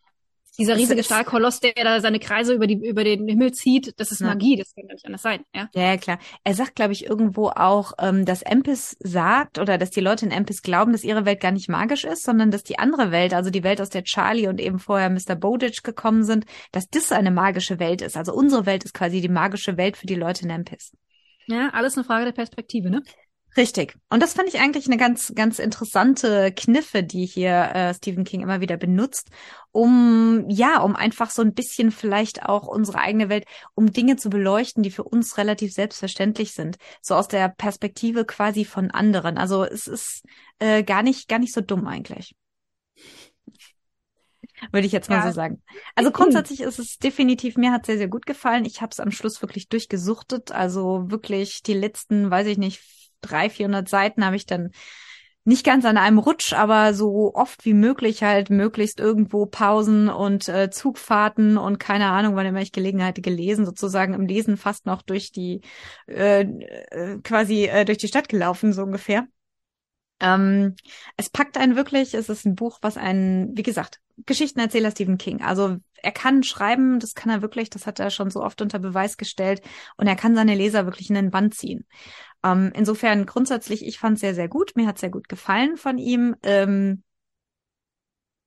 Dieser 0.59 0.75
riesige 0.75 1.03
Stahlkoloss, 1.03 1.61
der 1.61 1.73
da 1.75 1.99
seine 1.99 2.19
Kreise 2.19 2.53
über 2.53 2.67
die 2.67 2.75
über 2.75 3.03
den 3.03 3.27
Himmel 3.27 3.53
zieht, 3.53 3.99
das 3.99 4.11
ist 4.11 4.21
ja. 4.21 4.27
Magie, 4.27 4.55
das 4.55 4.75
kann 4.75 4.85
nicht 4.85 5.03
anders 5.03 5.23
sein, 5.23 5.43
ja. 5.55 5.67
Ja, 5.73 5.97
klar. 5.97 6.19
Er 6.43 6.53
sagt, 6.53 6.75
glaube 6.75 6.93
ich, 6.93 7.05
irgendwo 7.05 7.47
auch, 7.47 7.93
ähm, 7.97 8.23
dass 8.23 8.43
Empis 8.43 8.95
sagt 8.99 9.57
oder 9.57 9.79
dass 9.79 9.89
die 9.89 9.99
Leute 9.99 10.27
in 10.27 10.31
Empis 10.31 10.61
glauben, 10.61 10.91
dass 10.91 11.03
ihre 11.03 11.25
Welt 11.25 11.39
gar 11.39 11.51
nicht 11.51 11.69
magisch 11.69 12.03
ist, 12.03 12.23
sondern 12.23 12.51
dass 12.51 12.61
die 12.61 12.77
andere 12.77 13.09
Welt, 13.09 13.33
also 13.33 13.49
die 13.49 13.63
Welt, 13.63 13.81
aus 13.81 13.89
der 13.89 14.03
Charlie 14.03 14.47
und 14.47 14.61
eben 14.61 14.77
vorher 14.77 15.09
Mr. 15.09 15.33
Bowditch 15.35 15.81
gekommen 15.81 16.23
sind, 16.23 16.45
dass 16.71 16.87
das 16.87 17.11
eine 17.11 17.31
magische 17.31 17.79
Welt 17.79 18.03
ist. 18.03 18.15
Also 18.15 18.31
unsere 18.33 18.67
Welt 18.67 18.83
ist 18.83 18.93
quasi 18.93 19.21
die 19.21 19.29
magische 19.29 19.75
Welt 19.77 19.97
für 19.97 20.05
die 20.05 20.13
Leute 20.13 20.43
in 20.43 20.51
Empis. 20.51 20.91
Ja, 21.47 21.69
alles 21.73 21.97
eine 21.97 22.03
Frage 22.03 22.25
der 22.25 22.31
Perspektive, 22.31 22.91
ne? 22.91 23.01
Richtig. 23.55 23.95
Und 24.09 24.23
das 24.23 24.33
fand 24.33 24.49
ich 24.49 24.59
eigentlich 24.59 24.87
eine 24.87 24.97
ganz, 24.97 25.33
ganz 25.35 25.59
interessante 25.59 26.51
Kniffe, 26.51 27.03
die 27.03 27.25
hier 27.25 27.71
äh, 27.73 27.93
Stephen 27.93 28.23
King 28.23 28.41
immer 28.41 28.61
wieder 28.61 28.77
benutzt, 28.77 29.29
um, 29.71 30.45
ja, 30.49 30.81
um 30.81 30.95
einfach 30.95 31.29
so 31.29 31.43
ein 31.43 31.53
bisschen 31.53 31.91
vielleicht 31.91 32.43
auch 32.45 32.67
unsere 32.67 32.99
eigene 32.99 33.29
Welt, 33.29 33.45
um 33.75 33.91
Dinge 33.91 34.15
zu 34.15 34.29
beleuchten, 34.29 34.81
die 34.81 34.91
für 34.91 35.03
uns 35.03 35.37
relativ 35.37 35.71
selbstverständlich 35.71 36.53
sind. 36.53 36.77
So 37.01 37.15
aus 37.15 37.27
der 37.27 37.49
Perspektive 37.49 38.25
quasi 38.25 38.65
von 38.65 38.89
anderen. 38.89 39.37
Also 39.37 39.63
es 39.63 39.87
ist 39.87 40.23
äh, 40.59 40.83
gar 40.83 41.03
nicht, 41.03 41.27
gar 41.27 41.39
nicht 41.39 41.53
so 41.53 41.61
dumm 41.61 41.87
eigentlich. 41.87 42.35
Würde 44.71 44.87
ich 44.87 44.93
jetzt 44.93 45.09
mal 45.09 45.17
ja. 45.17 45.27
so 45.27 45.31
sagen. 45.31 45.61
Also 45.93 46.11
grundsätzlich 46.11 46.61
ist 46.61 46.79
es 46.79 46.97
definitiv, 46.97 47.57
mir 47.57 47.71
hat 47.71 47.85
sehr, 47.85 47.97
sehr 47.97 48.07
gut 48.07 48.25
gefallen. 48.25 48.65
Ich 48.65 48.81
habe 48.81 48.91
es 48.91 48.99
am 48.99 49.11
Schluss 49.11 49.41
wirklich 49.41 49.69
durchgesuchtet. 49.69 50.51
Also 50.51 51.11
wirklich 51.11 51.61
die 51.61 51.73
letzten, 51.73 52.31
weiß 52.31 52.47
ich 52.47 52.57
nicht, 52.57 52.81
drei, 53.23 53.49
vierhundert 53.49 53.89
Seiten 53.89 54.25
habe 54.25 54.35
ich 54.35 54.45
dann 54.45 54.71
nicht 55.45 55.65
ganz 55.65 55.83
an 55.83 55.97
einem 55.97 56.19
Rutsch, 56.19 56.53
aber 56.53 56.93
so 56.93 57.33
oft 57.33 57.65
wie 57.65 57.73
möglich 57.73 58.23
halt 58.23 58.49
möglichst 58.49 58.99
irgendwo 58.99 59.45
Pausen 59.45 60.07
und 60.07 60.47
äh, 60.47 60.69
Zugfahrten 60.69 61.57
und 61.57 61.79
keine 61.79 62.07
Ahnung, 62.07 62.35
wann 62.35 62.45
immer 62.45 62.61
ich 62.61 62.71
Gelegenheit 62.71 63.21
gelesen, 63.21 63.65
sozusagen 63.65 64.13
im 64.13 64.25
Lesen 64.25 64.55
fast 64.55 64.85
noch 64.85 65.01
durch 65.01 65.31
die 65.31 65.61
äh, 66.07 66.43
äh, 66.43 67.19
quasi 67.23 67.65
äh, 67.65 67.83
durch 67.83 67.97
die 67.97 68.07
Stadt 68.07 68.29
gelaufen, 68.29 68.71
so 68.71 68.83
ungefähr. 68.83 69.27
Ähm, 70.21 70.75
es 71.17 71.29
packt 71.29 71.57
einen 71.57 71.75
wirklich, 71.75 72.13
es 72.13 72.29
ist 72.29 72.45
ein 72.45 72.55
Buch, 72.55 72.79
was 72.81 72.95
einen, 72.95 73.57
wie 73.57 73.63
gesagt, 73.63 73.99
Geschichtenerzähler 74.25 74.91
Stephen 74.91 75.17
King. 75.17 75.41
Also 75.41 75.77
er 75.95 76.11
kann 76.11 76.43
schreiben, 76.43 76.99
das 76.99 77.15
kann 77.15 77.31
er 77.31 77.41
wirklich, 77.41 77.69
das 77.69 77.87
hat 77.87 77.99
er 77.99 78.09
schon 78.11 78.29
so 78.29 78.41
oft 78.41 78.61
unter 78.61 78.79
Beweis 78.79 79.17
gestellt 79.17 79.61
und 79.97 80.07
er 80.07 80.15
kann 80.15 80.35
seine 80.35 80.55
Leser 80.55 80.85
wirklich 80.85 81.09
in 81.09 81.15
den 81.15 81.31
Band 81.31 81.55
ziehen. 81.55 81.85
Ähm, 82.43 82.71
insofern 82.75 83.25
grundsätzlich, 83.25 83.85
ich 83.85 83.99
fand 83.99 84.15
es 84.15 84.21
sehr, 84.21 84.35
sehr 84.35 84.47
gut. 84.47 84.73
Mir 84.75 84.87
hat 84.87 84.99
sehr 84.99 85.09
gut 85.09 85.29
gefallen 85.29 85.77
von 85.77 85.97
ihm. 85.97 86.35
Ähm, 86.43 87.03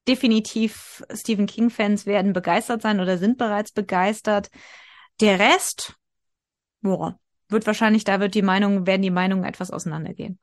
definitiv 0.06 1.02
Stephen 1.12 1.46
King-Fans 1.46 2.06
werden 2.06 2.32
begeistert 2.32 2.82
sein 2.82 3.00
oder 3.00 3.18
sind 3.18 3.38
bereits 3.38 3.72
begeistert. 3.72 4.50
Der 5.20 5.38
Rest, 5.38 5.94
boah, 6.80 7.18
wird 7.48 7.66
wahrscheinlich, 7.66 8.04
da 8.04 8.20
wird 8.20 8.34
die 8.34 8.42
Meinung, 8.42 8.86
werden 8.86 9.02
die 9.02 9.10
Meinungen 9.10 9.44
etwas 9.44 9.70
auseinandergehen. 9.70 10.38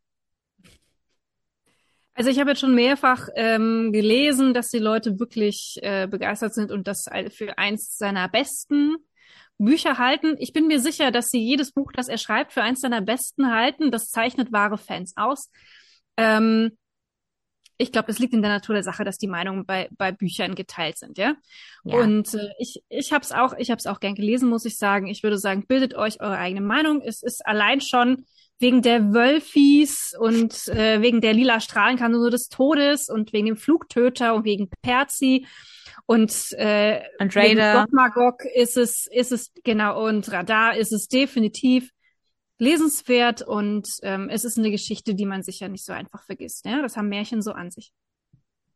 Also 2.16 2.30
ich 2.30 2.40
habe 2.40 2.52
jetzt 2.52 2.60
schon 2.60 2.76
mehrfach 2.76 3.28
ähm, 3.36 3.92
gelesen, 3.92 4.54
dass 4.54 4.68
die 4.68 4.80
Leute 4.80 5.20
wirklich 5.20 5.80
äh, 5.82 6.08
begeistert 6.08 6.54
sind 6.54 6.72
und 6.72 6.88
das 6.88 7.06
für 7.32 7.58
eins 7.58 7.98
seiner 7.98 8.30
besten 8.30 8.98
Bücher 9.58 9.98
halten. 9.98 10.36
Ich 10.40 10.54
bin 10.54 10.68
mir 10.68 10.80
sicher, 10.80 11.12
dass 11.12 11.28
sie 11.28 11.40
jedes 11.40 11.72
Buch, 11.72 11.92
das 11.94 12.08
er 12.08 12.18
schreibt, 12.18 12.54
für 12.54 12.62
eins 12.62 12.82
seiner 12.82 13.02
besten 13.02 13.52
halten. 13.52 13.92
Das 13.92 14.10
zeichnet 14.10 14.52
wahre 14.52 14.78
Fans 14.78 15.14
aus. 15.16 15.50
Ähm, 16.18 16.78
ich 17.78 17.92
glaube, 17.92 18.12
es 18.12 18.20
liegt 18.20 18.34
in 18.34 18.42
der 18.42 18.52
Natur 18.52 18.76
der 18.76 18.84
Sache, 18.84 19.04
dass 19.04 19.18
die 19.18 19.28
Meinungen 19.28 19.66
bei, 19.66 19.90
bei 19.98 20.12
Büchern 20.12 20.56
geteilt 20.56 20.98
sind, 20.98 21.18
ja. 21.18 21.36
Ja. 21.84 21.98
Und 21.98 22.34
äh, 22.34 22.50
ich, 22.60 22.84
ich 22.88 23.12
habe 23.12 23.24
es 23.24 23.32
auch, 23.32 23.54
ich 23.58 23.72
habe 23.72 23.80
es 23.80 23.88
auch 23.88 24.00
gern 24.00 24.16
gelesen, 24.16 24.50
muss 24.50 24.66
ich 24.66 24.78
sagen. 24.78 25.08
Ich 25.08 25.24
würde 25.24 25.38
sagen, 25.38 25.66
bildet 25.68 25.96
euch 25.96 26.22
eure 26.22 26.38
eigene 26.38 26.62
Meinung. 26.62 27.02
Es 27.02 27.24
ist 27.24 27.46
allein 27.46 27.82
schon 27.82 28.26
wegen 28.60 28.82
der 28.82 29.14
Wölfis 29.14 30.14
und 30.18 30.68
äh, 30.70 31.02
wegen 31.02 31.20
der 31.20 31.34
lila 31.34 31.60
Strahlenkanone 31.60 32.30
des 32.30 32.48
Todes 32.48 33.10
und 33.10 33.34
wegen 33.34 33.48
dem 33.48 33.58
Flugtöter 33.58 34.36
und 34.36 34.46
wegen 34.46 34.70
Perzi 34.82 35.46
und 36.06 36.52
äh, 36.54 37.02
Und 37.20 37.36
wegen 37.36 37.60
Raider. 37.60 37.86
Magog 37.92 38.44
ist 38.56 38.78
es, 38.78 39.08
ist 39.08 39.32
es 39.32 39.52
genau 39.64 40.06
und 40.06 40.32
Radar 40.32 40.76
ist 40.76 40.92
es 40.92 41.08
definitiv 41.08 41.92
lesenswert 42.60 43.42
und 43.42 43.88
ähm, 44.04 44.30
es 44.30 44.44
ist 44.46 44.58
eine 44.58 44.72
Geschichte, 44.72 45.16
die 45.16 45.26
man 45.26 45.44
sicher 45.44 45.68
nicht 45.68 45.86
so 45.86 45.94
einfach 45.94 46.24
vergisst. 46.24 46.66
Ja, 46.66 46.82
das 46.82 46.98
haben 46.98 47.10
Märchen 47.10 47.42
so 47.42 47.52
an 47.52 47.72
sich. 47.72 47.94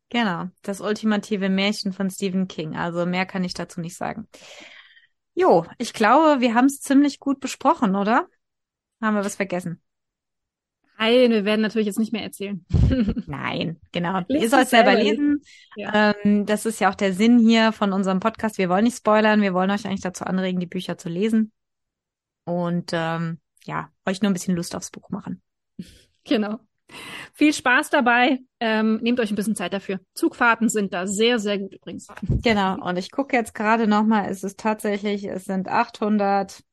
Genau, 0.10 0.46
das 0.62 0.80
ultimative 0.80 1.50
Märchen 1.50 1.92
von 1.92 2.10
Stephen 2.10 2.48
King. 2.48 2.76
Also 2.76 3.06
mehr 3.06 3.26
kann 3.26 3.44
ich 3.44 3.54
dazu 3.54 3.82
nicht 3.82 3.96
sagen. 3.96 4.28
Jo, 5.34 5.66
ich 5.78 5.94
glaube, 5.94 6.42
wir 6.42 6.54
haben 6.54 6.66
es 6.66 6.80
ziemlich 6.80 7.20
gut 7.20 7.40
besprochen, 7.40 7.96
oder? 7.96 8.28
Haben 9.02 9.16
wir 9.16 9.26
was 9.26 9.36
vergessen? 9.36 9.82
Nein, 11.00 11.32
wir 11.32 11.46
werden 11.46 11.62
natürlich 11.62 11.86
jetzt 11.86 12.00
nicht 12.00 12.12
mehr 12.12 12.24
erzählen. 12.24 12.66
Nein, 13.28 13.80
genau. 13.92 14.22
Lest 14.28 14.44
Ihr 14.44 14.50
sollt 14.50 14.68
selber 14.68 14.96
lesen. 14.96 15.42
Ja. 15.76 16.16
Ähm, 16.24 16.46
das 16.46 16.66
ist 16.66 16.80
ja 16.80 16.90
auch 16.90 16.96
der 16.96 17.14
Sinn 17.14 17.38
hier 17.40 17.72
von 17.72 17.94
unserem 17.94 18.20
Podcast. 18.20 18.58
Wir 18.58 18.70
wollen 18.70 18.84
nicht 18.84 18.98
spoilern. 18.98 19.42
Wir 19.42 19.54
wollen 19.54 19.70
euch 19.70 19.86
eigentlich 19.86 20.02
dazu 20.02 20.26
anregen, 20.26 20.60
die 20.60 20.66
Bücher 20.66 20.98
zu 20.98 21.10
lesen. 21.10 21.52
Und 22.46 22.92
ähm, 22.94 23.40
ja, 23.66 23.92
euch 24.06 24.22
nur 24.22 24.32
ein 24.32 24.34
bisschen 24.34 24.56
Lust 24.56 24.76
aufs 24.76 24.90
Buch 24.90 25.10
machen. 25.10 25.42
Genau. 26.24 26.60
Viel 27.34 27.54
Spaß 27.54 27.90
dabei. 27.90 28.40
Ähm, 28.60 28.98
nehmt 29.02 29.20
euch 29.20 29.32
ein 29.32 29.36
bisschen 29.36 29.56
Zeit 29.56 29.74
dafür. 29.74 30.00
Zugfahrten 30.14 30.70
sind 30.70 30.94
da 30.94 31.06
sehr, 31.06 31.38
sehr 31.38 31.60
gut 31.60 31.74
übrigens. 31.74 32.08
Genau. 32.42 32.82
Und 32.84 32.98
ich 32.98 33.12
gucke 33.12 33.36
jetzt 33.36 33.54
gerade 33.54 33.88
nochmal. 33.88 34.30
Es 34.30 34.44
ist 34.44 34.60
tatsächlich, 34.60 35.26
es 35.26 35.46
sind 35.46 35.68
800, 35.68 36.64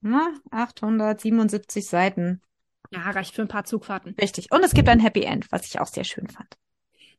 na, 0.00 0.32
877 0.50 1.86
Seiten. 1.86 2.40
Ja, 2.90 3.10
reicht 3.10 3.34
für 3.34 3.42
ein 3.42 3.48
paar 3.48 3.64
Zugfahrten. 3.64 4.14
Richtig. 4.20 4.50
Und 4.50 4.64
es 4.64 4.74
gibt 4.74 4.88
ein 4.88 5.00
Happy 5.00 5.22
End, 5.22 5.50
was 5.52 5.66
ich 5.66 5.80
auch 5.80 5.86
sehr 5.86 6.04
schön 6.04 6.26
fand. 6.28 6.56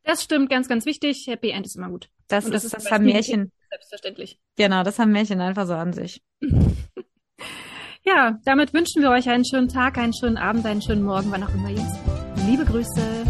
Das 0.04 0.24
stimmt, 0.24 0.50
ganz, 0.50 0.68
ganz 0.68 0.86
wichtig. 0.86 1.28
Happy 1.28 1.52
End 1.52 1.66
ist 1.66 1.76
immer 1.76 1.90
gut. 1.90 2.10
Das 2.28 2.46
Und 2.46 2.54
ist, 2.54 2.66
das 2.66 2.72
das, 2.72 2.84
ist 2.84 2.90
bei 2.90 2.96
haben 2.96 3.06
Märchen, 3.06 3.52
Selbstverständlich. 3.70 4.40
genau, 4.58 4.84
das 4.84 5.00
haben 5.00 5.12
Märchen 5.12 5.40
einfach 5.42 5.68
so 5.68 5.74
an 5.74 5.94
sich. 5.94 6.22
Ja, 8.04 8.40
damit 8.46 8.74
wünschen 8.74 9.04
wir 9.04 9.12
euch 9.12 9.30
einen 9.30 9.46
schönen 9.46 9.68
Tag, 9.68 10.00
einen 10.00 10.14
schönen 10.14 10.38
Abend, 10.38 10.66
einen 10.66 10.82
schönen 10.82 11.04
Morgen, 11.04 11.30
wann 11.30 11.44
auch 11.44 11.54
immer 11.54 11.70
ihr 11.70 11.78
es. 11.78 12.48
Liebe 12.48 12.66
Grüße. 12.66 13.26